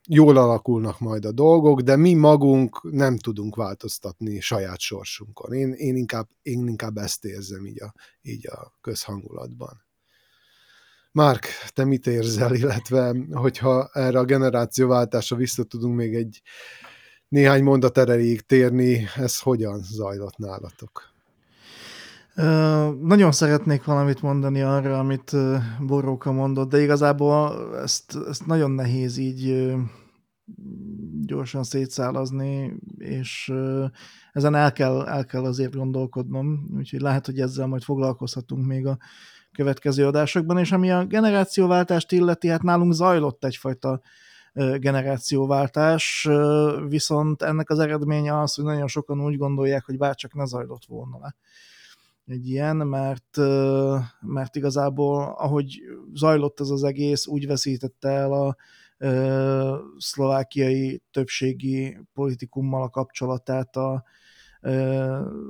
jól 0.08 0.38
alakulnak 0.38 1.00
majd 1.00 1.26
a 1.26 1.32
dolgok, 1.32 1.82
de 1.82 1.96
mi 1.96 2.14
magunk 2.14 2.92
nem 2.92 3.18
tudunk 3.18 3.56
változtatni 3.56 4.40
saját 4.40 4.80
sorsunkon. 4.80 5.54
Én, 5.54 5.72
én, 5.72 5.96
inkább, 5.96 6.28
én 6.42 6.68
inkább 6.68 6.98
ezt 6.98 7.26
érzem 7.26 7.66
így 7.66 7.82
a, 7.82 7.94
így 8.22 8.48
a 8.48 8.74
közhangulatban. 8.82 9.82
Márk, 11.12 11.48
te 11.74 11.84
mit 11.84 12.08
érzel, 12.08 12.56
illetve 12.56 13.16
hogyha 13.32 13.90
erre 13.94 14.20
a 14.20 14.26
generációváltásra 14.26 15.36
vissza 15.36 15.64
tudunk 15.64 15.96
még 15.96 16.16
egy 16.16 16.42
néhány 17.28 17.64
mondat 17.64 17.98
erejéig 17.98 18.42
térni, 18.42 19.08
ez 19.16 19.40
hogyan 19.40 19.84
zajlott 19.84 20.38
nálatok? 20.38 21.13
Nagyon 23.02 23.32
szeretnék 23.32 23.84
valamit 23.84 24.22
mondani 24.22 24.62
arra, 24.62 25.00
amit 25.00 25.36
Boróka 25.80 26.32
mondott, 26.32 26.70
de 26.70 26.82
igazából 26.82 27.70
ezt, 27.78 28.18
ezt 28.30 28.46
nagyon 28.46 28.72
nehéz 28.72 29.18
így 29.18 29.74
gyorsan 31.22 31.64
szétszálazni, 31.64 32.74
és 32.98 33.54
ezen 34.32 34.56
el 34.56 34.72
kell, 34.72 35.08
el 35.08 35.26
kell 35.26 35.44
azért 35.44 35.76
gondolkodnom, 35.76 36.70
úgyhogy 36.78 37.02
lehet, 37.02 37.26
hogy 37.26 37.40
ezzel 37.40 37.68
majd 37.68 37.84
foglalkozhatunk 37.84 38.66
még 38.66 38.88
a 38.88 38.98
következő 39.52 40.06
adásokban, 40.06 40.58
és 40.58 40.72
ami 40.72 40.92
a 40.92 41.06
generációváltást 41.06 42.12
illeti, 42.12 42.48
hát 42.48 42.64
nálunk 42.64 42.94
zajlott 42.94 43.44
egyfajta 43.44 44.02
generációváltás, 44.54 46.28
viszont 46.88 47.42
ennek 47.42 47.70
az 47.70 47.80
eredménye 47.80 48.40
az, 48.40 48.54
hogy 48.54 48.66
nagyon 48.66 48.88
sokan 48.88 49.22
úgy 49.22 49.38
gondolják, 49.38 49.86
hogy 49.86 49.98
bárcsak 49.98 50.34
ne 50.34 50.46
zajlott 50.46 50.86
volna 50.86 51.18
le 51.22 51.36
egy 52.26 52.50
ilyen, 52.50 52.76
mert, 52.76 53.38
mert 54.22 54.56
igazából 54.56 55.36
ahogy 55.38 55.82
zajlott 56.14 56.60
ez 56.60 56.70
az 56.70 56.84
egész, 56.84 57.28
úgy 57.28 57.48
veszítette 57.48 58.10
el 58.10 58.32
a 58.32 58.56
szlovákiai 59.98 61.04
többségi 61.12 61.98
politikummal 62.14 62.84
a 62.84 62.90
kapcsolatát 62.90 63.76
a 63.76 64.04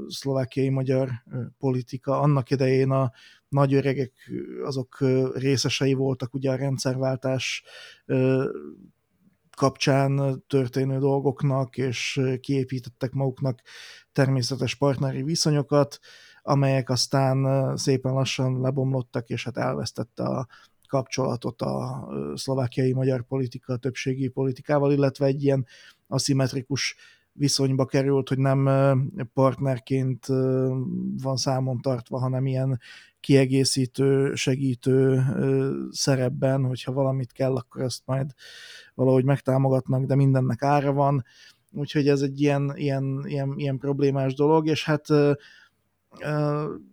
szlovákiai 0.07 0.69
magyar 0.69 1.09
politika. 1.57 2.19
Annak 2.19 2.49
idején 2.49 2.91
a 2.91 3.11
nagy 3.47 3.73
öregek 3.73 4.31
azok 4.63 4.97
részesei 5.33 5.93
voltak 5.93 6.33
ugye 6.33 6.51
a 6.51 6.55
rendszerváltás 6.55 7.63
kapcsán 9.55 10.43
történő 10.47 10.99
dolgoknak, 10.99 11.77
és 11.77 12.21
kiépítettek 12.39 13.11
maguknak 13.11 13.61
természetes 14.11 14.75
partneri 14.75 15.23
viszonyokat, 15.23 15.99
amelyek 16.43 16.89
aztán 16.89 17.77
szépen 17.77 18.13
lassan 18.13 18.61
lebomlottak, 18.61 19.29
és 19.29 19.43
hát 19.43 19.57
elvesztette 19.57 20.23
a 20.23 20.47
kapcsolatot 20.87 21.61
a 21.61 22.07
szlovákiai 22.35 22.93
magyar 22.93 23.23
politika 23.23 23.77
többségi 23.77 24.27
politikával, 24.27 24.91
illetve 24.91 25.25
egy 25.25 25.43
ilyen 25.43 25.65
aszimmetrikus 26.07 26.95
viszonyba 27.31 27.85
került, 27.85 28.29
hogy 28.29 28.37
nem 28.37 28.69
partnerként 29.33 30.25
van 31.21 31.35
számon 31.35 31.81
tartva, 31.81 32.19
hanem 32.19 32.45
ilyen 32.45 32.79
kiegészítő, 33.19 34.35
segítő 34.35 35.23
szerepben, 35.91 36.65
hogyha 36.65 36.91
valamit 36.91 37.31
kell, 37.31 37.55
akkor 37.55 37.81
ezt 37.81 38.01
majd 38.05 38.31
valahogy 38.93 39.23
megtámogatnak, 39.23 40.05
de 40.05 40.15
mindennek 40.15 40.61
ára 40.63 40.91
van. 40.91 41.23
Úgyhogy 41.71 42.07
ez 42.07 42.21
egy 42.21 42.41
ilyen, 42.41 42.71
ilyen, 42.75 43.23
ilyen, 43.25 43.53
ilyen 43.55 43.77
problémás 43.77 44.33
dolog, 44.33 44.67
és 44.67 44.85
hát 44.85 45.07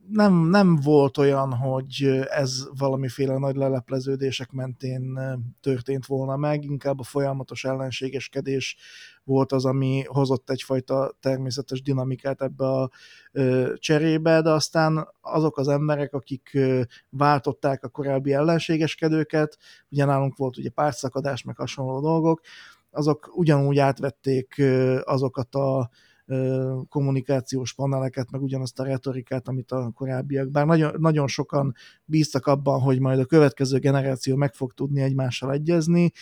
nem, 0.09 0.35
nem 0.35 0.77
volt 0.77 1.19
olyan, 1.19 1.53
hogy 1.55 2.25
ez 2.29 2.69
valamiféle 2.79 3.39
nagy 3.39 3.57
lelepleződések 3.57 4.51
mentén 4.51 5.19
történt 5.61 6.07
volna 6.07 6.37
meg, 6.37 6.65
inkább 6.65 7.01
a 7.01 7.03
folyamatos 7.03 7.65
ellenségeskedés 7.65 8.77
volt 9.25 9.53
az, 9.53 9.65
ami 9.65 10.05
hozott 10.07 10.51
egyfajta 10.51 11.17
természetes 11.21 11.83
dinamikát 11.83 12.43
ebbe 12.43 12.65
a 12.65 12.91
cserébe, 13.75 14.41
de 14.43 14.51
aztán 14.51 15.09
azok 15.21 15.59
az 15.59 15.69
emberek, 15.69 16.13
akik 16.13 16.59
váltották 17.09 17.85
a 17.85 17.89
korábbi 17.89 18.33
ellenségeskedőket, 18.33 19.59
ugye 19.91 20.05
nálunk 20.05 20.37
volt 20.37 20.57
ugye 20.57 20.71
pártszakadás, 20.71 21.43
meg 21.43 21.57
hasonló 21.57 22.01
dolgok, 22.01 22.41
azok 22.91 23.31
ugyanúgy 23.35 23.79
átvették 23.79 24.63
azokat 25.05 25.55
a 25.55 25.91
kommunikációs 26.89 27.75
paneleket, 27.75 28.31
meg 28.31 28.43
ugyanazt 28.43 28.81
a 28.81 28.85
retorikát, 28.85 29.49
amit 29.49 29.73
a 29.73 29.91
korábbiak. 29.95 30.51
Bár 30.51 30.67
nagyon, 30.67 30.95
nagyon 30.99 31.27
sokan 31.27 31.75
bíztak 32.05 32.47
abban, 32.47 32.81
hogy 32.81 33.01
majd 33.01 33.19
a 33.19 33.25
következő 33.25 33.79
generáció 33.79 34.37
meg 34.37 34.55
fog 34.55 34.73
tudni 34.73 35.01
egymással 35.01 35.53
egyezni, 35.53 36.13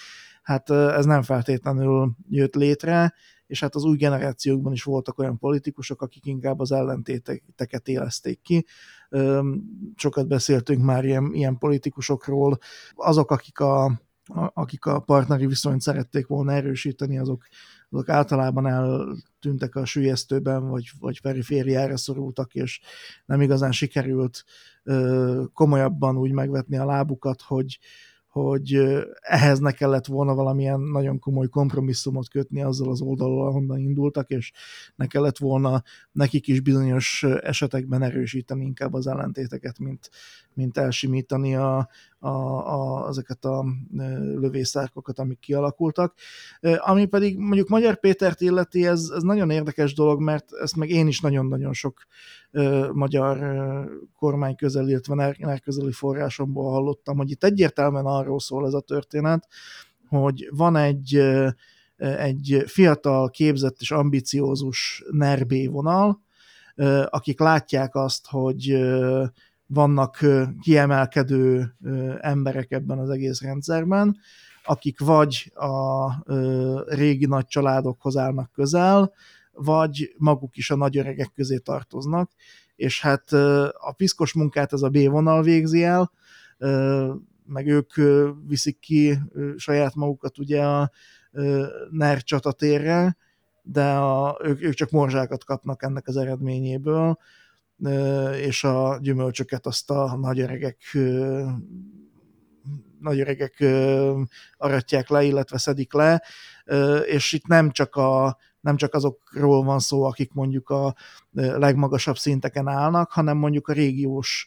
hát 0.42 0.70
ez 0.70 1.04
nem 1.04 1.22
feltétlenül 1.22 2.12
jött 2.28 2.54
létre, 2.54 3.14
és 3.46 3.60
hát 3.60 3.74
az 3.74 3.84
új 3.84 3.96
generációkban 3.96 4.72
is 4.72 4.82
voltak 4.82 5.18
olyan 5.18 5.38
politikusok, 5.38 6.02
akik 6.02 6.26
inkább 6.26 6.60
az 6.60 6.72
ellentéteket 6.72 7.88
élezték 7.88 8.40
ki. 8.40 8.66
Sokat 9.94 10.28
beszéltünk 10.28 10.84
már 10.84 11.04
ilyen, 11.04 11.30
ilyen 11.32 11.58
politikusokról. 11.58 12.58
Azok, 12.94 13.30
akik 13.30 13.60
a, 13.60 14.00
akik 14.54 14.84
a 14.84 15.00
partneri 15.00 15.46
viszonyt 15.46 15.80
szerették 15.80 16.26
volna 16.26 16.52
erősíteni, 16.52 17.18
azok, 17.18 17.46
azok 17.90 18.08
általában 18.08 18.66
eltűntek 18.66 19.74
a 19.74 19.84
sülyeztőben, 19.84 20.68
vagy, 20.68 20.90
vagy 21.00 21.20
perifériára 21.20 21.96
szorultak, 21.96 22.54
és 22.54 22.80
nem 23.26 23.40
igazán 23.40 23.72
sikerült 23.72 24.44
komolyabban 25.52 26.16
úgy 26.16 26.32
megvetni 26.32 26.76
a 26.76 26.84
lábukat, 26.84 27.42
hogy, 27.42 27.78
hogy 28.28 28.80
ehhez 29.20 29.58
ne 29.58 29.72
kellett 29.72 30.06
volna 30.06 30.34
valamilyen 30.34 30.80
nagyon 30.80 31.18
komoly 31.18 31.48
kompromisszumot 31.48 32.28
kötni 32.28 32.62
azzal 32.62 32.90
az 32.90 33.00
oldalról, 33.00 33.46
ahonnan 33.46 33.78
indultak, 33.78 34.30
és 34.30 34.52
ne 34.96 35.06
kellett 35.06 35.38
volna 35.38 35.82
nekik 36.12 36.48
is 36.48 36.60
bizonyos 36.60 37.22
esetekben 37.22 38.02
erősíteni 38.02 38.64
inkább 38.64 38.94
az 38.94 39.06
ellentéteket, 39.06 39.78
mint, 39.78 40.10
mint 40.54 40.78
elsimítani 40.78 41.56
a, 41.56 41.88
a, 42.18 42.28
a, 42.28 43.08
ezeket 43.08 43.44
a 43.44 43.64
lövészárkokat, 44.34 45.18
amik 45.18 45.38
kialakultak. 45.38 46.14
Ami 46.76 47.06
pedig 47.06 47.38
mondjuk 47.38 47.68
Magyar 47.68 47.98
Pétert 47.98 48.40
illeti, 48.40 48.86
ez, 48.86 49.10
ez 49.14 49.22
nagyon 49.22 49.50
érdekes 49.50 49.94
dolog, 49.94 50.20
mert 50.20 50.52
ezt 50.52 50.76
meg 50.76 50.88
én 50.88 51.06
is 51.06 51.20
nagyon-nagyon 51.20 51.72
sok 51.72 52.06
magyar 52.92 53.38
kormány 54.18 54.56
közeli, 54.56 54.90
illetve 54.90 55.34
NER 55.38 55.60
közeli 55.60 55.92
forrásomból 55.92 56.70
hallottam, 56.70 57.16
hogy 57.16 57.30
itt 57.30 57.44
egyértelműen 57.44 58.06
arról 58.06 58.40
szól 58.40 58.66
ez 58.66 58.74
a 58.74 58.80
történet, 58.80 59.48
hogy 60.08 60.48
van 60.50 60.76
egy, 60.76 61.22
egy 61.96 62.62
fiatal, 62.66 63.30
képzett 63.30 63.76
és 63.80 63.90
ambiciózus 63.90 65.04
NERB 65.10 65.54
vonal, 65.70 66.20
akik 67.04 67.40
látják 67.40 67.94
azt, 67.94 68.26
hogy 68.26 68.78
vannak 69.68 70.18
kiemelkedő 70.60 71.74
emberek 72.20 72.70
ebben 72.70 72.98
az 72.98 73.10
egész 73.10 73.40
rendszerben, 73.40 74.16
akik 74.64 75.00
vagy 75.00 75.52
a 75.54 76.08
régi 76.94 77.26
nagy 77.26 77.46
családokhoz 77.46 78.16
állnak 78.16 78.52
közel, 78.52 79.12
vagy 79.52 80.14
maguk 80.18 80.56
is 80.56 80.70
a 80.70 80.76
nagy 80.76 80.98
öregek 80.98 81.32
közé 81.34 81.58
tartoznak, 81.58 82.30
és 82.76 83.00
hát 83.00 83.32
a 83.72 83.94
piszkos 83.96 84.32
munkát 84.32 84.72
ez 84.72 84.82
a 84.82 84.88
B 84.88 85.08
vonal 85.08 85.42
végzi 85.42 85.84
el, 85.84 86.12
meg 87.44 87.66
ők 87.66 87.94
viszik 88.46 88.78
ki 88.78 89.18
saját 89.56 89.94
magukat 89.94 90.38
ugye 90.38 90.64
a 90.64 90.90
NER 91.90 92.22
csatatérre, 92.22 93.16
de 93.62 93.90
a, 93.90 94.40
ők, 94.44 94.62
ők 94.62 94.74
csak 94.74 94.90
morzsákat 94.90 95.44
kapnak 95.44 95.82
ennek 95.82 96.08
az 96.08 96.16
eredményéből, 96.16 97.18
és 98.40 98.64
a 98.64 98.98
gyümölcsöket 99.02 99.66
azt 99.66 99.90
a 99.90 100.16
nagy 100.16 100.40
öregek 100.40 100.78
nagy 103.00 103.20
öregek 103.20 103.64
aratják 104.56 105.08
le, 105.08 105.22
illetve 105.22 105.58
szedik 105.58 105.92
le, 105.92 106.22
és 107.06 107.32
itt 107.32 107.46
nem 107.46 107.70
csak 107.70 107.96
a 107.96 108.38
nem 108.60 108.76
csak 108.76 108.94
azokról 108.94 109.64
van 109.64 109.78
szó, 109.78 110.02
akik 110.02 110.32
mondjuk 110.32 110.70
a 110.70 110.94
legmagasabb 111.32 112.16
szinteken 112.16 112.68
állnak, 112.68 113.12
hanem 113.12 113.36
mondjuk 113.36 113.68
a 113.68 113.72
régiós 113.72 114.46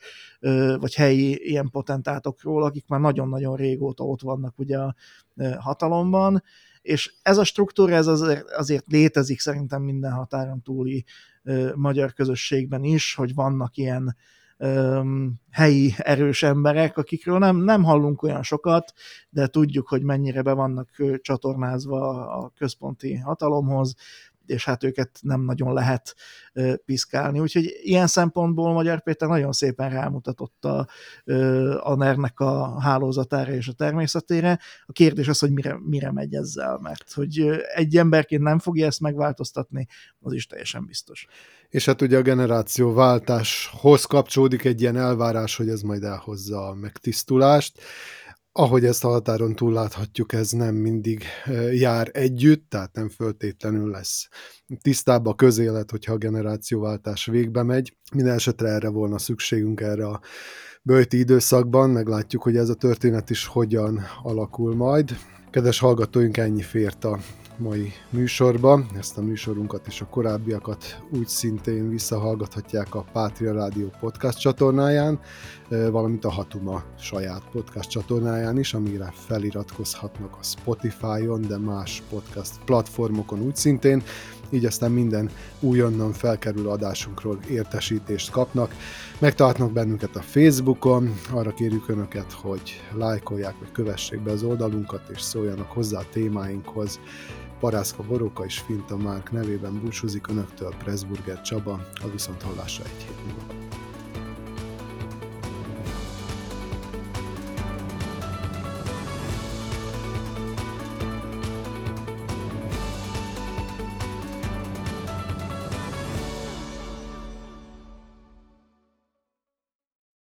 vagy 0.77 0.93
helyi 0.93 1.49
ilyen 1.49 1.69
potentátokról, 1.69 2.63
akik 2.63 2.87
már 2.87 2.99
nagyon-nagyon 2.99 3.55
régóta 3.55 4.03
ott 4.03 4.21
vannak 4.21 4.59
ugye 4.59 4.77
a 4.77 4.95
hatalomban, 5.59 6.43
és 6.81 7.13
ez 7.21 7.37
a 7.37 7.43
struktúra 7.43 7.95
ez 7.95 8.07
azért, 8.07 8.49
azért 8.49 8.85
létezik 8.87 9.39
szerintem 9.39 9.81
minden 9.81 10.11
határon 10.11 10.61
túli 10.61 11.05
magyar 11.75 12.13
közösségben 12.13 12.83
is, 12.83 13.15
hogy 13.15 13.33
vannak 13.33 13.77
ilyen 13.77 14.15
helyi 15.51 15.93
erős 15.97 16.43
emberek, 16.43 16.97
akikről 16.97 17.37
nem, 17.37 17.57
nem 17.57 17.83
hallunk 17.83 18.23
olyan 18.23 18.43
sokat, 18.43 18.93
de 19.29 19.47
tudjuk, 19.47 19.87
hogy 19.87 20.03
mennyire 20.03 20.41
be 20.41 20.53
vannak 20.53 20.89
csatornázva 21.21 22.27
a 22.27 22.51
központi 22.57 23.15
hatalomhoz, 23.15 23.95
és 24.51 24.65
hát 24.65 24.83
őket 24.83 25.19
nem 25.21 25.41
nagyon 25.41 25.73
lehet 25.73 26.15
piszkálni. 26.85 27.39
Úgyhogy 27.39 27.79
ilyen 27.81 28.07
szempontból 28.07 28.73
Magyar 28.73 29.03
Péter 29.03 29.27
nagyon 29.27 29.51
szépen 29.51 29.89
rámutatott 29.89 30.65
a, 30.65 30.87
a 31.79 31.95
NER-nek 31.95 32.39
a 32.39 32.79
hálózatára 32.79 33.53
és 33.53 33.67
a 33.67 33.73
természetére. 33.73 34.59
A 34.85 34.91
kérdés 34.91 35.27
az, 35.27 35.39
hogy 35.39 35.51
mire, 35.51 35.77
mire 35.83 36.11
megy 36.11 36.33
ezzel, 36.33 36.79
mert 36.81 37.13
hogy 37.13 37.63
egy 37.75 37.97
emberként 37.97 38.41
nem 38.41 38.59
fogja 38.59 38.85
ezt 38.85 38.99
megváltoztatni, 38.99 39.87
az 40.19 40.33
is 40.33 40.47
teljesen 40.47 40.85
biztos. 40.85 41.27
És 41.69 41.85
hát 41.85 42.01
ugye 42.01 42.17
a 42.17 42.21
generációváltáshoz 42.21 44.05
kapcsolódik 44.05 44.63
egy 44.63 44.81
ilyen 44.81 44.97
elvárás, 44.97 45.55
hogy 45.55 45.69
ez 45.69 45.81
majd 45.81 46.03
elhozza 46.03 46.67
a 46.67 46.73
megtisztulást. 46.73 47.79
Ahogy 48.53 48.85
ezt 48.85 49.03
a 49.03 49.07
határon 49.07 49.55
túl 49.55 49.73
láthatjuk, 49.73 50.33
ez 50.33 50.51
nem 50.51 50.75
mindig 50.75 51.23
jár 51.71 52.09
együtt, 52.13 52.69
tehát 52.69 52.93
nem 52.93 53.09
föltétlenül 53.09 53.89
lesz 53.89 54.27
tisztább 54.81 55.25
a 55.25 55.35
közélet, 55.35 55.91
hogyha 55.91 56.13
a 56.13 56.17
generációváltás 56.17 57.25
végbe 57.25 57.63
megy. 57.63 57.97
Minden 58.13 58.33
esetre 58.33 58.67
erre 58.67 58.89
volna 58.89 59.17
szükségünk 59.17 59.81
erre 59.81 60.07
a 60.07 60.21
bőti 60.81 61.17
időszakban, 61.17 61.89
meglátjuk, 61.89 62.43
hogy 62.43 62.57
ez 62.57 62.69
a 62.69 62.73
történet 62.73 63.29
is 63.29 63.45
hogyan 63.45 64.01
alakul 64.23 64.75
majd. 64.75 65.17
Kedves 65.49 65.79
hallgatóink, 65.79 66.37
ennyi 66.37 66.61
fért 66.61 67.03
a 67.03 67.19
mai 67.61 67.93
műsorba. 68.09 68.85
Ezt 68.97 69.17
a 69.17 69.21
műsorunkat 69.21 69.87
és 69.87 70.01
a 70.01 70.05
korábbiakat 70.05 71.03
úgy 71.17 71.27
szintén 71.27 71.89
visszahallgathatják 71.89 72.95
a 72.95 73.05
Pátria 73.11 73.53
Rádió 73.53 73.91
podcast 73.99 74.39
csatornáján, 74.39 75.19
valamint 75.69 76.25
a 76.25 76.31
Hatuma 76.31 76.83
saját 76.99 77.43
podcast 77.51 77.89
csatornáján 77.89 78.59
is, 78.59 78.73
amire 78.73 79.13
feliratkozhatnak 79.13 80.37
a 80.39 80.43
Spotify-on, 80.43 81.41
de 81.41 81.57
más 81.57 82.03
podcast 82.09 82.59
platformokon 82.65 83.41
úgy 83.41 83.55
szintén, 83.55 84.03
így 84.49 84.65
aztán 84.65 84.91
minden 84.91 85.29
újonnan 85.59 86.11
felkerülő 86.11 86.67
adásunkról 86.67 87.39
értesítést 87.49 88.31
kapnak. 88.31 88.75
Megtalálnak 89.19 89.71
bennünket 89.71 90.15
a 90.15 90.21
Facebookon, 90.21 91.13
arra 91.31 91.53
kérjük 91.53 91.89
Önöket, 91.89 92.31
hogy 92.31 92.81
lájkolják, 92.97 93.55
vagy 93.59 93.71
kövessék 93.71 94.21
be 94.23 94.31
az 94.31 94.43
oldalunkat, 94.43 95.09
és 95.13 95.21
szóljanak 95.21 95.71
hozzá 95.71 95.99
a 95.99 96.05
témáinkhoz. 96.11 96.99
Parászka 97.61 98.03
Boróka 98.03 98.45
és 98.45 98.59
Finta 98.59 98.97
Márk 98.97 99.31
nevében 99.31 99.79
búcsúzik 99.81 100.27
Önöktől 100.27 100.73
Pressburger 100.77 101.41
Csaba, 101.41 101.71
a 102.03 102.09
Viszonthallásra 102.11 102.83
egy 102.83 103.03
hét 103.03 103.25
múlva. 103.25 103.70